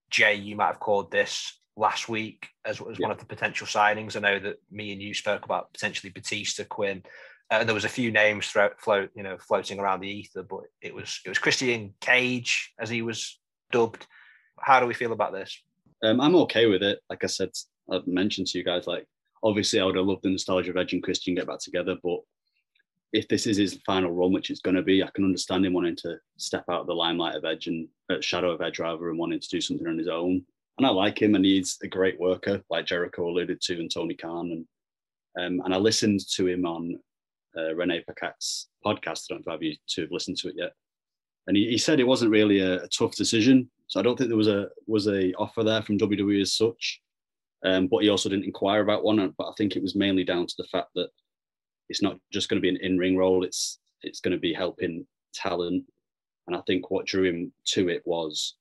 Jay, 0.09 0.35
you 0.35 0.55
might 0.55 0.67
have 0.67 0.79
called 0.79 1.11
this 1.11 1.59
last 1.75 2.09
week 2.09 2.47
as, 2.65 2.79
as 2.81 2.99
yeah. 2.99 3.07
one 3.07 3.12
of 3.12 3.19
the 3.19 3.25
potential 3.25 3.67
signings. 3.67 4.15
I 4.15 4.19
know 4.19 4.39
that 4.39 4.57
me 4.71 4.91
and 4.91 5.01
you 5.01 5.13
spoke 5.13 5.45
about 5.45 5.73
potentially 5.73 6.12
Batista, 6.12 6.63
Quinn, 6.65 7.03
uh, 7.51 7.57
and 7.59 7.67
there 7.67 7.75
was 7.75 7.86
a 7.86 7.89
few 7.89 8.12
names 8.12 8.47
throughout, 8.47 8.79
float, 8.79 9.09
you 9.15 9.23
know, 9.23 9.38
floating 9.38 9.79
around 9.79 9.99
the 9.99 10.09
ether, 10.09 10.43
but 10.43 10.62
it 10.81 10.93
was 10.93 11.19
it 11.25 11.29
was 11.29 11.39
Christian 11.39 11.93
Cage 12.01 12.73
as 12.79 12.89
he 12.89 13.01
was 13.01 13.39
dubbed. 13.71 14.05
How 14.59 14.79
do 14.79 14.86
we 14.86 14.93
feel 14.93 15.12
about 15.12 15.33
this? 15.33 15.57
Um, 16.03 16.21
I'm 16.21 16.36
okay 16.36 16.65
with 16.67 16.83
it. 16.83 16.99
Like 17.09 17.23
I 17.23 17.27
said, 17.27 17.49
I've 17.91 18.07
mentioned 18.07 18.47
to 18.47 18.57
you 18.57 18.63
guys, 18.63 18.88
like 18.88 19.05
obviously 19.43 19.79
I 19.79 19.86
would 19.86 19.95
have 19.95 20.05
loved 20.05 20.23
the 20.23 20.29
nostalgia 20.29 20.71
of 20.71 20.77
Edge 20.77 20.93
and 20.93 21.03
Christian 21.03 21.36
get 21.36 21.47
back 21.47 21.59
together, 21.59 21.95
but 22.03 22.19
if 23.13 23.27
this 23.27 23.45
is 23.45 23.57
his 23.57 23.79
final 23.86 24.12
run, 24.12 24.33
which 24.33 24.49
it's 24.49 24.59
going 24.59 24.75
to 24.75 24.81
be, 24.81 25.03
I 25.03 25.09
can 25.13 25.23
understand 25.23 25.65
him 25.65 25.73
wanting 25.73 25.95
to 25.97 26.17
step 26.38 26.65
out 26.69 26.81
of 26.81 26.88
the 26.88 26.95
limelight 26.95 27.36
of 27.36 27.45
Edge 27.45 27.67
and 27.67 27.88
uh, 28.09 28.19
shadow 28.21 28.51
of 28.51 28.62
Edge 28.62 28.79
rather 28.79 29.09
and 29.09 29.19
wanting 29.19 29.39
to 29.39 29.49
do 29.49 29.62
something 29.62 29.88
on 29.88 29.99
his 29.99 30.07
own. 30.07 30.43
And 30.77 30.88
I 30.88 30.89
like 30.89 31.21
him, 31.21 31.36
and 31.36 31.45
he's 31.45 31.77
a 31.83 31.88
great 31.88 32.19
worker, 32.19 32.62
like 32.69 32.86
Jericho 32.86 33.27
alluded 33.27 33.62
to, 33.62 33.79
and 33.79 33.91
Tony 33.93 34.15
Khan. 34.15 34.51
And 34.51 34.65
um, 35.59 35.65
and 35.65 35.73
I 35.73 35.77
listened 35.77 36.21
to 36.36 36.47
him 36.47 36.65
on 36.65 36.99
uh, 37.57 37.75
Renee 37.75 38.03
Paquette's 38.07 38.69
podcast. 38.86 39.25
I 39.29 39.36
don't 39.36 39.47
know 39.47 39.53
if 39.53 39.62
you 39.62 39.75
two 39.88 40.01
have 40.01 40.12
listened 40.12 40.38
to 40.38 40.49
it 40.49 40.55
yet. 40.57 40.73
And 41.47 41.57
he, 41.57 41.71
he 41.71 41.77
said 41.77 41.99
it 41.99 42.07
wasn't 42.07 42.31
really 42.31 42.59
a, 42.59 42.83
a 42.83 42.88
tough 42.88 43.15
decision. 43.15 43.69
So 43.88 43.99
I 43.99 44.03
don't 44.03 44.17
think 44.17 44.29
there 44.29 44.38
was 44.38 44.47
a 44.47 44.69
was 44.88 45.07
a 45.07 45.33
offer 45.33 45.63
there 45.63 45.81
from 45.81 45.97
WWE 45.97 46.41
as 46.41 46.53
such. 46.53 47.01
Um, 47.65 47.88
but 47.88 48.03
he 48.03 48.09
also 48.09 48.29
didn't 48.29 48.45
inquire 48.45 48.81
about 48.81 49.03
one. 49.03 49.33
But 49.38 49.47
I 49.47 49.53
think 49.57 49.75
it 49.75 49.83
was 49.83 49.95
mainly 49.95 50.23
down 50.23 50.47
to 50.47 50.55
the 50.57 50.67
fact 50.71 50.89
that 50.95 51.09
it's 51.89 52.01
not 52.01 52.17
just 52.31 52.49
going 52.49 52.57
to 52.57 52.62
be 52.62 52.69
an 52.69 52.79
in-ring 52.81 53.17
role. 53.17 53.43
It's 53.43 53.79
it's 54.01 54.19
going 54.19 54.33
to 54.33 54.39
be 54.39 54.53
helping 54.53 55.05
talent. 55.33 55.86
And 56.47 56.55
I 56.55 56.62
think 56.67 56.91
what 56.91 57.05
drew 57.05 57.23
him 57.23 57.53
to 57.67 57.89
it 57.89 58.01
was 58.05 58.55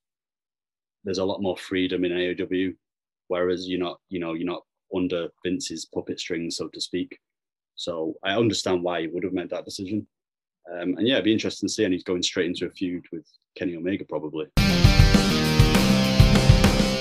there's 1.05 1.19
a 1.19 1.25
lot 1.25 1.43
more 1.43 1.57
freedom 1.57 2.05
in 2.05 2.13
AEW, 2.13 2.75
whereas 3.29 3.69
you're 3.69 3.81
not, 3.81 3.99
you 4.09 4.21
know, 4.21 4.35
you're 4.35 4.47
not 4.47 4.63
under 4.95 5.29
Vince's 5.45 5.87
puppet 5.87 6.21
strings, 6.21 6.57
so 6.57 6.69
to 6.69 6.81
speak. 6.81 7.19
So 7.75 8.15
I 8.23 8.35
understand 8.35 8.83
why 8.83 9.03
he 9.03 9.07
would 9.07 9.25
have 9.25 9.33
made 9.33 9.51
that 9.51 9.65
decision. 9.65 10.07
Um, 10.71 10.97
and 10.97 11.09
yeah, 11.09 11.15
it'd 11.15 11.25
be 11.25 11.33
interesting 11.33 11.69
to 11.69 11.73
see. 11.73 11.85
And 11.85 11.93
he's 11.93 12.05
going 12.05 12.23
straight 12.23 12.47
into 12.47 12.67
a 12.67 12.71
feud 12.71 13.05
with 13.11 13.27
Kenny 13.57 13.77
Omega, 13.77 14.05
probably 14.05 14.47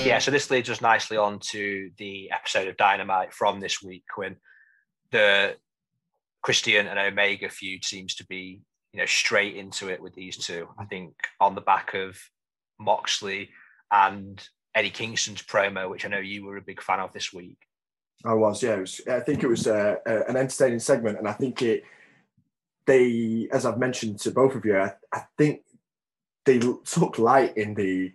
yeah, 0.04 0.18
so 0.18 0.30
this 0.30 0.50
leads 0.50 0.68
us 0.68 0.80
nicely 0.80 1.16
on 1.16 1.38
to 1.38 1.90
the 1.96 2.30
episode 2.32 2.66
of 2.68 2.76
Dynamite 2.76 3.32
from 3.32 3.60
this 3.60 3.82
week 3.82 4.04
when 4.16 4.36
the 5.10 5.56
Christian 6.42 6.88
and 6.88 6.98
Omega 6.98 7.48
feud 7.48 7.84
seems 7.84 8.16
to 8.16 8.26
be, 8.26 8.62
you 8.92 9.00
know, 9.00 9.06
straight 9.06 9.56
into 9.56 9.88
it 9.88 10.02
with 10.02 10.14
these 10.14 10.36
two. 10.36 10.68
I 10.78 10.86
think 10.86 11.14
on 11.40 11.54
the 11.54 11.60
back 11.60 11.94
of 11.94 12.18
Moxley 12.80 13.50
and 13.92 14.42
Eddie 14.74 14.90
Kingston's 14.90 15.42
promo, 15.42 15.88
which 15.90 16.04
I 16.04 16.08
know 16.08 16.18
you 16.18 16.44
were 16.44 16.56
a 16.56 16.62
big 16.62 16.82
fan 16.82 16.98
of 16.98 17.12
this 17.12 17.32
week. 17.32 17.58
I 18.24 18.34
was, 18.34 18.62
yeah. 18.62 18.76
Was, 18.76 19.00
I 19.08 19.20
think 19.20 19.42
it 19.42 19.48
was 19.48 19.66
uh, 19.66 19.96
uh, 20.06 20.22
an 20.28 20.36
entertaining 20.36 20.78
segment, 20.80 21.18
and 21.18 21.28
I 21.28 21.32
think 21.32 21.62
it. 21.62 21.84
They, 22.84 23.48
as 23.52 23.64
I've 23.64 23.78
mentioned 23.78 24.18
to 24.20 24.32
both 24.32 24.56
of 24.56 24.64
you, 24.64 24.76
I, 24.76 24.92
I 25.12 25.22
think 25.38 25.62
they 26.44 26.58
took 26.58 27.18
light 27.18 27.56
in 27.56 27.74
the 27.74 28.12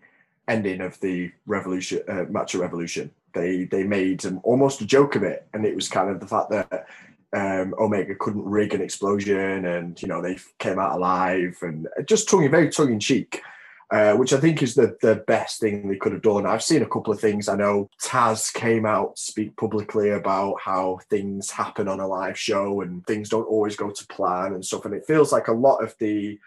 ending 0.48 0.82
of 0.82 1.00
the 1.00 1.32
revolution 1.46 2.02
uh, 2.08 2.26
match 2.30 2.54
of 2.54 2.62
revolution. 2.62 3.12
They 3.34 3.66
they 3.66 3.84
made 3.84 4.26
um, 4.26 4.42
almost 4.44 4.82
a 4.82 4.86
joke 4.86 5.16
of 5.16 5.24
it, 5.24 5.48
and 5.54 5.66
it 5.66 5.76
was 5.76 5.88
kind 5.88 6.10
of 6.10 6.20
the 6.20 6.28
fact 6.28 6.50
that 6.52 6.88
um, 7.34 7.76
Omega 7.80 8.16
couldn't 8.16 8.44
rig 8.44 8.74
an 8.74 8.82
explosion, 8.82 9.66
and 9.66 10.02
you 10.02 10.08
know 10.08 10.22
they 10.22 10.38
came 10.60 10.80
out 10.80 10.96
alive, 10.96 11.58
and 11.62 11.88
just 12.06 12.30
tongue 12.30 12.50
very 12.50 12.70
tongue 12.70 12.94
in 12.94 13.00
cheek. 13.00 13.42
Uh, 13.90 14.14
which 14.16 14.34
I 14.34 14.38
think 14.38 14.62
is 14.62 14.76
the, 14.76 14.98
the 15.02 15.24
best 15.28 15.62
thing 15.62 15.88
they 15.88 15.96
could 15.96 16.12
have 16.12 16.22
done. 16.22 16.46
I've 16.46 16.62
seen 16.62 16.82
a 16.82 16.90
couple 16.90 17.14
of 17.14 17.22
things. 17.22 17.48
I 17.48 17.56
know 17.56 17.90
Taz 18.04 18.54
came 18.54 18.86
out 18.86 19.18
speak 19.18 19.56
publicly 19.56 20.10
about 20.10 20.60
how 20.60 21.00
things 21.10 21.50
happen 21.50 21.88
on 21.88 22.02
a 22.02 22.08
live 22.08 22.38
show 22.38 22.82
and 22.82 23.08
things 23.08 23.30
don't 23.30 23.48
always 23.48 23.78
go 23.78 23.90
to 23.90 24.08
plan 24.08 24.54
and 24.54 24.66
stuff. 24.66 24.84
And 24.84 24.94
it 24.94 25.06
feels 25.08 25.32
like 25.32 25.48
a 25.48 25.54
lot 25.54 25.82
of 25.82 25.96
the 26.00 26.38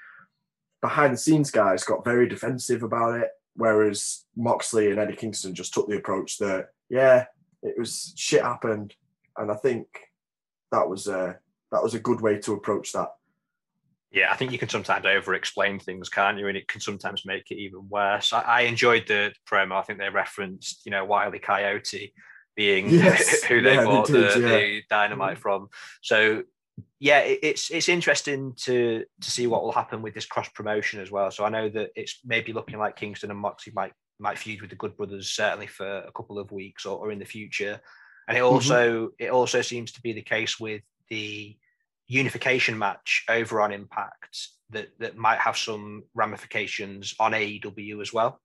behind 0.82 1.14
the 1.14 1.18
scenes 1.18 1.50
guys 1.50 1.82
got 1.82 2.04
very 2.04 2.28
defensive 2.28 2.82
about 2.82 3.18
it, 3.18 3.28
whereas 3.54 4.24
Moxley 4.36 4.90
and 4.90 4.98
Eddie 4.98 5.16
Kingston 5.16 5.54
just 5.54 5.72
took 5.72 5.88
the 5.88 5.96
approach 5.96 6.36
that 6.38 6.68
yeah, 6.90 7.26
it 7.62 7.78
was 7.78 8.12
shit 8.16 8.42
happened, 8.42 8.94
and 9.36 9.50
I 9.50 9.54
think 9.54 9.86
that 10.72 10.88
was 10.88 11.06
a 11.06 11.38
that 11.72 11.82
was 11.82 11.94
a 11.94 12.00
good 12.00 12.20
way 12.20 12.38
to 12.38 12.54
approach 12.54 12.92
that. 12.92 13.14
Yeah, 14.12 14.32
I 14.32 14.36
think 14.36 14.50
you 14.50 14.58
can 14.58 14.68
sometimes 14.68 15.06
over-explain 15.06 15.78
things, 15.78 16.08
can't 16.08 16.38
you? 16.38 16.48
And 16.48 16.56
it 16.56 16.66
can 16.66 16.80
sometimes 16.80 17.24
make 17.24 17.50
it 17.50 17.58
even 17.58 17.88
worse. 17.88 18.32
I, 18.32 18.40
I 18.40 18.60
enjoyed 18.62 19.06
the 19.06 19.32
promo. 19.48 19.78
I 19.78 19.82
think 19.82 20.00
they 20.00 20.08
referenced, 20.08 20.84
you 20.84 20.90
know, 20.90 21.04
Wiley 21.04 21.38
Coyote 21.38 22.12
being 22.56 22.88
yes. 22.90 23.44
who 23.44 23.60
they 23.60 23.76
yeah, 23.76 23.84
bought 23.84 24.08
they 24.08 24.20
did, 24.20 24.34
the, 24.34 24.40
yeah. 24.40 24.48
the, 24.48 24.82
dynamite 24.90 25.38
from. 25.38 25.68
So 26.02 26.42
yeah, 26.98 27.20
it, 27.20 27.38
it's 27.42 27.70
it's 27.70 27.88
interesting 27.88 28.54
to 28.64 29.04
to 29.20 29.30
see 29.30 29.46
what 29.46 29.62
will 29.62 29.72
happen 29.72 30.02
with 30.02 30.14
this 30.14 30.26
cross 30.26 30.48
promotion 30.48 31.00
as 31.00 31.10
well. 31.10 31.30
So 31.30 31.44
I 31.44 31.48
know 31.48 31.68
that 31.68 31.90
it's 31.94 32.18
maybe 32.24 32.52
looking 32.52 32.78
like 32.78 32.96
Kingston 32.96 33.30
and 33.30 33.38
Moxley 33.38 33.72
might 33.74 33.92
might 34.18 34.38
feud 34.38 34.60
with 34.60 34.70
the 34.70 34.76
Good 34.76 34.96
Brothers 34.96 35.30
certainly 35.30 35.66
for 35.66 35.86
a 35.86 36.12
couple 36.12 36.38
of 36.38 36.52
weeks 36.52 36.84
or, 36.84 36.98
or 36.98 37.10
in 37.10 37.18
the 37.18 37.24
future. 37.24 37.80
And 38.28 38.36
it 38.36 38.42
also 38.42 39.06
mm-hmm. 39.06 39.24
it 39.24 39.30
also 39.30 39.62
seems 39.62 39.92
to 39.92 40.02
be 40.02 40.12
the 40.12 40.22
case 40.22 40.60
with 40.60 40.82
the 41.08 41.56
unification 42.10 42.76
match 42.76 43.24
over 43.28 43.60
on 43.60 43.72
Impact 43.72 44.48
that 44.70 44.88
that 44.98 45.16
might 45.16 45.38
have 45.38 45.56
some 45.56 46.04
ramifications 46.14 47.14
on 47.18 47.32
AEW 47.32 48.02
as 48.02 48.12
well. 48.12 48.40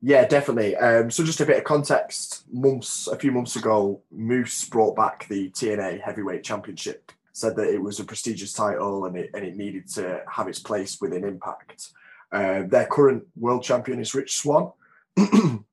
Yeah, 0.00 0.26
definitely. 0.26 0.76
Um, 0.76 1.10
so 1.10 1.24
just 1.24 1.40
a 1.40 1.46
bit 1.46 1.58
of 1.58 1.64
context: 1.64 2.44
months, 2.52 3.08
a 3.08 3.18
few 3.18 3.32
months 3.32 3.56
ago, 3.56 4.02
Moose 4.10 4.68
brought 4.68 4.96
back 4.96 5.26
the 5.28 5.50
TNA 5.50 6.00
Heavyweight 6.00 6.44
Championship. 6.44 7.12
Said 7.34 7.56
that 7.56 7.72
it 7.72 7.82
was 7.82 7.98
a 7.98 8.04
prestigious 8.04 8.52
title 8.52 9.06
and 9.06 9.16
it 9.16 9.30
and 9.34 9.44
it 9.44 9.56
needed 9.56 9.88
to 9.94 10.22
have 10.30 10.48
its 10.48 10.60
place 10.60 11.00
within 11.00 11.24
Impact. 11.24 11.88
Uh, 12.30 12.62
their 12.66 12.86
current 12.86 13.24
world 13.36 13.62
champion 13.62 14.00
is 14.00 14.14
Rich 14.14 14.36
Swann. 14.36 14.72
um, 15.18 15.64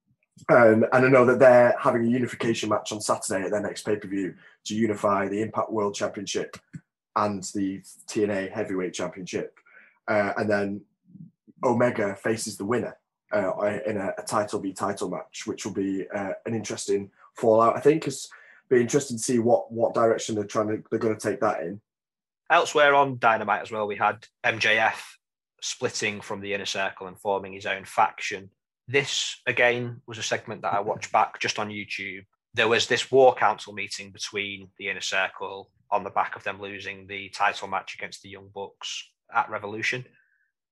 and 0.49 0.85
I 0.93 1.07
know 1.07 1.25
that 1.25 1.39
they're 1.39 1.75
having 1.79 2.05
a 2.05 2.09
unification 2.09 2.69
match 2.69 2.91
on 2.91 3.01
Saturday 3.01 3.45
at 3.45 3.51
their 3.51 3.61
next 3.61 3.83
pay 3.83 3.97
per 3.97 4.07
view 4.07 4.35
to 4.65 4.75
unify 4.75 5.27
the 5.27 5.41
Impact 5.41 5.71
World 5.71 5.95
Championship 5.95 6.57
and 7.15 7.43
the 7.55 7.81
TNA 8.07 8.51
Heavyweight 8.51 8.93
Championship. 8.93 9.57
Uh, 10.07 10.33
and 10.37 10.49
then 10.49 10.81
Omega 11.63 12.15
faces 12.15 12.57
the 12.57 12.65
winner 12.65 12.97
uh, 13.31 13.51
in 13.85 13.97
a, 13.97 14.13
a, 14.17 14.23
title 14.23 14.59
v 14.59 14.73
title 14.73 15.09
match, 15.09 15.43
which 15.45 15.65
will 15.65 15.73
be 15.73 16.07
uh, 16.09 16.33
an 16.45 16.55
interesting 16.55 17.11
fallout. 17.35 17.77
I 17.77 17.79
think 17.79 18.07
it's 18.07 18.29
be 18.69 18.81
interesting 18.81 19.17
to 19.17 19.23
see 19.23 19.39
what 19.39 19.71
what 19.71 19.93
direction 19.93 20.35
they're 20.35 20.43
trying 20.43 20.67
to 20.67 20.83
they're 20.89 20.99
going 20.99 21.17
to 21.17 21.29
take 21.29 21.41
that 21.41 21.61
in. 21.61 21.81
Elsewhere 22.49 22.95
on 22.95 23.19
Dynamite 23.19 23.61
as 23.61 23.71
well, 23.71 23.87
we 23.87 23.95
had 23.95 24.25
MJF 24.43 24.99
splitting 25.61 26.21
from 26.21 26.41
the 26.41 26.53
inner 26.53 26.65
circle 26.65 27.07
and 27.07 27.19
forming 27.19 27.53
his 27.53 27.65
own 27.65 27.85
faction. 27.85 28.49
This 28.87 29.39
again 29.45 30.01
was 30.07 30.17
a 30.17 30.23
segment 30.23 30.63
that 30.63 30.73
I 30.73 30.79
watched 30.79 31.11
back 31.11 31.39
just 31.39 31.59
on 31.59 31.69
YouTube. 31.69 32.25
There 32.55 32.67
was 32.67 32.87
this 32.87 33.11
war 33.11 33.35
council 33.35 33.73
meeting 33.73 34.11
between 34.11 34.69
the 34.79 34.89
inner 34.89 35.01
circle 35.01 35.69
on 35.91 36.03
the 36.03 36.09
back 36.09 36.35
of 36.35 36.43
them 36.43 36.61
losing 36.61 37.07
the 37.07 37.29
title 37.29 37.67
match 37.67 37.95
against 37.95 38.21
the 38.21 38.29
Young 38.29 38.49
Bucks 38.53 39.09
at 39.33 39.49
Revolution. 39.49 40.05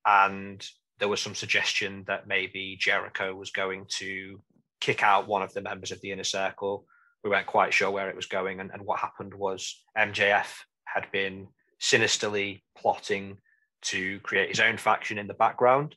And 0.06 0.66
there 1.00 1.08
was 1.08 1.22
some 1.22 1.36
suggestion 1.36 2.04
that 2.08 2.28
maybe 2.28 2.78
Jericho 2.80 3.36
was 3.36 3.52
going 3.52 3.86
to 3.98 4.42
kick 4.80 5.04
out 5.04 5.28
one 5.28 5.42
of 5.42 5.54
the 5.54 5.62
members 5.62 5.92
of 5.92 6.02
the 6.02 6.12
inner 6.12 6.24
circle. 6.24 6.86
We 7.24 7.30
weren't 7.30 7.48
quite 7.48 7.74
sure 7.74 7.92
where 7.92 8.10
it 8.10 8.16
was 8.16 8.28
going. 8.28 8.60
And, 8.60 8.72
and 8.72 8.84
what 8.84 9.00
happened 9.00 9.34
was 9.34 9.84
MJF 9.98 10.48
had 10.86 11.12
been 11.12 11.48
sinisterly 11.80 12.64
plotting 12.78 13.38
to 13.84 14.20
create 14.22 14.50
his 14.50 14.60
own 14.60 14.78
faction 14.78 15.18
in 15.18 15.28
the 15.28 15.34
background. 15.34 15.96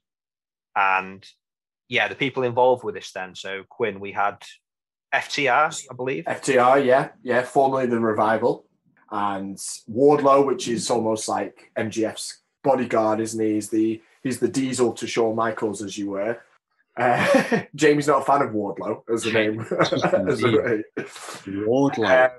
And 0.77 1.25
yeah, 1.89 2.09
the 2.09 2.15
people 2.15 2.43
involved 2.43 2.85
with 2.85 2.95
this 2.95 3.13
then. 3.13 3.35
So 3.35 3.65
Quinn, 3.69 4.01
we 4.01 4.13
had 4.13 4.37
FTR, 5.15 5.87
I 5.91 5.95
believe. 5.95 6.25
FTR, 6.25 6.85
yeah, 6.85 7.09
yeah, 7.23 7.43
formerly 7.43 7.87
the 7.87 7.99
Revival 7.99 8.67
and 9.11 9.57
Wardlow, 9.91 10.47
which 10.47 10.69
is 10.69 10.91
almost 10.91 11.29
like 11.29 11.71
MJF's 11.77 12.39
bodyguard, 12.63 13.21
isn't 13.21 13.45
he? 13.45 13.55
He's 13.55 13.71
the 13.71 14.03
he's 14.23 14.41
the 14.41 14.49
Diesel 14.49 14.93
to 14.95 15.07
Shawn 15.07 15.35
Michaels, 15.37 15.83
as 15.83 15.99
you 15.99 16.11
were. 16.11 16.41
Uh, 16.97 17.63
Jamie's 17.75 18.07
not 18.09 18.23
a 18.23 18.25
fan 18.25 18.43
of 18.43 18.51
Wardlow 18.51 19.03
as 19.13 19.27
a 19.27 19.33
name. 19.33 19.61
as 19.61 19.93
a, 19.93 20.85
Wardlow. 21.47 22.09
Uh, 22.09 22.31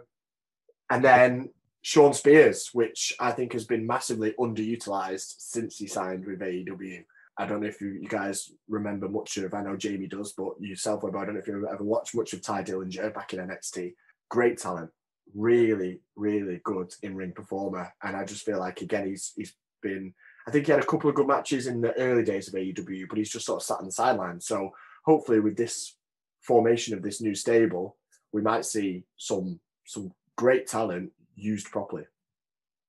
and 0.89 1.03
then 1.03 1.49
Shawn 1.82 2.13
Spears, 2.13 2.69
which 2.74 3.13
I 3.19 3.32
think 3.32 3.53
has 3.53 3.65
been 3.65 3.88
massively 3.88 4.34
underutilized 4.39 5.36
since 5.39 5.78
he 5.78 5.88
signed 5.88 6.26
with 6.26 6.39
AEW. 6.39 7.03
I 7.38 7.45
don't 7.45 7.61
know 7.61 7.67
if 7.67 7.82
you, 7.82 7.89
you 7.89 8.07
guys 8.07 8.51
remember 8.69 9.07
much 9.09 9.38
of, 9.38 9.53
I 9.53 9.63
know 9.63 9.76
Jamie 9.76 10.07
does, 10.07 10.34
but 10.34 10.61
yourself, 10.61 11.03
I 11.03 11.09
don't 11.09 11.34
know 11.34 11.39
if 11.39 11.47
you 11.47 11.67
ever 11.67 11.84
watched 11.84 12.13
much 12.13 12.34
of 12.34 12.41
Tye 12.41 12.61
Dillinger 12.63 13.13
back 13.13 13.34
in 13.34 13.39
NXT. 13.39 13.95
Great 14.30 14.59
talent, 14.59 14.91
really, 15.36 16.01
really 16.15 16.61
good 16.63 16.93
in 17.03 17.15
ring 17.15 17.34
performer. 17.34 17.93
And 18.03 18.15
I 18.15 18.25
just 18.25 18.45
feel 18.45 18.59
like 18.59 18.82
again 18.82 19.07
he's 19.07 19.34
he's 19.36 19.53
been 19.82 20.13
I 20.47 20.51
think 20.51 20.65
he 20.65 20.71
had 20.71 20.82
a 20.82 20.86
couple 20.86 21.09
of 21.09 21.15
good 21.15 21.27
matches 21.27 21.67
in 21.67 21.82
the 21.82 21.97
early 21.97 22.23
days 22.23 22.47
of 22.47 22.55
AEW, 22.55 23.07
but 23.07 23.17
he's 23.17 23.32
just 23.32 23.45
sort 23.45 23.61
of 23.61 23.65
sat 23.65 23.79
on 23.79 23.86
the 23.86 23.91
sidelines. 23.91 24.47
So 24.47 24.71
hopefully 25.05 25.39
with 25.39 25.55
this 25.55 25.95
formation 26.41 26.95
of 26.95 27.03
this 27.03 27.21
new 27.21 27.36
stable, 27.36 27.97
we 28.32 28.41
might 28.41 28.65
see 28.65 29.03
some 29.17 29.59
some 29.86 30.11
great 30.38 30.67
talent 30.67 31.11
used 31.36 31.69
properly. 31.71 32.05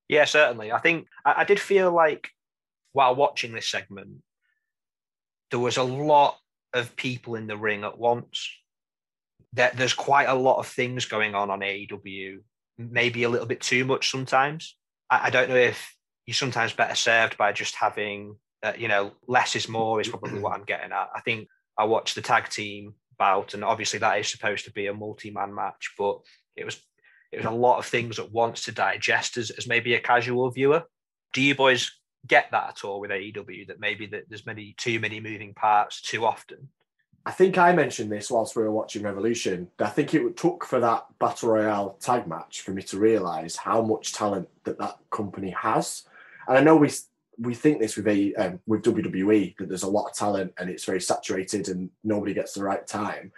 Yeah, 0.09 0.25
certainly. 0.25 0.73
I 0.73 0.79
think 0.79 1.07
I, 1.25 1.35
I 1.39 1.45
did 1.45 1.61
feel 1.61 1.93
like 1.93 2.31
while 2.93 3.15
watching 3.15 3.53
this 3.53 3.69
segment, 3.69 4.23
there 5.51 5.61
was 5.61 5.77
a 5.77 5.83
lot 5.83 6.39
of 6.75 6.97
people 6.97 7.35
in 7.35 7.47
the 7.47 7.57
ring 7.57 7.85
at 7.85 7.99
once 7.99 8.49
that 9.55 9.77
there's 9.77 9.95
quite 9.95 10.29
a 10.29 10.35
lot 10.35 10.59
of 10.59 10.67
things 10.67 11.05
going 11.05 11.35
on 11.35 11.51
on 11.51 11.61
AEW, 11.61 12.39
maybe 12.79 13.23
a 13.23 13.29
little 13.29 13.47
bit 13.47 13.61
too 13.61 13.85
much 13.85 14.11
sometimes. 14.11 14.77
I, 15.11 15.27
I 15.27 15.31
don't 15.31 15.49
know 15.49 15.57
if 15.57 15.95
you're 16.27 16.35
sometimes 16.35 16.73
better 16.73 16.95
served 16.95 17.37
by 17.37 17.53
just 17.53 17.75
having, 17.75 18.37
uh, 18.63 18.73
you 18.79 18.89
know, 18.89 19.13
less 19.27 19.57
is 19.57 19.69
more 19.69 20.01
is 20.01 20.09
probably 20.09 20.39
what 20.41 20.55
I'm 20.55 20.65
getting 20.65 20.93
at. 20.93 21.09
I 21.15 21.21
think 21.21 21.49
I 21.77 21.85
watched 21.85 22.15
the 22.15 22.23
tag 22.23 22.49
team 22.49 22.95
bout, 23.19 23.55
and 23.55 23.65
obviously 23.65 23.99
that 24.01 24.19
is 24.19 24.29
supposed 24.29 24.65
to 24.65 24.73
be 24.73 24.87
a 24.87 24.95
multi-man 24.95 25.55
match, 25.55 25.93
but 25.99 26.21
it 26.57 26.65
was 26.65 26.81
it 27.31 27.39
was 27.39 27.47
a 27.47 27.51
lot 27.51 27.79
of 27.79 27.87
things 27.87 28.19
at 28.19 28.31
once 28.31 28.63
to 28.65 28.73
digest 28.73 29.39
as, 29.39 29.51
as 29.51 29.67
maybe 29.67 29.95
a 29.95 30.01
casual 30.01 30.51
viewer. 30.51 30.83
Do 31.33 31.41
you 31.41 31.55
boys 31.55 31.91
get 32.27 32.51
that 32.53 32.69
at 32.69 32.85
all 32.85 33.01
with 33.01 33.11
AEW? 33.11 33.69
That 33.69 33.81
maybe 33.81 34.07
that 34.09 34.25
there's 34.29 34.45
many 34.45 34.75
too 34.77 35.01
many 35.01 35.19
moving 35.19 35.55
parts 35.55 36.03
too 36.03 36.27
often. 36.27 36.69
I 37.25 37.31
think 37.31 37.57
I 37.57 37.73
mentioned 37.73 38.11
this 38.11 38.31
whilst 38.31 38.57
we 38.57 38.63
were 38.63 38.73
watching 38.73 39.03
Revolution. 39.03 39.69
I 39.79 39.89
think 39.89 40.13
it 40.13 40.37
took 40.37 40.65
for 40.65 40.81
that 40.81 41.07
battle 41.21 41.51
royale 41.51 41.97
tag 42.01 42.27
match 42.27 42.63
for 42.63 42.73
me 42.73 42.83
to 42.83 42.99
realise 42.99 43.57
how 43.57 43.81
much 43.83 44.13
talent 44.13 44.49
that 44.65 44.79
that 44.79 44.99
company 45.11 45.51
has. 45.51 46.03
And 46.49 46.59
I 46.59 46.63
know 46.63 46.77
we 46.77 46.91
we 47.39 47.55
think 47.55 47.81
this 47.81 47.97
with 47.97 48.09
a 48.09 48.35
um, 48.35 48.61
with 48.67 48.83
WWE 48.83 49.57
that 49.57 49.69
there's 49.69 49.85
a 49.85 49.89
lot 49.89 50.11
of 50.11 50.15
talent 50.15 50.53
and 50.59 50.69
it's 50.69 50.85
very 50.85 51.01
saturated 51.01 51.69
and 51.69 51.91
nobody 52.03 52.35
gets 52.35 52.55
the 52.55 52.65
right 52.65 52.87
time. 52.87 53.31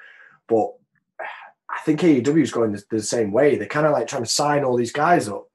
But 0.48 0.72
I 1.20 1.80
think 1.84 2.00
AEW 2.00 2.42
is 2.42 2.52
going 2.52 2.72
the, 2.72 2.82
the 2.90 3.02
same 3.02 3.32
way. 3.32 3.56
They're 3.56 3.66
kind 3.66 3.86
of 3.86 3.92
like 3.92 4.06
trying 4.06 4.24
to 4.24 4.28
sign 4.28 4.64
all 4.64 4.76
these 4.76 4.92
guys 4.92 5.28
up 5.28 5.48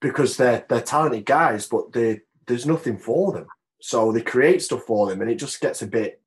because 0.00 0.36
they're 0.36 0.66
they're 0.68 0.82
talented 0.82 1.24
guys, 1.24 1.66
but 1.66 1.92
they, 1.92 2.20
there's 2.46 2.66
nothing 2.66 2.98
for 2.98 3.32
them. 3.32 3.46
So 3.80 4.12
they 4.12 4.20
create 4.20 4.60
stuff 4.60 4.82
for 4.82 5.08
them, 5.08 5.22
and 5.22 5.30
it 5.30 5.36
just 5.36 5.60
gets 5.60 5.82
a 5.82 5.86
bit 5.86 6.20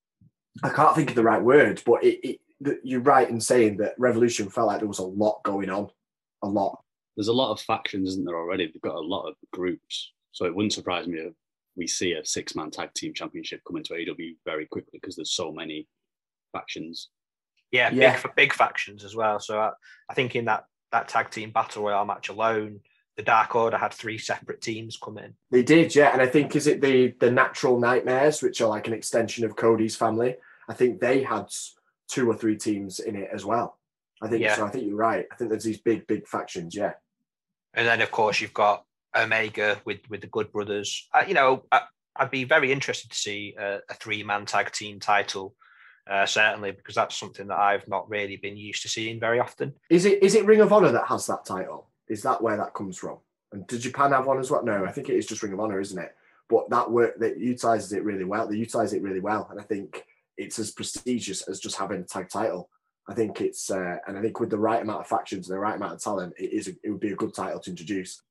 I 0.63 0.69
can't 0.69 0.95
think 0.95 1.09
of 1.09 1.15
the 1.15 1.23
right 1.23 1.41
word, 1.41 1.81
but 1.85 2.03
it, 2.03 2.39
it, 2.59 2.79
you're 2.83 3.01
right 3.01 3.29
in 3.29 3.39
saying 3.39 3.77
that 3.77 3.95
Revolution 3.97 4.49
felt 4.49 4.67
like 4.67 4.79
there 4.79 4.87
was 4.87 4.99
a 4.99 5.03
lot 5.03 5.41
going 5.43 5.69
on, 5.69 5.89
a 6.43 6.47
lot. 6.47 6.83
There's 7.15 7.27
a 7.29 7.33
lot 7.33 7.51
of 7.51 7.59
factions, 7.61 8.09
isn't 8.09 8.25
there 8.25 8.37
already? 8.37 8.67
They've 8.67 8.81
got 8.81 8.95
a 8.95 8.99
lot 8.99 9.27
of 9.27 9.35
groups, 9.51 10.13
so 10.31 10.45
it 10.45 10.55
wouldn't 10.55 10.73
surprise 10.73 11.07
me 11.07 11.19
if 11.19 11.33
we 11.75 11.87
see 11.87 12.13
a 12.13 12.25
six-man 12.25 12.71
tag 12.71 12.93
team 12.93 13.13
championship 13.13 13.61
come 13.67 13.77
into 13.77 13.93
AEW 13.93 14.35
very 14.45 14.65
quickly 14.67 14.99
because 15.01 15.15
there's 15.15 15.31
so 15.31 15.51
many 15.51 15.87
factions. 16.51 17.09
Yeah, 17.71 17.89
Yeah. 17.91 18.21
big 18.21 18.35
big 18.35 18.53
factions 18.53 19.03
as 19.03 19.15
well. 19.15 19.39
So 19.39 19.59
I, 19.59 19.71
I 20.09 20.13
think 20.13 20.35
in 20.35 20.45
that 20.45 20.65
that 20.91 21.07
tag 21.07 21.29
team 21.31 21.51
battle 21.51 21.83
royale 21.83 22.05
match 22.05 22.27
alone, 22.29 22.81
the 23.17 23.23
Dark 23.23 23.55
Order 23.55 23.77
had 23.77 23.93
three 23.93 24.17
separate 24.17 24.61
teams 24.61 24.97
come 25.01 25.17
in. 25.17 25.33
They 25.51 25.63
did, 25.63 25.93
yeah. 25.95 26.11
And 26.13 26.21
I 26.21 26.27
think 26.27 26.55
is 26.55 26.67
it 26.67 26.81
the 26.81 27.13
the 27.19 27.31
Natural 27.31 27.79
Nightmares, 27.79 28.41
which 28.41 28.61
are 28.61 28.69
like 28.69 28.87
an 28.87 28.93
extension 28.93 29.45
of 29.45 29.55
Cody's 29.55 29.95
family. 29.95 30.35
I 30.69 30.73
think 30.73 30.99
they 30.99 31.23
had 31.23 31.47
two 32.07 32.29
or 32.29 32.35
three 32.35 32.57
teams 32.57 32.99
in 32.99 33.15
it 33.15 33.29
as 33.33 33.45
well. 33.45 33.77
I 34.21 34.27
think 34.27 34.41
Yeah. 34.43 34.55
so. 34.55 34.65
I 34.65 34.69
think 34.69 34.85
you're 34.85 34.95
right. 34.95 35.25
I 35.31 35.35
think 35.35 35.49
there's 35.49 35.63
these 35.63 35.81
big, 35.81 36.07
big 36.07 36.27
factions. 36.27 36.75
Yeah. 36.75 36.93
And 37.73 37.87
then 37.87 38.01
of 38.01 38.11
course 38.11 38.39
you've 38.41 38.53
got 38.53 38.85
Omega 39.15 39.81
with 39.85 39.99
with 40.09 40.21
the 40.21 40.27
Good 40.27 40.51
Brothers. 40.51 41.07
Uh, 41.13 41.23
you 41.27 41.33
know, 41.33 41.63
I, 41.71 41.81
I'd 42.15 42.31
be 42.31 42.43
very 42.45 42.71
interested 42.71 43.11
to 43.11 43.17
see 43.17 43.55
a, 43.59 43.79
a 43.89 43.93
three 43.95 44.23
man 44.23 44.45
tag 44.45 44.71
team 44.71 44.99
title. 44.99 45.55
Uh, 46.09 46.25
certainly, 46.25 46.71
because 46.71 46.95
that's 46.95 47.15
something 47.15 47.47
that 47.47 47.59
I've 47.59 47.87
not 47.87 48.09
really 48.09 48.35
been 48.35 48.57
used 48.57 48.81
to 48.81 48.89
seeing 48.89 49.19
very 49.19 49.39
often. 49.39 49.73
Is 49.89 50.05
it 50.05 50.23
is 50.23 50.33
it 50.33 50.45
Ring 50.45 50.59
of 50.61 50.73
Honor 50.73 50.91
that 50.91 51.07
has 51.07 51.27
that 51.27 51.45
title? 51.45 51.90
Is 52.11 52.23
that 52.23 52.41
where 52.41 52.57
that 52.57 52.73
comes 52.73 52.97
from? 52.97 53.19
And 53.53 53.65
did 53.67 53.79
Japan 53.79 54.11
have 54.11 54.27
one 54.27 54.37
as 54.37 54.51
well? 54.51 54.65
No, 54.65 54.83
I 54.83 54.91
think 54.91 55.07
it 55.07 55.15
is 55.15 55.25
just 55.25 55.41
Ring 55.41 55.53
of 55.53 55.61
Honor, 55.61 55.79
isn't 55.79 55.97
it? 55.97 56.13
But 56.49 56.69
that 56.69 56.91
work 56.91 57.17
that 57.19 57.39
utilizes 57.39 57.93
it 57.93 58.03
really 58.03 58.25
well. 58.25 58.47
They 58.47 58.57
utilize 58.57 58.91
it 58.91 59.01
really 59.01 59.21
well, 59.21 59.47
and 59.49 59.57
I 59.57 59.63
think 59.63 60.05
it's 60.35 60.59
as 60.59 60.71
prestigious 60.71 61.43
as 61.43 61.61
just 61.61 61.77
having 61.77 62.01
a 62.01 62.03
tag 62.03 62.27
title. 62.27 62.69
I 63.07 63.13
think 63.13 63.39
it's, 63.39 63.71
uh, 63.71 63.97
and 64.05 64.17
I 64.17 64.21
think 64.21 64.41
with 64.41 64.49
the 64.49 64.57
right 64.57 64.81
amount 64.81 64.99
of 64.99 65.07
factions 65.07 65.47
and 65.47 65.55
the 65.55 65.61
right 65.61 65.77
amount 65.77 65.93
of 65.93 66.03
talent, 66.03 66.33
it 66.37 66.51
is. 66.51 66.67
A, 66.67 66.71
it 66.83 66.89
would 66.89 66.99
be 66.99 67.13
a 67.13 67.15
good 67.15 67.33
title 67.33 67.61
to 67.61 67.69
introduce. 67.69 68.21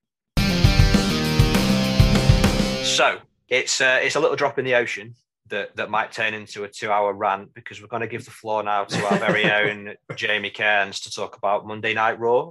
So 2.84 3.18
it's 3.48 3.80
uh, 3.80 4.00
it's 4.02 4.16
a 4.16 4.20
little 4.20 4.36
drop 4.36 4.58
in 4.58 4.66
the 4.66 4.74
ocean 4.74 5.14
that 5.48 5.74
that 5.76 5.88
might 5.88 6.12
turn 6.12 6.34
into 6.34 6.64
a 6.64 6.68
two 6.68 6.90
hour 6.90 7.14
rant 7.14 7.54
because 7.54 7.80
we're 7.80 7.88
going 7.88 8.02
to 8.02 8.08
give 8.08 8.26
the 8.26 8.30
floor 8.30 8.62
now 8.62 8.84
to 8.84 9.06
our 9.06 9.18
very 9.18 9.50
own 9.50 9.94
Jamie 10.16 10.50
Cairns 10.50 11.00
to 11.00 11.10
talk 11.10 11.38
about 11.38 11.66
Monday 11.66 11.94
Night 11.94 12.20
Raw. 12.20 12.50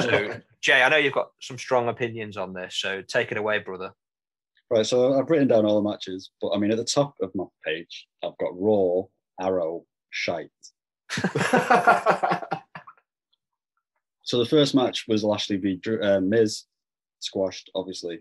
So 0.00 0.34
Jay, 0.64 0.82
I 0.82 0.88
know 0.88 0.96
you've 0.96 1.12
got 1.12 1.28
some 1.40 1.58
strong 1.58 1.88
opinions 1.88 2.36
on 2.36 2.54
this, 2.54 2.76
so 2.76 3.02
take 3.02 3.30
it 3.30 3.38
away, 3.38 3.58
brother. 3.58 3.92
Right, 4.70 4.86
so 4.86 5.18
I've 5.18 5.28
written 5.28 5.46
down 5.46 5.66
all 5.66 5.80
the 5.80 5.88
matches, 5.88 6.30
but 6.40 6.52
I 6.52 6.58
mean, 6.58 6.70
at 6.70 6.78
the 6.78 6.84
top 6.84 7.14
of 7.20 7.30
my 7.34 7.44
page, 7.64 8.06
I've 8.24 8.36
got 8.38 8.58
Raw, 8.58 9.02
Arrow, 9.40 9.84
Shite. 10.10 10.50
So 14.24 14.38
the 14.38 14.46
first 14.46 14.74
match 14.74 15.04
was 15.06 15.22
Lashley 15.22 15.58
v 15.58 15.76
Drew, 15.76 16.02
uh, 16.02 16.20
Miz, 16.20 16.64
squashed, 17.20 17.70
obviously. 17.74 18.20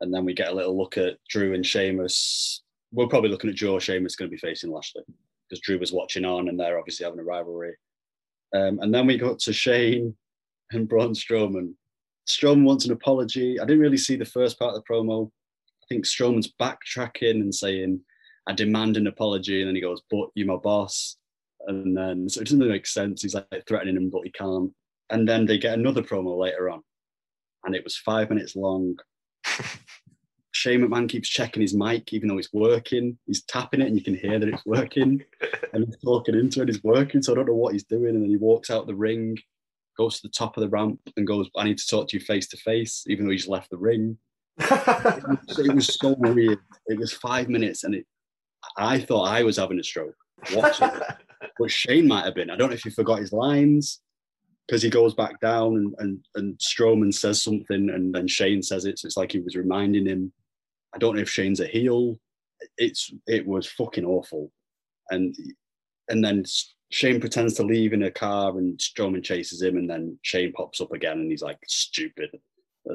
And 0.00 0.12
then 0.12 0.24
we 0.24 0.34
get 0.34 0.50
a 0.50 0.54
little 0.54 0.76
look 0.76 0.98
at 0.98 1.16
Drew 1.28 1.54
and 1.54 1.64
Sheamus. 1.64 2.62
We're 2.92 3.08
probably 3.08 3.30
looking 3.30 3.50
at 3.50 3.56
Joe 3.56 3.78
Sheamus 3.78 4.16
going 4.16 4.30
to 4.30 4.34
be 4.34 4.40
facing 4.40 4.70
Lashley 4.70 5.02
because 5.48 5.60
Drew 5.60 5.78
was 5.78 5.92
watching 5.92 6.26
on 6.26 6.48
and 6.48 6.60
they're 6.60 6.78
obviously 6.78 7.04
having 7.04 7.20
a 7.20 7.24
rivalry. 7.24 7.74
Um, 8.54 8.80
and 8.80 8.94
then 8.94 9.06
we 9.06 9.16
got 9.16 9.38
to 9.40 9.52
Shane 9.52 10.14
and 10.72 10.88
Braun 10.88 11.12
Strowman. 11.12 11.74
Strowman 12.28 12.64
wants 12.64 12.84
an 12.84 12.92
apology. 12.92 13.58
I 13.58 13.64
didn't 13.64 13.80
really 13.80 13.96
see 13.96 14.16
the 14.16 14.24
first 14.24 14.58
part 14.58 14.74
of 14.74 14.82
the 14.82 14.92
promo. 14.92 15.28
I 15.28 15.86
think 15.88 16.04
Strowman's 16.04 16.52
backtracking 16.60 17.40
and 17.40 17.54
saying, 17.54 18.00
I 18.46 18.52
demand 18.52 18.96
an 18.96 19.06
apology. 19.06 19.60
And 19.60 19.68
then 19.68 19.74
he 19.74 19.80
goes, 19.80 20.02
But 20.10 20.28
you're 20.34 20.46
my 20.46 20.56
boss. 20.56 21.16
And 21.66 21.96
then 21.96 22.28
so 22.28 22.40
it 22.40 22.44
doesn't 22.44 22.58
make 22.58 22.86
sense. 22.86 23.22
He's 23.22 23.34
like 23.34 23.46
threatening 23.66 23.96
him, 23.96 24.10
but 24.10 24.22
he 24.24 24.30
can't. 24.30 24.72
And 25.10 25.28
then 25.28 25.44
they 25.44 25.58
get 25.58 25.78
another 25.78 26.02
promo 26.02 26.38
later 26.38 26.70
on. 26.70 26.82
And 27.64 27.74
it 27.74 27.84
was 27.84 27.96
five 27.96 28.30
minutes 28.30 28.56
long. 28.56 28.96
Shane 30.52 30.80
McMahon 30.80 31.08
keeps 31.08 31.28
checking 31.28 31.62
his 31.62 31.74
mic, 31.74 32.12
even 32.12 32.28
though 32.28 32.38
it's 32.38 32.52
working. 32.52 33.18
He's 33.26 33.44
tapping 33.44 33.80
it 33.80 33.86
and 33.86 33.96
you 33.96 34.02
can 34.02 34.16
hear 34.16 34.38
that 34.38 34.48
it's 34.48 34.66
working. 34.66 35.22
and 35.72 35.84
he's 35.84 35.96
talking 35.98 36.34
into 36.34 36.62
it, 36.62 36.68
it's 36.68 36.82
working. 36.82 37.22
So 37.22 37.32
I 37.32 37.36
don't 37.36 37.46
know 37.46 37.54
what 37.54 37.72
he's 37.72 37.84
doing. 37.84 38.14
And 38.14 38.22
then 38.22 38.30
he 38.30 38.36
walks 38.36 38.70
out 38.70 38.86
the 38.86 38.94
ring, 38.94 39.36
goes 40.00 40.16
to 40.16 40.26
the 40.26 40.32
top 40.32 40.56
of 40.56 40.62
the 40.62 40.68
ramp 40.70 40.98
and 41.16 41.26
goes, 41.26 41.50
I 41.54 41.64
need 41.64 41.76
to 41.76 41.86
talk 41.86 42.08
to 42.08 42.16
you 42.16 42.24
face 42.24 42.48
to 42.48 42.56
face, 42.56 43.04
even 43.06 43.26
though 43.26 43.32
he's 43.32 43.48
left 43.48 43.70
the 43.70 43.76
ring. 43.76 44.16
It 44.60 45.24
was, 45.28 45.58
it 45.58 45.74
was 45.74 45.98
so 45.98 46.14
weird. 46.18 46.58
It 46.86 46.98
was 46.98 47.12
five 47.12 47.48
minutes 47.48 47.84
and 47.84 47.94
it 47.94 48.06
I 48.76 48.98
thought 49.00 49.24
I 49.24 49.42
was 49.42 49.56
having 49.56 49.78
a 49.78 49.84
stroke 49.84 50.14
watching 50.54 50.88
it. 50.88 51.02
But 51.58 51.70
Shane 51.70 52.06
might 52.06 52.24
have 52.24 52.34
been. 52.34 52.50
I 52.50 52.56
don't 52.56 52.68
know 52.68 52.74
if 52.74 52.82
he 52.82 52.90
forgot 52.90 53.18
his 53.18 53.32
lines 53.32 54.00
because 54.66 54.82
he 54.82 54.90
goes 54.90 55.14
back 55.14 55.40
down 55.40 55.76
and, 55.76 55.94
and, 55.98 56.24
and 56.34 56.58
Strowman 56.58 57.12
says 57.12 57.42
something 57.42 57.90
and 57.90 58.14
then 58.14 58.28
Shane 58.28 58.62
says 58.62 58.84
it. 58.84 58.98
So 58.98 59.06
it's 59.06 59.16
like 59.16 59.32
he 59.32 59.40
was 59.40 59.56
reminding 59.56 60.06
him. 60.06 60.32
I 60.94 60.98
don't 60.98 61.16
know 61.16 61.22
if 61.22 61.30
Shane's 61.30 61.60
a 61.60 61.66
heel. 61.66 62.18
It's 62.76 63.12
it 63.26 63.46
was 63.46 63.66
fucking 63.66 64.04
awful. 64.04 64.52
And 65.10 65.34
and 66.08 66.22
then 66.22 66.44
Shane 66.90 67.20
pretends 67.20 67.54
to 67.54 67.62
leave 67.62 67.92
in 67.92 68.02
a 68.02 68.10
car 68.10 68.58
and 68.58 68.78
Strowman 68.78 69.22
chases 69.22 69.62
him 69.62 69.76
and 69.76 69.88
then 69.88 70.18
Shane 70.22 70.52
pops 70.52 70.80
up 70.80 70.92
again 70.92 71.18
and 71.20 71.30
he's 71.30 71.42
like 71.42 71.58
stupid. 71.66 72.30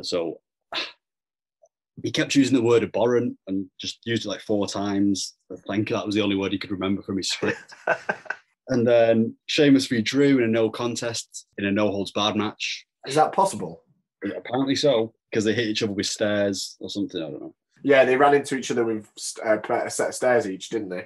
So 0.02 0.42
he 2.04 2.12
kept 2.12 2.36
using 2.36 2.56
the 2.56 2.62
word 2.62 2.84
abhorrent 2.84 3.38
and 3.48 3.68
just 3.80 4.00
used 4.06 4.26
it 4.26 4.30
like 4.30 4.42
four 4.42 4.68
times. 4.68 5.36
I 5.52 5.56
think 5.68 5.90
that 5.90 6.06
was 6.06 6.16
the 6.16 6.22
only 6.22 6.36
word 6.36 6.52
he 6.52 6.58
could 6.58 6.72
remember 6.72 7.02
from 7.02 7.18
his 7.18 7.30
script. 7.30 7.74
and 8.68 8.86
then 8.86 9.36
Sheamus 9.46 9.88
v 9.88 10.02
Drew 10.02 10.40
in 10.40 10.44
a 10.44 10.48
no 10.48 10.70
contest 10.70 11.48
in 11.58 11.66
a 11.66 11.72
no 11.72 11.90
holds 11.90 12.12
barred 12.12 12.36
match. 12.36 12.86
Is 13.08 13.16
that 13.16 13.32
possible? 13.32 13.84
Apparently 14.24 14.76
so, 14.76 15.14
because 15.30 15.46
they 15.46 15.54
hit 15.54 15.68
each 15.68 15.84
other 15.84 15.94
with 15.94 16.08
stairs 16.08 16.76
or 16.82 16.90
something. 16.90 17.22
I 17.22 17.30
don't 17.30 17.42
know. 17.42 17.56
Yeah, 17.84 18.04
they 18.04 18.18
ran 18.18 18.34
into 18.34 18.58
each 18.58 18.72
other 18.72 18.84
with 18.84 19.08
uh, 19.46 19.60
a 19.60 19.90
set 19.90 20.10
of 20.10 20.16
stairs 20.16 20.50
each, 20.50 20.70
didn't 20.70 20.90
they? 20.90 21.06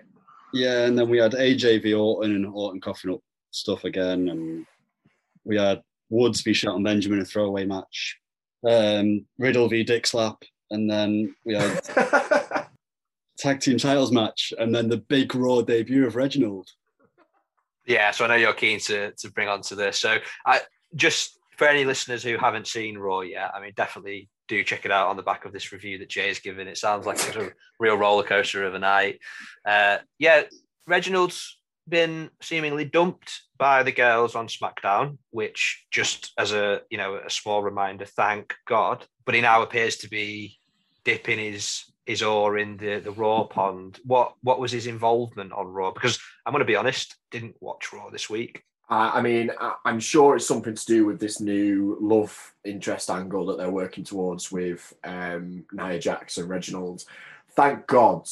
Yeah, 0.54 0.86
and 0.86 0.98
then 0.98 1.10
we 1.10 1.18
had 1.18 1.34
AJ 1.34 1.84
v 1.84 1.94
Orton 1.94 2.36
and 2.36 2.46
Orton 2.46 2.82
coughing 2.82 3.14
up 3.14 3.22
stuff 3.52 3.84
again, 3.84 4.30
and 4.30 4.66
we 5.44 5.58
had 5.58 5.82
Woods 6.10 6.42
v 6.42 6.54
Shelton 6.54 6.84
Benjamin 6.84 7.22
a 7.22 7.26
throwaway 7.26 7.66
match, 7.66 8.18
um, 8.68 9.26
Riddle 9.38 9.68
v 9.68 9.84
Dick 9.84 10.08
Slap, 10.08 10.44
and 10.72 10.90
then 10.90 11.36
we 11.46 11.56
had 11.56 11.80
tag 13.38 13.60
team 13.60 13.78
titles 13.78 14.12
match, 14.12 14.54
and 14.58 14.74
then 14.74 14.90
the 14.90 14.98
big 14.98 15.34
Raw 15.36 15.62
debut 15.62 16.06
of 16.06 16.16
Reginald. 16.16 16.70
Yeah, 17.86 18.12
so 18.12 18.26
I 18.26 18.28
know 18.28 18.36
you're 18.36 18.54
keen 18.54 18.80
to 18.82 19.12
to 19.12 19.32
bring 19.32 19.48
on 19.48 19.62
to 19.64 19.76
this. 19.76 20.00
So 20.00 20.18
I 20.46 20.62
just 20.96 21.40
for 21.58 21.68
any 21.68 21.86
listeners 21.86 22.24
who 22.24 22.38
haven't 22.38 22.68
seen 22.68 22.98
Raw 22.98 23.22
yet, 23.22 23.52
I 23.54 23.62
mean, 23.62 23.74
definitely 23.76 24.30
do 24.50 24.64
check 24.64 24.84
it 24.84 24.92
out 24.92 25.08
on 25.08 25.16
the 25.16 25.24
back 25.24 25.46
of 25.46 25.54
this 25.54 25.72
review 25.72 26.00
that 26.00 26.10
Jay's 26.10 26.40
given. 26.40 26.68
It 26.68 26.78
sounds 26.78 27.06
like 27.06 27.16
it's 27.18 27.36
a 27.36 27.52
real 27.80 27.96
roller 27.96 28.24
coaster 28.24 28.66
of 28.66 28.74
a 28.74 28.80
night. 28.80 29.20
Uh, 29.66 30.00
yeah, 30.18 30.44
Reginald's 30.86 31.58
been 31.88 32.30
seemingly 32.42 32.86
dumped 32.86 33.42
by 33.58 33.84
the 33.84 33.92
girls 33.92 34.36
on 34.36 34.48
SmackDown, 34.48 35.18
which 35.32 35.86
just 35.92 36.34
as 36.38 36.52
a 36.52 36.82
you 36.90 36.98
know 36.98 37.16
a 37.16 37.30
small 37.30 37.64
reminder, 37.64 38.06
thank 38.06 38.56
God. 38.68 39.06
But 39.26 39.36
he 39.36 39.42
now 39.42 39.62
appears 39.62 39.98
to 39.98 40.10
be 40.10 40.58
dipping 41.06 41.40
his 41.40 41.86
his 42.06 42.24
oar 42.24 42.58
in 42.58 42.78
the 42.78 43.00
the 43.00 43.12
Raw 43.12 43.44
pond. 43.46 44.00
What 44.04 44.34
what 44.42 44.60
was 44.60 44.72
his 44.72 44.88
involvement 44.88 45.54
on 45.54 45.68
Raw? 45.68 45.92
Because 45.92 46.20
I'm 46.46 46.52
going 46.52 46.62
to 46.62 46.66
be 46.66 46.76
honest, 46.76 47.16
didn't 47.32 47.56
watch 47.62 47.94
Raw 47.94 48.10
this 48.10 48.30
week. 48.30 48.64
Uh, 48.90 49.12
I 49.14 49.22
mean, 49.22 49.52
I, 49.60 49.76
I'm 49.86 50.00
sure 50.00 50.36
it's 50.36 50.48
something 50.48 50.74
to 50.74 50.86
do 50.86 51.06
with 51.06 51.20
this 51.20 51.40
new 51.40 51.98
love 52.02 52.54
interest 52.66 53.10
angle 53.10 53.46
that 53.48 53.58
they're 53.58 53.70
working 53.70 54.04
towards 54.04 54.52
with 54.52 54.94
um, 55.04 55.66
Nia 55.72 56.00
and 56.38 56.50
Reginald. 56.50 57.06
Thank 57.52 57.86
God 57.88 58.28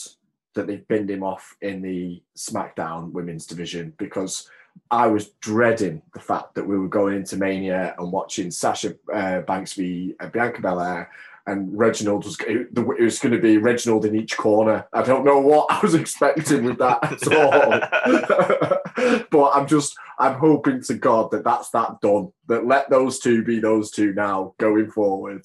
that 0.55 0.65
they've 0.65 0.87
binned 0.87 1.11
him 1.11 1.23
off 1.23 1.55
in 1.61 1.81
the 1.81 2.21
SmackDown 2.35 3.11
women's 3.11 3.45
division 3.45 3.93
because 3.97 4.49
I 4.89 5.07
was 5.07 5.29
dreading 5.41 6.01
the 6.13 6.19
fact 6.19 6.55
that 6.55 6.67
we 6.67 6.77
were 6.77 6.87
going 6.87 7.17
into 7.17 7.37
Mania 7.37 7.95
and 7.97 8.11
watching 8.11 8.49
Sasha 8.51 8.95
uh, 9.13 9.41
Banks 9.41 9.73
v 9.73 10.15
uh, 10.19 10.27
Bianca 10.27 10.61
Belair. 10.61 11.11
And 11.45 11.77
Reginald 11.77 12.25
was 12.25 12.37
it 12.41 12.73
was 12.75 13.19
going 13.19 13.33
to 13.33 13.39
be 13.39 13.57
Reginald 13.57 14.03
in 14.03 14.15
each 14.15 14.35
corner. 14.35 14.85
I 14.91 15.01
don't 15.01 15.23
know 15.23 15.39
what 15.39 15.67
I 15.69 15.79
was 15.79 15.93
expecting 16.03 16.65
with 16.65 16.77
that 16.79 17.03
at 17.03 17.33
all. 17.33 18.76
but 19.31 19.51
I'm 19.53 19.67
just 19.67 19.95
I'm 20.19 20.35
hoping 20.35 20.81
to 20.83 20.95
God 20.95 21.31
that 21.31 21.43
that's 21.43 21.69
that 21.69 22.01
done. 22.01 22.29
That 22.47 22.65
let 22.65 22.89
those 22.89 23.19
two 23.19 23.43
be 23.43 23.59
those 23.59 23.91
two 23.91 24.13
now 24.13 24.55
going 24.59 24.89
forward. 24.89 25.43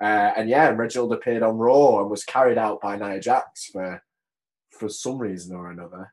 Uh, 0.00 0.32
and 0.36 0.48
yeah, 0.48 0.68
Reginald 0.68 1.12
appeared 1.12 1.42
on 1.42 1.58
Raw 1.58 2.00
and 2.00 2.10
was 2.10 2.24
carried 2.24 2.58
out 2.58 2.80
by 2.80 2.96
Nia 2.96 3.20
Jax 3.20 3.66
for 3.66 4.02
for 4.70 4.88
some 4.88 5.18
reason 5.18 5.56
or 5.56 5.70
another. 5.70 6.12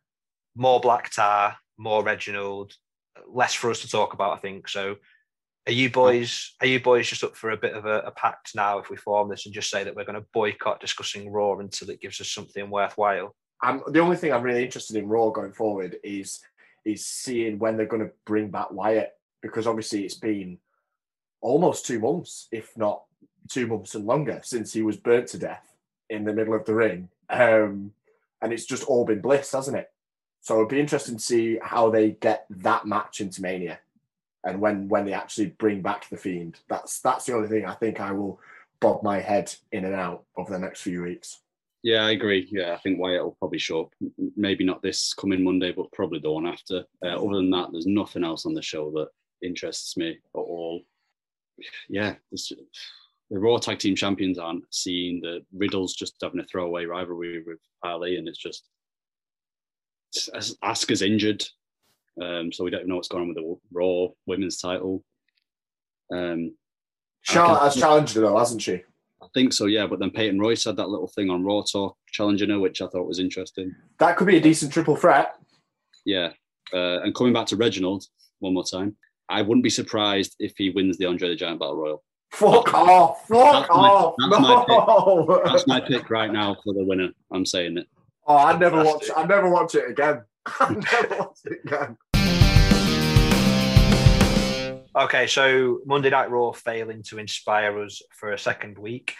more 0.55 0.79
Black 0.79 1.11
Tar, 1.11 1.57
more 1.77 2.03
Reginald, 2.03 2.73
less 3.27 3.53
for 3.53 3.69
us 3.69 3.81
to 3.81 3.89
talk 3.89 4.13
about, 4.13 4.37
I 4.37 4.39
think. 4.39 4.67
So 4.67 4.95
are 5.67 5.73
you 5.73 5.89
boys 5.89 6.53
are 6.61 6.67
you 6.67 6.79
boys 6.79 7.07
just 7.07 7.23
up 7.23 7.35
for 7.35 7.51
a 7.51 7.57
bit 7.57 7.73
of 7.73 7.85
a, 7.85 7.99
a 8.01 8.11
pact 8.11 8.55
now 8.55 8.77
if 8.77 8.89
we 8.89 8.97
form 8.97 9.29
this 9.29 9.45
and 9.45 9.55
just 9.55 9.69
say 9.69 9.83
that 9.83 9.95
we're 9.95 10.05
going 10.05 10.19
to 10.19 10.27
boycott 10.33 10.79
discussing 10.79 11.31
Raw 11.31 11.57
until 11.57 11.89
it 11.89 12.01
gives 12.01 12.21
us 12.21 12.29
something 12.29 12.69
worthwhile? 12.69 13.35
I'm 13.61 13.81
the 13.87 13.99
only 13.99 14.17
thing 14.17 14.31
I'm 14.31 14.43
really 14.43 14.63
interested 14.63 14.97
in 14.97 15.07
Raw 15.07 15.29
going 15.29 15.53
forward 15.53 15.97
is 16.03 16.39
is 16.85 17.05
seeing 17.05 17.59
when 17.59 17.75
they're 17.75 17.85
going 17.85 18.05
to 18.05 18.11
bring 18.25 18.49
back 18.49 18.71
Wyatt 18.71 19.17
because 19.41 19.67
obviously 19.67 20.03
it's 20.03 20.15
been 20.15 20.57
almost 21.41 21.85
two 21.85 21.99
months, 21.99 22.47
if 22.51 22.75
not 22.77 23.03
two 23.49 23.67
months 23.67 23.95
and 23.95 24.05
longer, 24.05 24.39
since 24.43 24.73
he 24.73 24.81
was 24.81 24.97
burnt 24.97 25.27
to 25.27 25.37
death 25.37 25.75
in 26.09 26.23
the 26.23 26.33
middle 26.33 26.53
of 26.53 26.65
the 26.65 26.73
ring, 26.73 27.09
um, 27.29 27.91
and 28.41 28.53
it's 28.53 28.65
just 28.65 28.83
all 28.83 29.05
been 29.05 29.21
bliss, 29.21 29.51
hasn't 29.51 29.77
it? 29.77 29.91
So 30.41 30.57
it'd 30.57 30.69
be 30.69 30.79
interesting 30.79 31.17
to 31.17 31.23
see 31.23 31.59
how 31.61 31.89
they 31.89 32.11
get 32.11 32.45
that 32.49 32.85
match 32.85 33.21
into 33.21 33.41
Mania, 33.41 33.79
and 34.43 34.61
when 34.61 34.87
when 34.87 35.05
they 35.05 35.13
actually 35.13 35.47
bring 35.47 35.81
back 35.81 36.09
the 36.09 36.17
Fiend. 36.17 36.59
That's 36.69 36.99
that's 37.01 37.25
the 37.25 37.33
only 37.33 37.47
thing 37.47 37.65
I 37.65 37.73
think 37.73 37.99
I 37.99 38.11
will 38.11 38.39
bob 38.79 39.01
my 39.01 39.19
head 39.19 39.53
in 39.71 39.85
and 39.85 39.95
out 39.95 40.23
over 40.37 40.51
the 40.51 40.59
next 40.59 40.81
few 40.81 41.03
weeks. 41.03 41.39
Yeah, 41.85 42.03
I 42.03 42.11
agree. 42.13 42.47
Yeah, 42.49 42.73
I 42.73 42.77
think 42.77 42.99
Wyatt 42.99 43.23
will 43.23 43.37
probably 43.37 43.59
show 43.59 43.81
up. 43.81 43.93
Maybe 44.35 44.63
not 44.63 44.81
this 44.81 45.13
coming 45.13 45.43
Monday, 45.43 45.71
but 45.71 45.91
probably 45.91 46.17
the 46.17 46.31
one 46.31 46.47
after. 46.47 46.83
Uh, 47.05 47.09
other 47.09 47.35
than 47.35 47.51
that, 47.51 47.67
there's 47.71 47.85
nothing 47.85 48.23
else 48.23 48.47
on 48.47 48.55
the 48.55 48.61
show 48.63 48.89
that 48.95 49.09
interests 49.45 49.95
me 49.95 50.09
at 50.09 50.39
all. 50.39 50.81
Yeah, 51.87 52.15
the 52.31 53.37
Raw 53.37 53.57
Tag 53.59 53.77
Team 53.77 53.95
Champions 53.95 54.39
aren't 54.39 54.63
seeing 54.71 55.21
the 55.21 55.45
Riddles 55.55 55.93
just 55.93 56.15
having 56.23 56.39
a 56.39 56.45
throwaway 56.45 56.85
rivalry 56.85 57.43
with 57.45 57.59
Ali, 57.83 58.17
and 58.17 58.27
it's 58.27 58.39
just 58.39 58.65
Asuka's 60.63 61.03
injured, 61.03 61.45
um, 62.19 62.51
so 62.51 62.63
we 62.63 62.71
don't 62.71 62.79
even 62.79 62.89
know 62.89 62.95
what's 62.95 63.09
going 63.09 63.21
on 63.21 63.27
with 63.27 63.37
the 63.37 63.57
Raw 63.71 64.07
Women's 64.25 64.57
title. 64.57 65.03
Um, 66.11 66.55
Charlotte 67.21 67.61
has 67.61 67.75
challenged 67.75 68.15
her 68.15 68.21
though, 68.21 68.39
hasn't 68.39 68.63
she? 68.63 68.81
I 69.35 69.39
think 69.39 69.53
so, 69.53 69.65
yeah. 69.65 69.85
But 69.85 69.99
then 69.99 70.11
Peyton 70.11 70.39
Royce 70.39 70.63
had 70.63 70.77
that 70.77 70.89
little 70.89 71.07
thing 71.07 71.29
on 71.29 71.43
Raw 71.43 71.61
Talk 71.61 71.97
challenging 72.11 72.49
her, 72.49 72.59
which 72.59 72.81
I 72.81 72.87
thought 72.87 73.07
was 73.07 73.19
interesting. 73.19 73.75
That 73.99 74.15
could 74.15 74.27
be 74.27 74.37
a 74.37 74.41
decent 74.41 74.71
triple 74.71 74.95
threat. 74.95 75.35
Yeah. 76.05 76.29
Uh, 76.73 77.01
and 77.01 77.13
coming 77.13 77.33
back 77.33 77.47
to 77.47 77.57
Reginald 77.57 78.05
one 78.39 78.53
more 78.53 78.63
time, 78.63 78.95
I 79.27 79.41
wouldn't 79.41 79.63
be 79.63 79.69
surprised 79.69 80.35
if 80.39 80.53
he 80.57 80.69
wins 80.69 80.97
the 80.97 81.05
Andre 81.05 81.29
the 81.29 81.35
Giant 81.35 81.59
Battle 81.59 81.75
Royal. 81.75 82.03
Fuck 82.31 82.73
off! 82.73 83.27
Fuck 83.27 83.67
that's 83.67 83.69
my, 83.69 83.75
off! 83.75 84.15
That's, 84.17 84.41
no. 84.41 85.25
my 85.25 85.51
that's, 85.51 85.67
my 85.67 85.79
pick 85.79 86.09
right 86.09 86.31
now 86.31 86.55
for 86.63 86.73
the 86.73 86.83
winner. 86.83 87.09
I'm 87.31 87.45
saying 87.45 87.77
it. 87.77 87.87
Oh, 88.27 88.37
I 88.37 88.57
never 88.57 88.83
watch. 88.83 89.09
I 89.15 89.25
never 89.25 89.49
watch 89.49 89.75
it 89.75 89.89
again. 89.89 90.23
I 90.59 90.73
never 90.73 91.15
watch 91.17 91.39
it 91.45 91.59
again. 91.63 91.97
Okay, 94.97 95.27
so 95.27 95.81
Monday 95.85 96.09
Night 96.09 96.31
Raw 96.31 96.53
failing 96.53 97.03
to 97.07 97.17
inspire 97.17 97.83
us 97.83 98.01
for 98.11 98.31
a 98.31 98.39
second 98.39 98.77
week. 98.77 99.13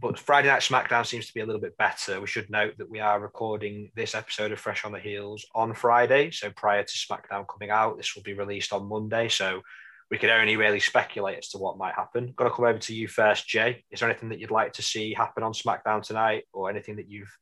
But 0.00 0.18
Friday 0.18 0.48
Night 0.48 0.62
SmackDown 0.62 1.04
seems 1.04 1.26
to 1.26 1.34
be 1.34 1.40
a 1.40 1.46
little 1.46 1.60
bit 1.60 1.76
better. 1.76 2.22
We 2.22 2.26
should 2.26 2.48
note 2.48 2.78
that 2.78 2.88
we 2.88 2.98
are 2.98 3.20
recording 3.20 3.90
this 3.94 4.14
episode 4.14 4.50
of 4.50 4.58
Fresh 4.58 4.86
on 4.86 4.92
the 4.92 4.98
Heels 4.98 5.44
on 5.54 5.74
Friday. 5.74 6.30
So 6.30 6.50
prior 6.50 6.84
to 6.84 6.90
SmackDown 6.90 7.44
coming 7.46 7.68
out, 7.68 7.98
this 7.98 8.16
will 8.16 8.22
be 8.22 8.32
released 8.32 8.72
on 8.72 8.88
Monday. 8.88 9.28
So 9.28 9.60
we 10.10 10.16
could 10.16 10.30
only 10.30 10.56
really 10.56 10.80
speculate 10.80 11.36
as 11.36 11.48
to 11.50 11.58
what 11.58 11.76
might 11.76 11.94
happen. 11.94 12.32
Got 12.34 12.44
to 12.44 12.50
come 12.50 12.64
over 12.64 12.78
to 12.78 12.94
you 12.94 13.08
first, 13.08 13.46
Jay. 13.46 13.84
Is 13.90 14.00
there 14.00 14.08
anything 14.08 14.30
that 14.30 14.40
you'd 14.40 14.50
like 14.50 14.72
to 14.74 14.82
see 14.82 15.12
happen 15.12 15.42
on 15.42 15.52
SmackDown 15.52 16.02
tonight 16.02 16.44
or 16.54 16.70
anything 16.70 16.96
that 16.96 17.10
you've 17.10 17.36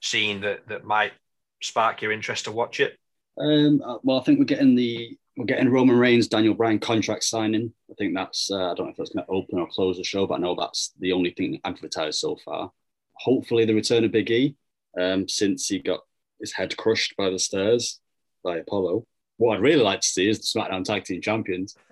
seen 0.00 0.42
that, 0.42 0.68
that 0.68 0.84
might 0.84 1.12
spark 1.60 2.02
your 2.02 2.12
interest 2.12 2.44
to 2.44 2.52
watch 2.52 2.78
it? 2.78 2.96
Um, 3.36 3.82
uh, 3.84 3.98
well, 4.04 4.20
I 4.20 4.22
think 4.22 4.38
we're 4.38 4.44
getting 4.44 4.76
the 4.76 5.18
we're 5.36 5.46
getting 5.46 5.70
Roman 5.70 5.98
Reigns, 5.98 6.28
Daniel 6.28 6.54
Bryan 6.54 6.78
contract 6.78 7.24
signing. 7.24 7.72
I 7.90 7.94
think 7.94 8.14
that's 8.14 8.50
uh, 8.50 8.72
I 8.72 8.74
don't 8.74 8.86
know 8.86 8.90
if 8.90 8.96
that's 8.96 9.10
going 9.10 9.24
to 9.24 9.32
open 9.32 9.58
or 9.58 9.68
close 9.68 9.96
the 9.96 10.04
show, 10.04 10.26
but 10.26 10.34
I 10.34 10.38
know 10.38 10.54
that's 10.58 10.92
the 10.98 11.12
only 11.12 11.30
thing 11.30 11.60
advertised 11.64 12.18
so 12.18 12.36
far. 12.44 12.70
Hopefully, 13.14 13.64
the 13.64 13.74
return 13.74 14.04
of 14.04 14.12
Big 14.12 14.30
E, 14.30 14.56
um, 15.00 15.28
since 15.28 15.68
he 15.68 15.78
got 15.78 16.00
his 16.40 16.52
head 16.52 16.76
crushed 16.76 17.16
by 17.16 17.30
the 17.30 17.38
stairs 17.38 18.00
by 18.44 18.58
Apollo. 18.58 19.06
What 19.38 19.56
I'd 19.56 19.62
really 19.62 19.82
like 19.82 20.00
to 20.00 20.08
see 20.08 20.28
is 20.28 20.38
the 20.38 20.60
SmackDown 20.60 20.84
Tag 20.84 21.04
Team 21.04 21.20
Champions 21.20 21.74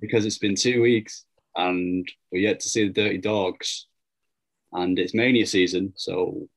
because 0.00 0.26
it's 0.26 0.38
been 0.38 0.54
two 0.54 0.82
weeks 0.82 1.24
and 1.56 2.10
we're 2.30 2.42
yet 2.42 2.60
to 2.60 2.68
see 2.68 2.86
the 2.86 2.92
Dirty 2.92 3.18
Dawgs, 3.18 3.86
and 4.72 4.98
it's 4.98 5.14
Mania 5.14 5.46
season, 5.46 5.92
so 5.96 6.48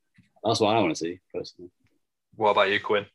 that's 0.43 0.59
what 0.59 0.75
I 0.75 0.79
want 0.79 0.95
to 0.95 0.95
see 0.95 1.19
personally. 1.33 1.71
What 2.35 2.51
about 2.51 2.69
you, 2.69 2.79
Quinn? 2.79 3.05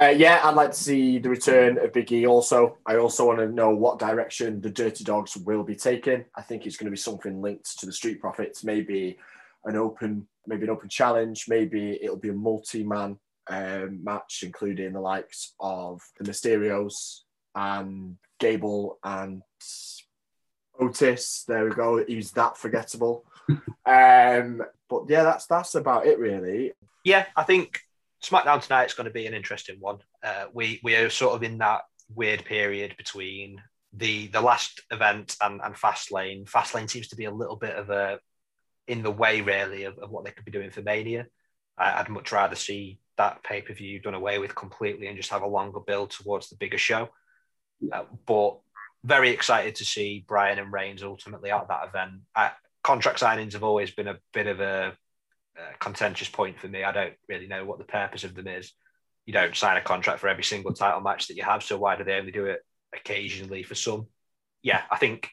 Uh, 0.00 0.14
yeah, 0.16 0.40
I'd 0.44 0.54
like 0.54 0.70
to 0.70 0.76
see 0.76 1.18
the 1.18 1.28
return 1.28 1.76
of 1.76 1.92
Big 1.92 2.12
E 2.12 2.24
also. 2.24 2.78
I 2.86 2.96
also 2.96 3.26
want 3.26 3.40
to 3.40 3.48
know 3.48 3.70
what 3.70 3.98
direction 3.98 4.60
the 4.60 4.70
Dirty 4.70 5.02
Dawgs 5.02 5.36
will 5.36 5.64
be 5.64 5.74
taking. 5.74 6.24
I 6.36 6.42
think 6.42 6.66
it's 6.66 6.76
going 6.76 6.86
to 6.86 6.92
be 6.92 6.96
something 6.96 7.42
linked 7.42 7.80
to 7.80 7.86
the 7.86 7.92
Street 7.92 8.20
Profits, 8.20 8.62
maybe 8.62 9.18
an 9.64 9.74
open, 9.74 10.28
maybe 10.46 10.64
an 10.64 10.70
open 10.70 10.88
challenge, 10.88 11.46
maybe 11.48 11.98
it'll 12.00 12.16
be 12.16 12.28
a 12.28 12.34
multi-man 12.34 13.18
um, 13.48 14.04
match, 14.04 14.44
including 14.44 14.92
the 14.92 15.00
likes 15.00 15.54
of 15.58 16.00
the 16.18 16.30
Mysterios 16.30 17.22
and 17.56 18.18
Gable 18.38 19.00
and 19.02 19.42
Otis. 20.78 21.44
There 21.48 21.64
we 21.64 21.70
go. 21.72 22.04
He's 22.06 22.30
that 22.32 22.56
forgettable. 22.56 23.24
um, 23.48 24.62
but 24.88 25.08
yeah, 25.08 25.24
that's 25.24 25.46
that's 25.46 25.74
about 25.74 26.06
it 26.06 26.20
really. 26.20 26.72
Yeah, 27.04 27.26
I 27.36 27.42
think 27.42 27.80
SmackDown 28.22 28.62
tonight 28.62 28.86
is 28.86 28.94
going 28.94 29.06
to 29.06 29.12
be 29.12 29.26
an 29.26 29.34
interesting 29.34 29.76
one. 29.78 29.98
Uh, 30.22 30.46
we 30.52 30.80
we 30.82 30.96
are 30.96 31.10
sort 31.10 31.34
of 31.34 31.42
in 31.42 31.58
that 31.58 31.82
weird 32.14 32.44
period 32.44 32.96
between 32.96 33.62
the 33.92 34.28
the 34.28 34.40
last 34.40 34.82
event 34.90 35.36
and, 35.40 35.60
and 35.62 35.74
Fastlane. 35.74 36.48
Fastlane 36.48 36.90
seems 36.90 37.08
to 37.08 37.16
be 37.16 37.26
a 37.26 37.30
little 37.30 37.56
bit 37.56 37.76
of 37.76 37.90
a 37.90 38.18
in 38.86 39.02
the 39.02 39.10
way 39.10 39.40
really 39.40 39.84
of, 39.84 39.98
of 39.98 40.10
what 40.10 40.24
they 40.24 40.30
could 40.30 40.44
be 40.44 40.50
doing 40.50 40.70
for 40.70 40.82
Mania. 40.82 41.26
I, 41.76 42.02
would 42.02 42.08
much 42.08 42.32
rather 42.32 42.56
see 42.56 42.98
that 43.18 43.44
pay 43.44 43.62
per 43.62 43.74
view 43.74 44.00
done 44.00 44.14
away 44.14 44.38
with 44.38 44.54
completely 44.54 45.06
and 45.06 45.16
just 45.16 45.30
have 45.30 45.42
a 45.42 45.46
longer 45.46 45.80
build 45.80 46.10
towards 46.10 46.48
the 46.48 46.56
bigger 46.56 46.78
show. 46.78 47.08
Uh, 47.92 48.04
but 48.26 48.58
very 49.04 49.30
excited 49.30 49.76
to 49.76 49.84
see 49.84 50.24
Bryan 50.26 50.58
and 50.58 50.72
Reigns 50.72 51.04
ultimately 51.04 51.52
at 51.52 51.68
that 51.68 51.88
event. 51.88 52.22
Uh, 52.34 52.50
contract 52.82 53.20
signings 53.20 53.52
have 53.52 53.62
always 53.62 53.92
been 53.92 54.08
a 54.08 54.18
bit 54.32 54.48
of 54.48 54.60
a 54.60 54.96
contentious 55.80 56.28
point 56.28 56.58
for 56.58 56.68
me. 56.68 56.84
I 56.84 56.92
don't 56.92 57.14
really 57.28 57.46
know 57.46 57.64
what 57.64 57.78
the 57.78 57.84
purpose 57.84 58.24
of 58.24 58.34
them 58.34 58.48
is. 58.48 58.72
You 59.26 59.32
don't 59.32 59.56
sign 59.56 59.76
a 59.76 59.82
contract 59.82 60.20
for 60.20 60.28
every 60.28 60.44
single 60.44 60.72
title 60.72 61.00
match 61.00 61.28
that 61.28 61.36
you 61.36 61.42
have, 61.42 61.62
so 61.62 61.78
why 61.78 61.96
do 61.96 62.04
they 62.04 62.14
only 62.14 62.32
do 62.32 62.46
it 62.46 62.60
occasionally 62.94 63.62
for 63.62 63.74
some? 63.74 64.06
Yeah, 64.62 64.82
I 64.90 64.96
think 64.96 65.30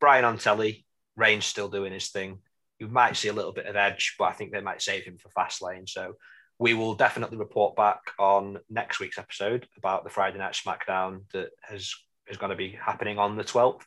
Bryan 0.00 0.24
on 0.24 0.38
telly, 0.38 0.84
Reigns 1.16 1.46
still 1.46 1.68
doing 1.68 1.92
his 1.92 2.10
thing. 2.10 2.38
You 2.78 2.88
might 2.88 3.16
see 3.16 3.28
a 3.28 3.32
little 3.32 3.52
bit 3.52 3.66
of 3.66 3.74
Edge, 3.74 4.14
but 4.18 4.26
I 4.26 4.32
think 4.32 4.52
they 4.52 4.60
might 4.60 4.82
save 4.82 5.04
him 5.04 5.18
for 5.18 5.30
Fastlane. 5.30 5.88
So 5.88 6.14
we 6.58 6.74
will 6.74 6.94
definitely 6.94 7.38
report 7.38 7.74
back 7.74 8.00
on 8.18 8.58
next 8.68 9.00
week's 9.00 9.18
episode 9.18 9.66
about 9.76 10.04
the 10.04 10.10
Friday 10.10 10.38
Night 10.38 10.54
SmackDown 10.54 11.22
that 11.32 11.50
has 11.62 11.92
is 12.28 12.36
going 12.36 12.50
to 12.50 12.56
be 12.56 12.78
happening 12.80 13.18
on 13.18 13.36
the 13.36 13.44
12th. 13.44 13.82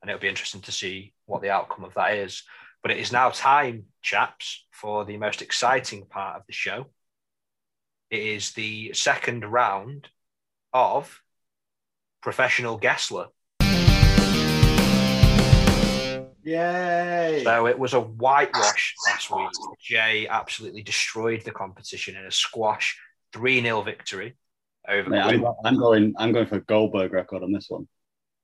And 0.00 0.10
it'll 0.10 0.20
be 0.20 0.28
interesting 0.28 0.60
to 0.62 0.72
see 0.72 1.12
what 1.26 1.42
the 1.42 1.50
outcome 1.50 1.84
of 1.84 1.94
that 1.94 2.14
is. 2.14 2.42
But 2.82 2.90
it 2.90 2.98
is 2.98 3.12
now 3.12 3.30
time, 3.30 3.84
chaps, 4.02 4.64
for 4.72 5.04
the 5.04 5.16
most 5.16 5.40
exciting 5.40 6.06
part 6.06 6.36
of 6.36 6.42
the 6.46 6.52
show. 6.52 6.86
It 8.10 8.20
is 8.20 8.52
the 8.52 8.92
second 8.92 9.44
round 9.44 10.08
of 10.72 11.22
Professional 12.20 12.78
Guessler. 12.78 13.28
Yay! 16.44 17.42
So 17.44 17.66
it 17.68 17.78
was 17.78 17.94
a 17.94 18.00
whitewash 18.00 18.94
last 19.06 19.30
week. 19.30 19.48
Jay 19.80 20.26
absolutely 20.26 20.82
destroyed 20.82 21.42
the 21.44 21.52
competition 21.52 22.16
in 22.16 22.26
a 22.26 22.32
squash 22.32 22.98
3 23.32 23.62
0 23.62 23.82
victory 23.82 24.36
over. 24.88 25.14
Yeah, 25.14 25.26
I'm, 25.26 25.44
I'm, 25.64 25.78
going. 25.78 26.14
I'm 26.18 26.32
going 26.32 26.46
for 26.46 26.58
Goldberg 26.58 27.12
record 27.12 27.44
on 27.44 27.52
this 27.52 27.68
one. 27.70 27.86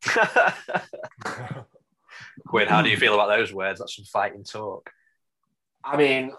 Quinn, 2.47 2.69
how 2.69 2.83
do 2.83 2.89
you 2.89 2.97
hmm. 2.97 3.01
feel 3.01 3.15
about 3.15 3.29
those 3.29 3.53
words? 3.53 3.81
That's 3.81 3.97
some 3.97 4.05
fighting 4.05 4.45
talk. 4.45 4.91
I 5.85 5.97
mean, 5.97 6.33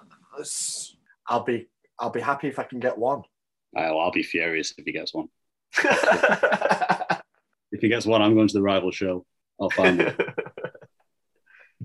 I'll 1.28 1.44
be 1.44 1.68
I'll 2.00 2.10
be 2.10 2.22
happy 2.22 2.48
if 2.48 2.60
I 2.60 2.64
can 2.64 2.80
get 2.80 2.98
one. 2.98 3.24
Oh, 3.76 4.00
I'll 4.00 4.12
be 4.12 4.24
furious 4.24 4.74
if 4.78 4.86
he 4.86 4.92
gets 4.92 5.14
one. 5.14 5.28
if 5.78 7.22
he 7.82 7.88
gets 7.88 8.06
one, 8.06 8.22
I'm 8.22 8.34
going 8.34 8.48
to 8.48 8.54
the 8.54 8.62
rival 8.62 8.92
show. 8.92 9.26
I'll 9.62 9.70
find 9.70 10.02
it. 10.02 10.20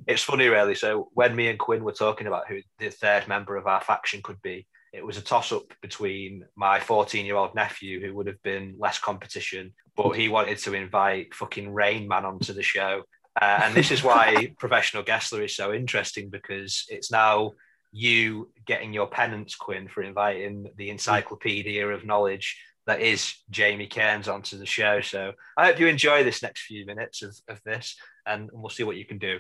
it's 0.07 0.23
funny, 0.23 0.47
really. 0.47 0.75
So 0.75 1.09
when 1.13 1.35
me 1.35 1.49
and 1.49 1.59
Quinn 1.59 1.85
were 1.85 1.93
talking 1.93 2.27
about 2.27 2.49
who 2.49 2.61
the 2.79 2.91
third 2.91 3.29
member 3.29 3.57
of 3.57 3.67
our 3.67 3.81
faction 3.81 4.23
could 4.23 4.41
be, 4.41 4.67
it 4.93 5.05
was 5.05 5.17
a 5.17 5.23
toss 5.23 5.51
up 5.51 5.75
between 5.83 6.45
my 6.57 6.79
14 6.79 7.27
year 7.27 7.37
old 7.37 7.55
nephew, 7.55 8.01
who 8.01 8.15
would 8.15 8.29
have 8.29 8.41
been 8.43 8.77
less 8.79 8.99
competition, 8.99 9.73
but 9.97 10.13
he 10.13 10.29
wanted 10.29 10.59
to 10.59 10.75
invite 10.75 11.35
fucking 11.35 11.73
Rain 11.73 12.07
Man 12.07 12.25
onto 12.25 12.53
the 12.53 12.63
show. 12.63 13.03
Uh, 13.41 13.61
and 13.65 13.75
this 13.75 13.91
is 13.91 14.03
why 14.03 14.53
professional 14.59 15.03
guestler 15.03 15.43
is 15.43 15.57
so 15.57 15.73
interesting 15.73 16.31
because 16.31 16.85
it's 16.89 17.11
now 17.11 17.53
you 17.93 18.51
getting 18.67 18.93
your 18.93 19.07
penance, 19.07 19.55
Quinn, 19.55 19.89
for 19.89 20.03
inviting 20.03 20.67
the 20.77 20.91
encyclopedia 20.91 21.87
of 21.87 22.05
knowledge 22.05 22.61
that 22.87 23.01
is 23.01 23.35
Jamie 23.51 23.87
Cairns 23.87 24.29
onto 24.29 24.59
the 24.59 24.67
show. 24.67 25.01
So 25.01 25.33
I 25.57 25.67
hope 25.67 25.81
you 25.81 25.87
enjoy 25.87 26.23
this 26.23 26.43
next 26.43 26.63
few 26.63 26.85
minutes 26.85 27.23
of, 27.23 27.37
of 27.49 27.61
this 27.65 27.97
and 28.27 28.51
we'll 28.53 28.71
see 28.71 28.83
what 28.83 28.97
you 28.97 29.05
can 29.05 29.19
do. 29.19 29.39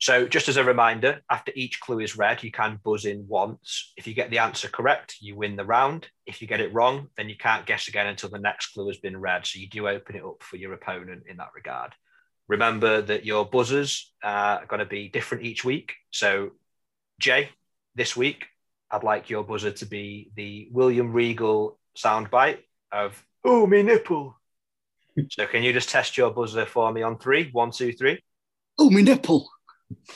So, 0.00 0.26
just 0.26 0.48
as 0.48 0.56
a 0.56 0.64
reminder, 0.64 1.22
after 1.30 1.52
each 1.54 1.80
clue 1.80 2.00
is 2.00 2.16
read, 2.16 2.42
you 2.42 2.50
can 2.50 2.80
buzz 2.84 3.04
in 3.04 3.26
once. 3.28 3.92
If 3.96 4.06
you 4.06 4.12
get 4.12 4.28
the 4.28 4.40
answer 4.40 4.68
correct, 4.68 5.16
you 5.20 5.36
win 5.36 5.56
the 5.56 5.64
round. 5.64 6.08
If 6.26 6.42
you 6.42 6.48
get 6.48 6.60
it 6.60 6.74
wrong, 6.74 7.08
then 7.16 7.28
you 7.28 7.36
can't 7.36 7.64
guess 7.64 7.88
again 7.88 8.08
until 8.08 8.28
the 8.28 8.38
next 8.38 8.74
clue 8.74 8.88
has 8.88 8.98
been 8.98 9.16
read. 9.16 9.46
So, 9.46 9.60
you 9.60 9.68
do 9.68 9.88
open 9.88 10.16
it 10.16 10.24
up 10.24 10.42
for 10.42 10.56
your 10.56 10.74
opponent 10.74 11.22
in 11.28 11.36
that 11.38 11.52
regard. 11.54 11.94
Remember 12.48 13.00
that 13.00 13.24
your 13.24 13.46
buzzers 13.46 14.12
are 14.22 14.66
going 14.66 14.80
to 14.80 14.86
be 14.86 15.08
different 15.08 15.44
each 15.44 15.64
week. 15.64 15.94
So, 16.10 16.50
Jay, 17.18 17.50
this 17.94 18.16
week, 18.16 18.46
I'd 18.90 19.02
like 19.02 19.30
your 19.30 19.44
buzzer 19.44 19.70
to 19.70 19.86
be 19.86 20.30
the 20.36 20.68
William 20.70 21.12
Regal 21.12 21.78
soundbite 21.96 22.58
of 22.92 23.24
"Oh, 23.44 23.66
me 23.66 23.82
nipple." 23.82 24.36
so, 25.30 25.46
can 25.46 25.62
you 25.62 25.72
just 25.72 25.88
test 25.88 26.16
your 26.16 26.30
buzzer 26.30 26.66
for 26.66 26.92
me 26.92 27.02
on 27.02 27.18
three? 27.18 27.48
One, 27.52 27.70
two, 27.70 27.92
three. 27.92 28.22
Oh, 28.78 28.90
my 28.90 29.00
nipple. 29.00 29.48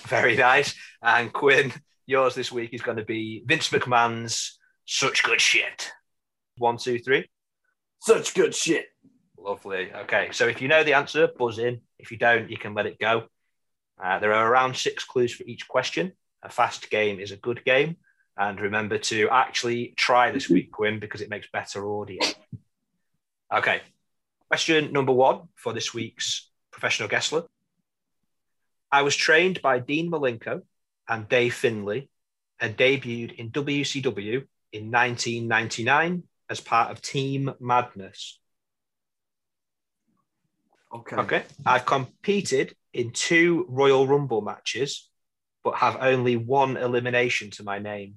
Very 0.07 0.37
nice. 0.37 0.75
And 1.03 1.33
Quinn, 1.33 1.73
yours 2.07 2.35
this 2.35 2.53
week 2.53 2.75
is 2.75 2.83
going 2.83 2.99
to 2.99 3.05
be 3.05 3.43
Vince 3.47 3.71
McMahon's 3.71 4.59
"Such 4.85 5.23
Good 5.23 5.41
Shit." 5.41 5.91
One, 6.59 6.77
two, 6.77 6.99
three. 6.99 7.29
Such 8.01 8.35
good 8.35 8.55
shit. 8.55 8.87
Lovely. 9.41 9.93
Okay, 9.93 10.29
so 10.33 10.47
if 10.49 10.61
you 10.61 10.69
know 10.69 10.85
the 10.85 10.95
answer, 10.95 11.29
buzz 11.29 11.59
in. 11.59 11.81
If 11.99 12.11
you 12.11 12.19
don't, 12.19 12.51
you 12.51 12.57
can 12.57 12.75
let 12.75 12.87
it 12.87 12.99
go. 12.99 13.25
Uh, 14.03 14.19
there 14.19 14.33
are 14.33 14.51
around 14.51 14.77
six 14.77 15.05
clues 15.05 15.33
for 15.33 15.45
each 15.45 15.69
question. 15.69 16.13
A 16.43 16.49
fast 16.49 16.91
game 16.91 17.19
is 17.21 17.33
a 17.33 17.37
good 17.37 17.65
game. 17.65 17.97
And 18.37 18.61
remember 18.61 18.99
to 18.99 19.29
actually 19.31 19.95
try 19.97 20.31
this 20.31 20.49
week, 20.49 20.71
Quinn, 20.71 21.01
because 21.01 21.21
it 21.21 21.31
makes 21.31 21.49
better 21.53 21.91
audio. 21.91 22.21
Okay, 23.53 23.81
question 24.49 24.93
number 24.93 25.13
one 25.13 25.49
for 25.57 25.73
this 25.73 25.93
week's 25.93 26.51
professional 26.71 27.09
guestler. 27.09 27.45
I 28.93 29.03
was 29.03 29.17
trained 29.17 29.61
by 29.61 29.81
Dean 29.81 30.11
Malenko 30.11 30.63
and 31.09 31.29
Dave 31.29 31.55
Finlay 31.55 32.09
and 32.61 32.77
debuted 32.77 33.35
in 33.35 33.51
WCW 33.51 34.45
in 34.73 34.91
1999 34.91 36.23
as 36.49 36.61
part 36.61 36.91
of 36.91 37.03
Team 37.03 37.53
Madness. 37.61 38.39
Okay. 40.95 41.17
Okay. 41.17 41.43
I've 41.67 41.85
competed 41.85 42.75
in 42.95 43.11
two 43.11 43.67
Royal 43.69 44.07
Rumble 44.07 44.41
matches, 44.41 45.11
but 45.63 45.77
have 45.77 45.99
only 46.01 46.37
one 46.37 46.77
elimination 46.77 47.51
to 47.53 47.63
my 47.63 47.79
name. 47.79 48.15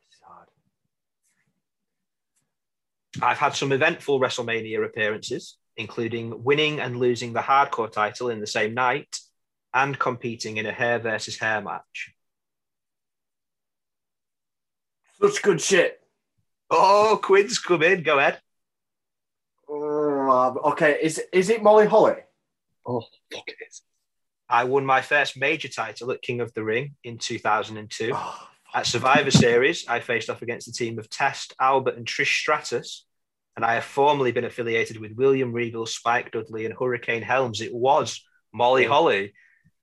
This 0.00 0.16
is 0.16 0.22
hard. 0.26 0.48
I've 3.20 3.38
had 3.38 3.54
some 3.54 3.72
eventful 3.72 4.20
WrestleMania 4.20 4.84
appearances, 4.84 5.58
including 5.76 6.42
winning 6.42 6.80
and 6.80 6.98
losing 6.98 7.34
the 7.34 7.40
hardcore 7.40 7.92
title 7.92 8.30
in 8.30 8.40
the 8.40 8.46
same 8.46 8.72
night 8.72 9.18
and 9.74 9.98
competing 9.98 10.56
in 10.56 10.66
a 10.66 10.72
hair 10.72 10.98
versus 10.98 11.38
hair 11.38 11.60
match. 11.60 12.14
Such 15.20 15.42
good 15.42 15.60
shit. 15.60 16.00
Oh, 16.70 17.20
Quinn's 17.22 17.58
come 17.58 17.82
in. 17.82 18.02
Go 18.02 18.18
ahead. 18.18 18.40
Oh. 19.68 20.01
Um, 20.32 20.58
okay, 20.64 20.98
is 21.02 21.20
is 21.30 21.50
it 21.50 21.62
Molly 21.62 21.86
Holly? 21.86 22.16
Oh, 22.86 23.02
fuck 23.30 23.48
it. 23.48 23.80
I 24.48 24.64
won 24.64 24.86
my 24.86 25.02
first 25.02 25.36
major 25.36 25.68
title 25.68 26.10
at 26.10 26.22
King 26.22 26.40
of 26.40 26.52
the 26.54 26.64
Ring 26.64 26.94
in 27.04 27.18
2002. 27.18 28.12
Oh, 28.14 28.48
At 28.74 28.86
Survivor 28.86 29.30
Series, 29.30 29.86
I 29.86 30.00
faced 30.00 30.30
off 30.30 30.40
against 30.40 30.66
the 30.66 30.72
team 30.72 30.98
of 30.98 31.10
Test, 31.10 31.54
Albert, 31.60 31.96
and 31.96 32.06
Trish 32.06 32.34
Stratus. 32.40 33.04
And 33.56 33.64
I 33.64 33.74
have 33.74 33.84
formerly 33.84 34.32
been 34.32 34.46
affiliated 34.46 34.98
with 34.98 35.12
William 35.12 35.52
Regal, 35.52 35.84
Spike 35.84 36.32
Dudley, 36.32 36.64
and 36.64 36.74
Hurricane 36.78 37.22
Helms. 37.22 37.60
It 37.60 37.74
was 37.74 38.24
Molly 38.54 38.86
Holly. 38.86 39.34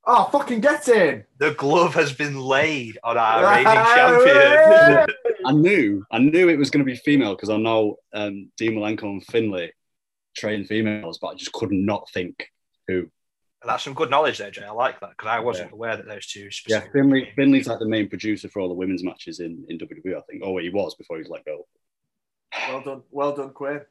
oh, 0.07 0.29
fucking 0.31 0.61
get 0.61 0.87
in! 0.87 1.25
The 1.37 1.53
glove 1.53 1.93
has 1.93 2.11
been 2.13 2.39
laid 2.39 2.97
on 3.03 3.19
our 3.19 3.43
reigning 3.43 3.65
champion. 3.65 5.05
I 5.45 5.51
knew, 5.51 6.03
I 6.11 6.17
knew 6.17 6.49
it 6.49 6.57
was 6.57 6.71
going 6.71 6.83
to 6.83 6.91
be 6.91 6.97
female 6.97 7.35
because 7.35 7.51
I 7.51 7.57
know 7.57 7.97
um, 8.13 8.51
Dean 8.57 8.73
Malenko 8.73 9.03
and 9.03 9.25
Finlay 9.27 9.71
train 10.35 10.65
females, 10.65 11.17
but 11.19 11.27
I 11.27 11.35
just 11.35 11.51
could 11.51 11.71
not 11.71 12.09
think 12.11 12.47
who. 12.87 13.07
That's 13.65 13.83
some 13.83 13.93
good 13.93 14.09
knowledge 14.09 14.37
there, 14.37 14.51
Jay. 14.51 14.63
I 14.63 14.71
like 14.71 15.01
that 15.01 15.09
because 15.11 15.27
I 15.27 15.39
wasn't 15.39 15.73
aware 15.73 15.97
that 15.97 16.07
those 16.07 16.27
two 16.27 16.43
Yeah, 16.43 16.49
specifically. 16.49 17.01
Finlay, 17.01 17.33
Finlay's 17.35 17.67
like 17.67 17.79
the 17.79 17.87
main 17.87 18.07
producer 18.07 18.47
for 18.47 18.61
all 18.61 18.69
the 18.69 18.73
women's 18.73 19.03
matches 19.03 19.41
in, 19.41 19.65
in 19.67 19.77
WWE, 19.77 20.17
I 20.17 20.21
think. 20.21 20.43
Oh, 20.45 20.57
he 20.57 20.69
was 20.69 20.95
before 20.95 21.17
he 21.17 21.23
was 21.23 21.29
let 21.29 21.43
go. 21.43 21.67
Well 22.69 22.81
done, 22.81 23.01
well 23.11 23.35
done, 23.35 23.49
Quinn. 23.49 23.81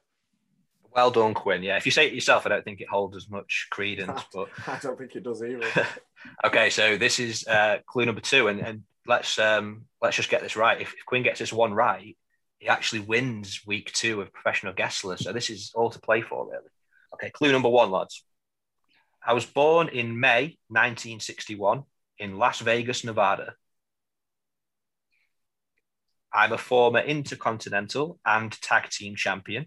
Well 0.91 1.11
done, 1.11 1.35
Quinn. 1.35 1.63
Yeah, 1.63 1.77
if 1.77 1.85
you 1.85 1.93
say 1.93 2.07
it 2.07 2.15
yourself, 2.15 2.47
I 2.47 2.49
don't 2.49 2.65
think 2.65 2.81
it 2.81 2.89
holds 2.89 3.17
as 3.17 3.29
much 3.29 3.69
credence. 3.71 4.23
But 4.33 4.49
I 4.67 4.79
don't 4.81 4.99
think 4.99 5.15
it 5.17 5.23
does 5.23 5.43
either. 5.43 5.87
okay, 6.45 6.71
so 6.71 6.97
this 6.97 7.21
is 7.21 7.47
uh, 7.47 7.79
clue 7.87 8.07
number 8.07 8.23
two, 8.23 8.49
and, 8.49 8.61
and 8.61 8.83
let's 9.07 9.39
um, 9.39 9.85
let's 10.01 10.17
just 10.17 10.31
get 10.31 10.43
this 10.43 10.57
right. 10.57 10.81
If, 10.81 10.95
if 10.95 11.05
Quinn 11.05 11.23
gets 11.23 11.41
this 11.41 11.53
one 11.53 11.75
right, 11.75 12.17
he 12.59 12.69
actually 12.69 13.01
wins 13.01 13.63
week 13.67 13.93
two 13.93 14.21
of 14.21 14.33
professional 14.33 14.73
guestler. 14.73 15.17
So 15.17 15.33
this 15.33 15.51
is 15.51 15.73
all 15.75 15.91
to 15.91 16.01
play 16.01 16.23
for, 16.23 16.47
really. 16.47 16.71
Okay, 17.15 17.31
clue 17.31 17.53
number 17.53 17.69
one, 17.69 17.91
lads. 17.91 18.25
I 19.25 19.33
was 19.33 19.47
born 19.47 19.89
in 19.89 20.19
May 20.19 20.59
1961 20.69 21.85
in 22.19 22.37
Las 22.37 22.61
Vegas, 22.61 23.05
Nevada. 23.05 23.55
I'm 26.33 26.53
a 26.53 26.59
former 26.59 27.01
intercontinental 27.01 28.19
and 28.25 28.53
tag 28.61 28.91
team 28.91 29.17
champion. 29.17 29.67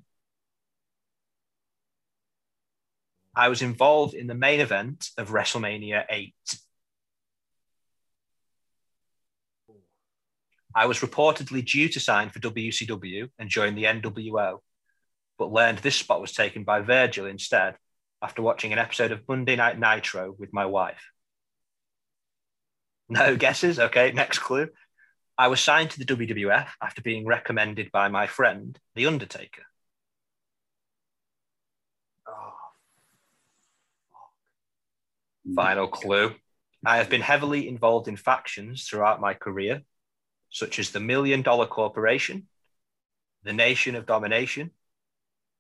I 3.35 3.47
was 3.47 3.61
involved 3.61 4.13
in 4.13 4.27
the 4.27 4.35
main 4.35 4.59
event 4.59 5.09
of 5.17 5.29
WrestleMania 5.29 6.05
8. 6.09 6.33
I 10.73 10.85
was 10.85 10.99
reportedly 10.99 11.65
due 11.65 11.89
to 11.89 11.99
sign 11.99 12.29
for 12.29 12.39
WCW 12.39 13.29
and 13.37 13.49
join 13.49 13.75
the 13.75 13.85
NWO, 13.85 14.59
but 15.37 15.51
learned 15.51 15.79
this 15.79 15.95
spot 15.95 16.21
was 16.21 16.31
taken 16.31 16.63
by 16.63 16.81
Virgil 16.81 17.25
instead 17.25 17.75
after 18.21 18.41
watching 18.41 18.71
an 18.71 18.79
episode 18.79 19.11
of 19.11 19.27
Monday 19.27 19.55
Night 19.55 19.79
Nitro 19.79 20.33
with 20.37 20.53
my 20.53 20.65
wife. 20.65 21.11
No 23.09 23.35
guesses? 23.35 23.77
Okay, 23.77 24.11
next 24.13 24.39
clue. 24.39 24.69
I 25.37 25.47
was 25.47 25.59
signed 25.59 25.91
to 25.91 25.99
the 25.99 26.05
WWF 26.05 26.67
after 26.81 27.01
being 27.01 27.25
recommended 27.25 27.91
by 27.91 28.07
my 28.07 28.27
friend, 28.27 28.79
The 28.95 29.07
Undertaker. 29.07 29.63
oh, 32.27 32.53
Final 35.55 35.87
clue. 35.87 36.35
I 36.85 36.97
have 36.97 37.09
been 37.09 37.21
heavily 37.21 37.67
involved 37.67 38.07
in 38.07 38.15
factions 38.15 38.85
throughout 38.85 39.19
my 39.19 39.33
career, 39.33 39.81
such 40.51 40.77
as 40.77 40.91
the 40.91 40.99
Million 40.99 41.41
Dollar 41.41 41.65
Corporation, 41.65 42.47
the 43.43 43.53
Nation 43.53 43.95
of 43.95 44.05
Domination, 44.05 44.71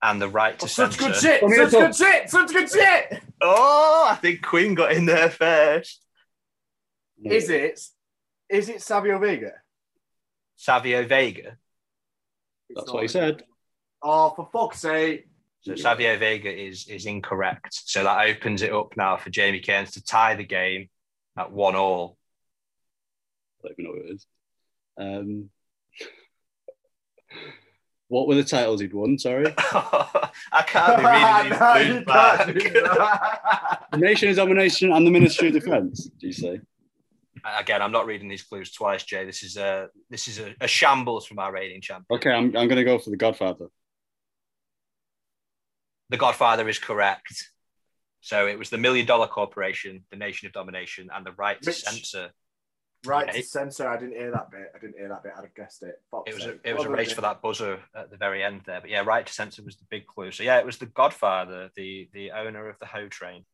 and 0.03 0.21
the 0.21 0.29
Right 0.29 0.57
to 0.59 0.65
Oh, 0.65 0.67
such 0.67 0.97
good 0.97 1.15
shit! 1.15 1.41
Such 1.41 1.71
good 1.71 1.95
shit! 1.95 2.29
Such 2.29 2.51
good 2.51 2.69
shit! 2.69 3.23
Oh, 3.41 4.07
I 4.09 4.15
think 4.15 4.41
Quinn 4.41 4.75
got 4.75 4.91
in 4.91 5.05
there 5.05 5.29
first. 5.29 6.03
Is 7.23 7.49
it? 7.49 7.79
Is 8.49 8.69
it 8.69 8.81
Savio 8.81 9.17
Vega? 9.19 9.53
Savio 10.57 11.05
Vega. 11.05 11.57
It's 12.69 12.79
That's 12.79 12.91
what 12.91 13.03
he 13.03 13.07
said. 13.07 13.43
Oh, 14.03 14.31
for 14.35 14.49
fuck's 14.51 14.81
sake! 14.81 15.27
So 15.61 15.75
Savio 15.75 16.17
Vega 16.17 16.51
is 16.51 16.87
is 16.87 17.05
incorrect. 17.05 17.69
So 17.85 18.03
that 18.03 18.27
opens 18.27 18.63
it 18.63 18.73
up 18.73 18.97
now 18.97 19.17
for 19.17 19.29
Jamie 19.29 19.59
Cairns 19.59 19.91
to 19.91 20.03
tie 20.03 20.35
the 20.35 20.43
game 20.43 20.89
at 21.37 21.51
one 21.51 21.75
all. 21.75 22.17
I 23.63 23.67
don't 23.67 23.79
even 23.79 23.85
know 23.85 23.91
what 23.91 24.09
it 24.09 24.15
is. 24.15 24.25
Um, 24.97 25.49
what 28.07 28.27
were 28.27 28.35
the 28.35 28.43
titles 28.43 28.81
he'd 28.81 28.93
won? 28.93 29.17
Sorry. 29.17 29.53
I 29.57 30.63
can't 30.67 30.97
be 30.97 31.05
reading 31.05 31.95
these 31.97 31.99
No, 31.99 32.05
back. 32.05 32.45
can't 32.45 32.57
do 32.59 32.71
that. 32.81 33.85
The 33.91 33.97
Nation 33.97 34.29
of 34.29 34.35
Domination 34.35 34.91
and 34.91 35.07
the 35.07 35.11
Ministry 35.11 35.47
of 35.47 35.53
Defence, 35.53 36.09
do 36.19 36.27
you 36.27 36.33
say? 36.33 36.59
Again, 37.57 37.81
I'm 37.81 37.91
not 37.93 38.05
reading 38.05 38.27
these 38.27 38.43
clues 38.43 38.71
twice, 38.71 39.03
Jay. 39.03 39.25
This 39.25 39.41
is 39.43 39.57
a 39.57 39.87
this 40.09 40.27
is 40.27 40.39
a, 40.39 40.53
a 40.61 40.67
shambles 40.67 41.25
from 41.25 41.39
our 41.39 41.51
rating 41.51 41.81
champion. 41.81 42.05
Okay, 42.17 42.29
I'm, 42.29 42.45
I'm 42.47 42.67
going 42.67 42.75
to 42.75 42.83
go 42.83 42.99
for 42.99 43.09
The 43.09 43.17
Godfather. 43.17 43.67
The 46.09 46.17
Godfather 46.17 46.67
is 46.67 46.77
correct. 46.77 47.49
So 48.19 48.45
it 48.45 48.59
was 48.59 48.69
the 48.69 48.77
Million 48.77 49.05
Dollar 49.07 49.27
Corporation, 49.27 50.03
the 50.11 50.17
Nation 50.17 50.45
of 50.45 50.53
Domination, 50.53 51.09
and 51.15 51.25
the 51.25 51.31
Right 51.31 51.59
to 51.61 51.69
Rich. 51.69 51.81
Censor. 51.83 52.31
Right 53.05 53.29
Okay. 53.29 53.41
to 53.41 53.47
censor. 53.47 53.87
I 53.87 53.97
didn't 53.97 54.15
hear 54.15 54.31
that 54.31 54.51
bit. 54.51 54.71
I 54.75 54.79
didn't 54.79 54.97
hear 54.97 55.09
that 55.09 55.23
bit. 55.23 55.33
I'd 55.35 55.43
have 55.43 55.55
guessed 55.55 55.83
it. 55.83 56.01
Fuck's 56.11 56.29
It 56.31 56.35
was 56.35 56.45
a, 56.45 56.59
it 56.63 56.75
was 56.75 56.85
a 56.85 56.89
race 56.89 57.11
for 57.11 57.21
that 57.21 57.41
buzzer 57.41 57.79
at 57.95 58.09
the 58.11 58.17
very 58.17 58.43
end 58.43 58.61
there. 58.65 58.81
But 58.81 58.89
yeah, 58.89 59.01
Right 59.01 59.25
to 59.25 59.33
Censor 59.33 59.63
was 59.63 59.75
the 59.77 59.85
big 59.89 60.05
clue. 60.07 60.31
So 60.31 60.43
yeah, 60.43 60.59
it 60.59 60.65
was 60.65 60.77
the 60.77 60.85
Godfather, 60.85 61.71
the 61.75 62.09
the 62.13 62.31
owner 62.31 62.69
of 62.69 62.77
the 62.79 62.85
Ho 62.85 63.07
Train. 63.07 63.45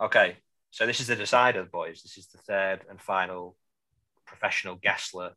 Okay, 0.00 0.36
so 0.70 0.86
this 0.86 1.00
is 1.00 1.06
the 1.08 1.16
decider, 1.16 1.64
boys. 1.64 2.02
This 2.02 2.16
is 2.18 2.26
the 2.28 2.38
third 2.38 2.80
and 2.88 3.00
final 3.00 3.56
professional 4.26 4.76
guestler. 4.76 5.32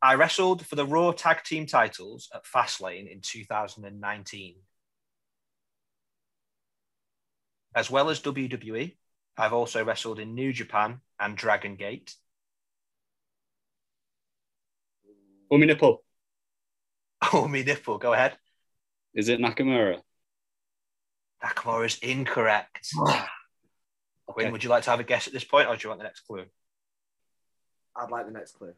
I 0.00 0.14
wrestled 0.16 0.66
for 0.66 0.76
the 0.76 0.86
Raw 0.86 1.12
Tag 1.12 1.42
Team 1.44 1.66
titles 1.66 2.28
at 2.34 2.44
Fastlane 2.44 3.10
in 3.10 3.20
2019. 3.22 4.56
As 7.74 7.90
well 7.90 8.10
as 8.10 8.20
WWE, 8.20 8.96
I've 9.36 9.52
also 9.52 9.84
wrestled 9.84 10.20
in 10.20 10.34
New 10.34 10.52
Japan 10.52 11.00
and 11.18 11.36
Dragon 11.36 11.76
Gate. 11.76 12.14
Oh, 15.50 15.58
my 15.58 15.66
nipple. 15.66 16.02
Oh, 17.32 17.48
me 17.48 17.62
nipple, 17.62 17.98
go 17.98 18.12
ahead. 18.12 18.36
Is 19.14 19.28
it 19.28 19.40
Nakamura? 19.40 20.00
Nakamura 21.42 21.86
is 21.86 21.98
incorrect. 21.98 22.88
Quinn, 24.26 24.52
would 24.52 24.64
you 24.64 24.70
like 24.70 24.84
to 24.84 24.90
have 24.90 25.00
a 25.00 25.04
guess 25.04 25.26
at 25.26 25.32
this 25.32 25.44
point, 25.44 25.68
or 25.68 25.76
do 25.76 25.80
you 25.84 25.88
want 25.90 26.00
the 26.00 26.04
next 26.04 26.20
clue? 26.20 26.44
I'd 27.96 28.10
like 28.10 28.26
the 28.26 28.32
next 28.32 28.52
clue. 28.52 28.72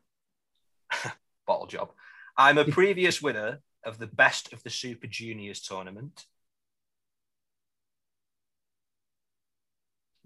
bottle 1.47 1.67
job. 1.67 1.93
I'm 2.37 2.59
a 2.59 2.65
previous 2.65 3.23
winner 3.23 3.61
of 3.85 3.99
the 3.99 4.07
Best 4.07 4.53
of 4.53 4.63
the 4.63 4.71
Super 4.71 5.07
Juniors 5.07 5.61
tournament. 5.61 6.27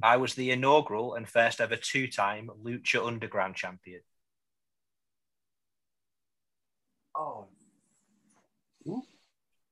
I 0.03 0.17
was 0.17 0.35
the 0.35 0.51
inaugural 0.51 1.15
and 1.15 1.29
first 1.29 1.61
ever 1.61 1.77
two 1.77 2.09
time 2.09 2.51
Lucha 2.65 3.07
Underground 3.07 3.55
champion. 3.55 4.01
Oh, 7.21 7.49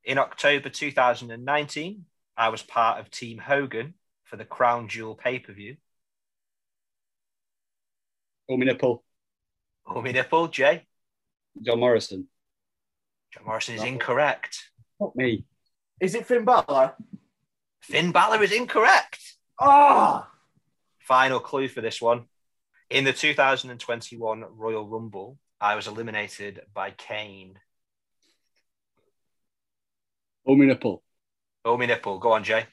In 0.05 0.19
October 0.19 0.69
2019, 0.69 2.05
I 2.37 2.49
was 2.51 2.63
part 2.63 3.01
of 3.01 3.11
Team 3.11 3.39
Hogan 3.39 3.95
for 4.25 4.37
the 4.37 4.45
Crown 4.45 4.87
Jewel 4.89 5.15
pay 5.15 5.39
per 5.39 5.55
view. 5.55 5.77
Omi 8.51 8.67
nipple. 8.67 9.03
Omi 9.87 10.13
nipple, 10.13 10.49
Jay. 10.49 10.87
John 11.63 11.81
Morrison. 11.81 12.29
John 13.33 13.45
Morrison 13.47 13.77
is 13.77 13.83
incorrect. 13.83 14.71
Not 15.01 15.17
me. 15.17 15.47
is 16.01 16.15
it 16.15 16.27
Finn 16.27 16.45
Balor? 16.45 16.93
Finn 17.81 18.13
Balor 18.13 18.43
is 18.43 18.53
incorrect. 18.53 19.21
Oh, 19.59 20.27
Final 21.01 21.41
clue 21.41 21.69
for 21.69 21.81
this 21.81 22.03
one. 22.03 22.27
In 22.91 23.05
the 23.05 23.15
2021 23.15 24.45
Royal 24.55 24.87
Rumble, 24.87 25.39
I 25.61 25.75
was 25.75 25.87
eliminated 25.87 26.61
by 26.75 26.91
Kane. 26.93 27.59
Omi 30.47 30.67
nipple. 30.67 31.03
Omi 31.65 31.87
nipple. 31.87 32.19
Go 32.19 32.33
on, 32.33 32.45
Jay. 32.45 32.67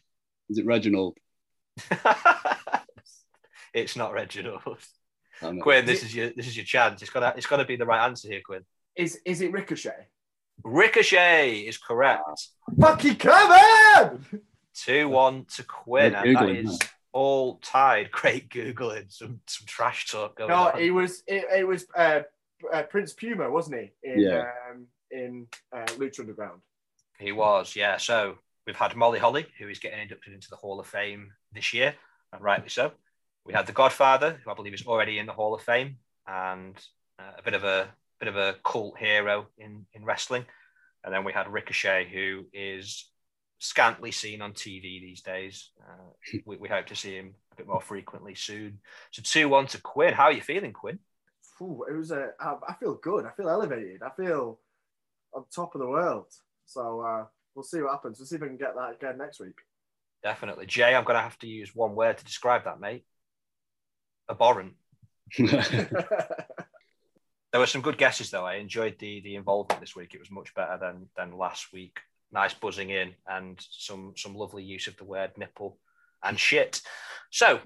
Is 0.50 0.58
it 0.60 0.66
Reginald? 0.66 1.18
it's 3.74 3.96
not 3.96 4.14
Reginald. 4.14 4.78
Quinn, 5.62 5.86
this 5.86 6.04
is 6.04 6.16
your 6.16 6.30
this 6.36 6.48
is 6.48 6.56
your 6.56 6.66
chance. 6.66 7.02
It's 7.02 7.12
gotta 7.12 7.34
it's 7.36 7.46
gotta 7.48 7.66
be 7.66 7.76
the 7.76 7.86
right 7.86 8.06
answer 8.06 8.28
here, 8.30 8.42
Quinn. 8.46 8.62
is 8.96 9.20
is 9.26 9.42
it 9.42 9.52
Ricochet? 9.52 10.08
Ricochet 10.64 11.60
is 11.60 11.78
correct. 11.78 12.24
Fucking 12.80 13.16
Kevin! 13.16 14.26
Two 14.74 15.10
one 15.10 15.46
to 15.56 15.64
Quinn, 15.64 16.14
Yeah, 16.14 16.22
and 16.24 16.36
that 16.38 16.44
Googling, 16.44 16.66
is 16.66 16.80
all 17.12 17.58
tied. 17.58 18.12
Great 18.12 18.50
googling, 18.50 19.12
some 19.12 19.42
some 19.48 19.66
trash 19.68 20.10
talk 20.10 20.38
going 20.38 20.50
No, 20.50 20.70
on. 20.70 20.80
it 20.80 20.92
was 20.92 21.24
it, 21.28 21.44
it 21.54 21.68
was 21.68 21.86
uh, 21.98 22.22
uh, 22.72 22.84
Prince 22.84 23.14
Puma, 23.14 23.50
wasn't 23.50 23.82
he? 23.82 23.92
In, 24.04 24.20
Yeah. 24.20 24.50
Um, 24.70 24.88
in 25.12 25.48
uh, 25.76 25.86
Lucha 25.98 26.22
Underground. 26.22 26.62
He 27.20 27.32
was, 27.32 27.76
yeah. 27.76 27.98
So 27.98 28.38
we've 28.66 28.76
had 28.76 28.96
Molly 28.96 29.20
Holly, 29.20 29.46
who 29.60 29.70
is 29.70 29.80
getting 29.80 30.02
inducted 30.02 30.34
into 30.34 30.50
the 30.50 30.56
Hall 30.56 30.80
of 30.80 30.88
Fame 30.88 31.32
this 31.54 31.74
year, 31.74 31.96
and 32.34 32.42
rightly 32.42 32.70
so. 32.70 32.92
We 33.46 33.54
had 33.54 33.68
the 33.68 33.74
Godfather, 33.74 34.40
who 34.44 34.52
I 34.52 34.56
believe 34.56 34.74
is 34.74 34.86
already 34.86 35.20
in 35.20 35.26
the 35.26 35.34
Hall 35.34 35.54
of 35.54 35.62
Fame, 35.62 35.98
and 36.28 36.76
uh, 37.20 37.32
a 37.38 37.44
bit 37.44 37.54
of 37.54 37.64
a 37.64 37.88
bit 38.20 38.28
of 38.28 38.36
a 38.36 38.56
cult 38.64 38.98
hero 38.98 39.48
in 39.58 39.86
in 39.94 40.04
wrestling. 40.04 40.46
And 41.04 41.14
then 41.14 41.24
we 41.24 41.34
had 41.34 41.48
Ricochet, 41.48 42.10
who 42.12 42.46
is 42.52 43.08
scantily 43.60 44.12
seen 44.12 44.42
on 44.42 44.54
TV 44.54 45.00
these 45.00 45.22
days. 45.22 45.70
Uh, 45.80 46.40
we, 46.46 46.58
we 46.58 46.68
hope 46.68 46.88
to 46.88 46.96
see 46.96 47.16
him 47.16 47.36
a 47.54 47.56
bit 47.56 47.68
more 47.68 47.82
frequently 47.82 48.36
soon. 48.36 48.80
So 49.12 49.22
two 49.24 49.48
one 49.48 49.68
to 49.68 49.82
Quinn. 49.82 50.14
How 50.14 50.26
are 50.26 50.34
you 50.34 50.42
feeling, 50.42 50.74
Quinn? 50.74 51.00
Phew, 51.58 51.86
it 51.90 51.94
was 51.94 52.12
a. 52.12 52.32
I, 52.40 52.56
I 52.70 52.74
feel 52.74 52.96
good. 52.96 53.26
I 53.26 53.32
feel 53.32 53.50
elevated. 53.50 54.02
I 54.04 54.10
feel 54.10 54.60
on 55.34 55.46
top 55.54 55.76
of 55.76 55.82
the 55.82 55.88
world. 55.88 56.28
So 56.66 57.02
uh, 57.02 57.26
we'll 57.54 57.64
see 57.64 57.82
what 57.82 57.92
happens. 57.92 58.20
We'll 58.20 58.28
see 58.28 58.36
if 58.36 58.44
I 58.44 58.48
can 58.48 58.58
get 58.58 58.76
that 58.76 58.96
again 58.96 59.18
next 59.18 59.40
week. 59.40 59.58
Definitely, 60.24 60.66
Jay. 60.66 60.96
I'm 60.96 61.04
going 61.04 61.18
to 61.18 61.22
have 61.22 61.40
to 61.40 61.48
use 61.48 61.76
one 61.76 61.96
word 61.96 62.18
to 62.18 62.26
describe 62.26 62.66
that, 62.66 62.80
mate. 62.80 63.06
Abhorrent. 64.30 64.74
There 67.56 67.62
were 67.62 67.68
some 67.68 67.82
good 67.82 67.98
guesses 67.98 68.32
though. 68.32 68.46
I 68.46 68.56
enjoyed 68.56 69.00
the 69.00 69.22
the 69.22 69.36
involvement 69.36 69.80
this 69.80 69.96
week. 69.96 70.14
It 70.14 70.20
was 70.20 70.30
much 70.30 70.54
better 70.56 70.78
than 70.78 71.08
than 71.16 71.38
last 71.38 71.72
week. 71.72 72.00
Nice 72.30 72.54
buzzing 72.54 72.90
in 72.90 73.14
and 73.28 73.58
some 73.72 74.12
some 74.18 74.36
lovely 74.36 74.62
use 74.62 74.88
of 74.88 74.98
the 74.98 75.06
word 75.06 75.32
nipple 75.38 75.78
and 76.22 76.38
shit. 76.38 76.82
So 77.30 77.62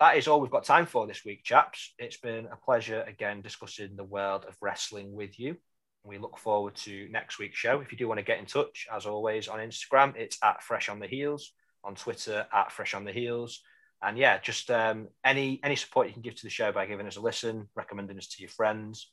that 0.00 0.16
is 0.16 0.26
all 0.26 0.40
we've 0.40 0.50
got 0.50 0.64
time 0.64 0.86
for 0.86 1.06
this 1.06 1.24
week, 1.24 1.44
chaps. 1.44 1.92
It's 1.98 2.16
been 2.16 2.46
a 2.46 2.56
pleasure 2.56 3.02
again 3.02 3.42
discussing 3.42 3.96
the 3.96 4.04
world 4.04 4.46
of 4.48 4.56
wrestling 4.62 5.12
with 5.12 5.38
you. 5.38 5.56
We 6.04 6.16
look 6.16 6.38
forward 6.38 6.74
to 6.76 7.08
next 7.10 7.38
week's 7.38 7.58
show. 7.58 7.80
If 7.80 7.92
you 7.92 7.98
do 7.98 8.08
want 8.08 8.18
to 8.18 8.24
get 8.24 8.38
in 8.38 8.46
touch, 8.46 8.86
as 8.90 9.04
always, 9.04 9.46
on 9.46 9.58
Instagram, 9.58 10.16
it's 10.16 10.38
at 10.42 10.62
Fresh 10.62 10.88
on 10.88 11.00
the 11.00 11.06
Heels. 11.06 11.52
On 11.84 11.94
Twitter, 11.94 12.46
at 12.52 12.72
Fresh 12.72 12.94
on 12.94 13.04
the 13.04 13.12
Heels. 13.12 13.60
And 14.02 14.16
yeah, 14.16 14.38
just 14.38 14.70
um, 14.70 15.08
any 15.24 15.60
any 15.62 15.76
support 15.76 16.06
you 16.06 16.14
can 16.14 16.22
give 16.22 16.34
to 16.36 16.44
the 16.44 16.50
show 16.50 16.72
by 16.72 16.86
giving 16.86 17.06
us 17.06 17.16
a 17.16 17.20
listen, 17.20 17.68
recommending 17.74 18.16
us 18.16 18.28
to 18.28 18.42
your 18.42 18.48
friends, 18.48 19.10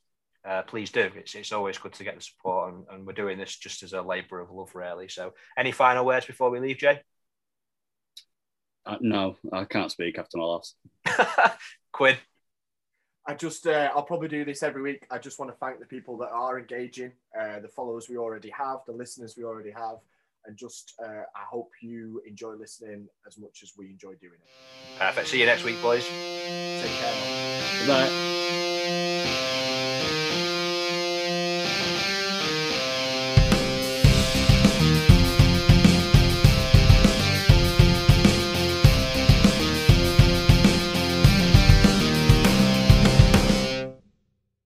uh, 0.48 0.62
please 0.62 0.92
do. 0.92 1.12
It's, 1.16 1.36
it's 1.36 1.52
always 1.52 1.78
good 1.78 1.94
to 1.94 2.06
get 2.06 2.16
the 2.16 2.22
support, 2.22 2.74
and, 2.74 2.86
and 2.92 3.06
we're 3.06 3.14
doing 3.14 3.38
this 3.38 3.58
just 3.58 3.84
as 3.84 3.92
a 3.92 4.02
labour 4.02 4.40
of 4.40 4.52
love, 4.52 4.74
really. 4.76 5.10
So, 5.10 5.34
any 5.58 5.74
final 5.74 6.06
words 6.06 6.26
before 6.26 6.50
we 6.50 6.62
leave, 6.62 6.78
Jay? 6.78 7.02
Uh, 8.88 8.98
no, 9.02 9.36
I 9.52 9.66
can't 9.66 9.92
speak 9.92 10.18
after 10.18 10.38
my 10.38 10.46
loss. 10.46 10.76
Quinn, 11.92 12.16
I 13.28 13.34
just, 13.34 13.68
uh, 13.68 13.92
I'll 13.94 14.04
probably 14.04 14.30
do 14.30 14.46
this 14.46 14.64
every 14.64 14.82
week. 14.82 15.06
I 15.12 15.18
just 15.18 15.38
want 15.38 15.52
to 15.52 15.58
thank 15.58 15.80
the 15.80 15.86
people 15.86 16.16
that 16.20 16.30
are 16.30 16.58
engaging, 16.58 17.12
uh, 17.38 17.60
the 17.60 17.68
followers 17.68 18.08
we 18.10 18.18
already 18.18 18.50
have, 18.52 18.78
the 18.88 18.94
listeners 18.94 19.36
we 19.38 19.44
already 19.44 19.72
have, 19.72 19.98
and 20.46 20.56
just, 20.56 20.94
uh, 21.04 21.24
I 21.36 21.44
hope 21.50 21.70
you 21.82 22.22
enjoy 22.26 22.54
listening 22.54 23.10
as 23.28 23.38
much 23.38 23.64
as 23.64 23.74
we 23.78 23.88
enjoy 23.88 24.14
doing 24.16 24.36
it. 24.36 24.98
perfect. 24.98 25.28
See 25.28 25.42
you 25.42 25.46
next 25.46 25.66
week, 25.66 25.82
boys. 25.82 26.06
Take 26.06 26.92
care. 26.92 27.14
man. 27.14 27.86
Goodbye. 27.86 28.38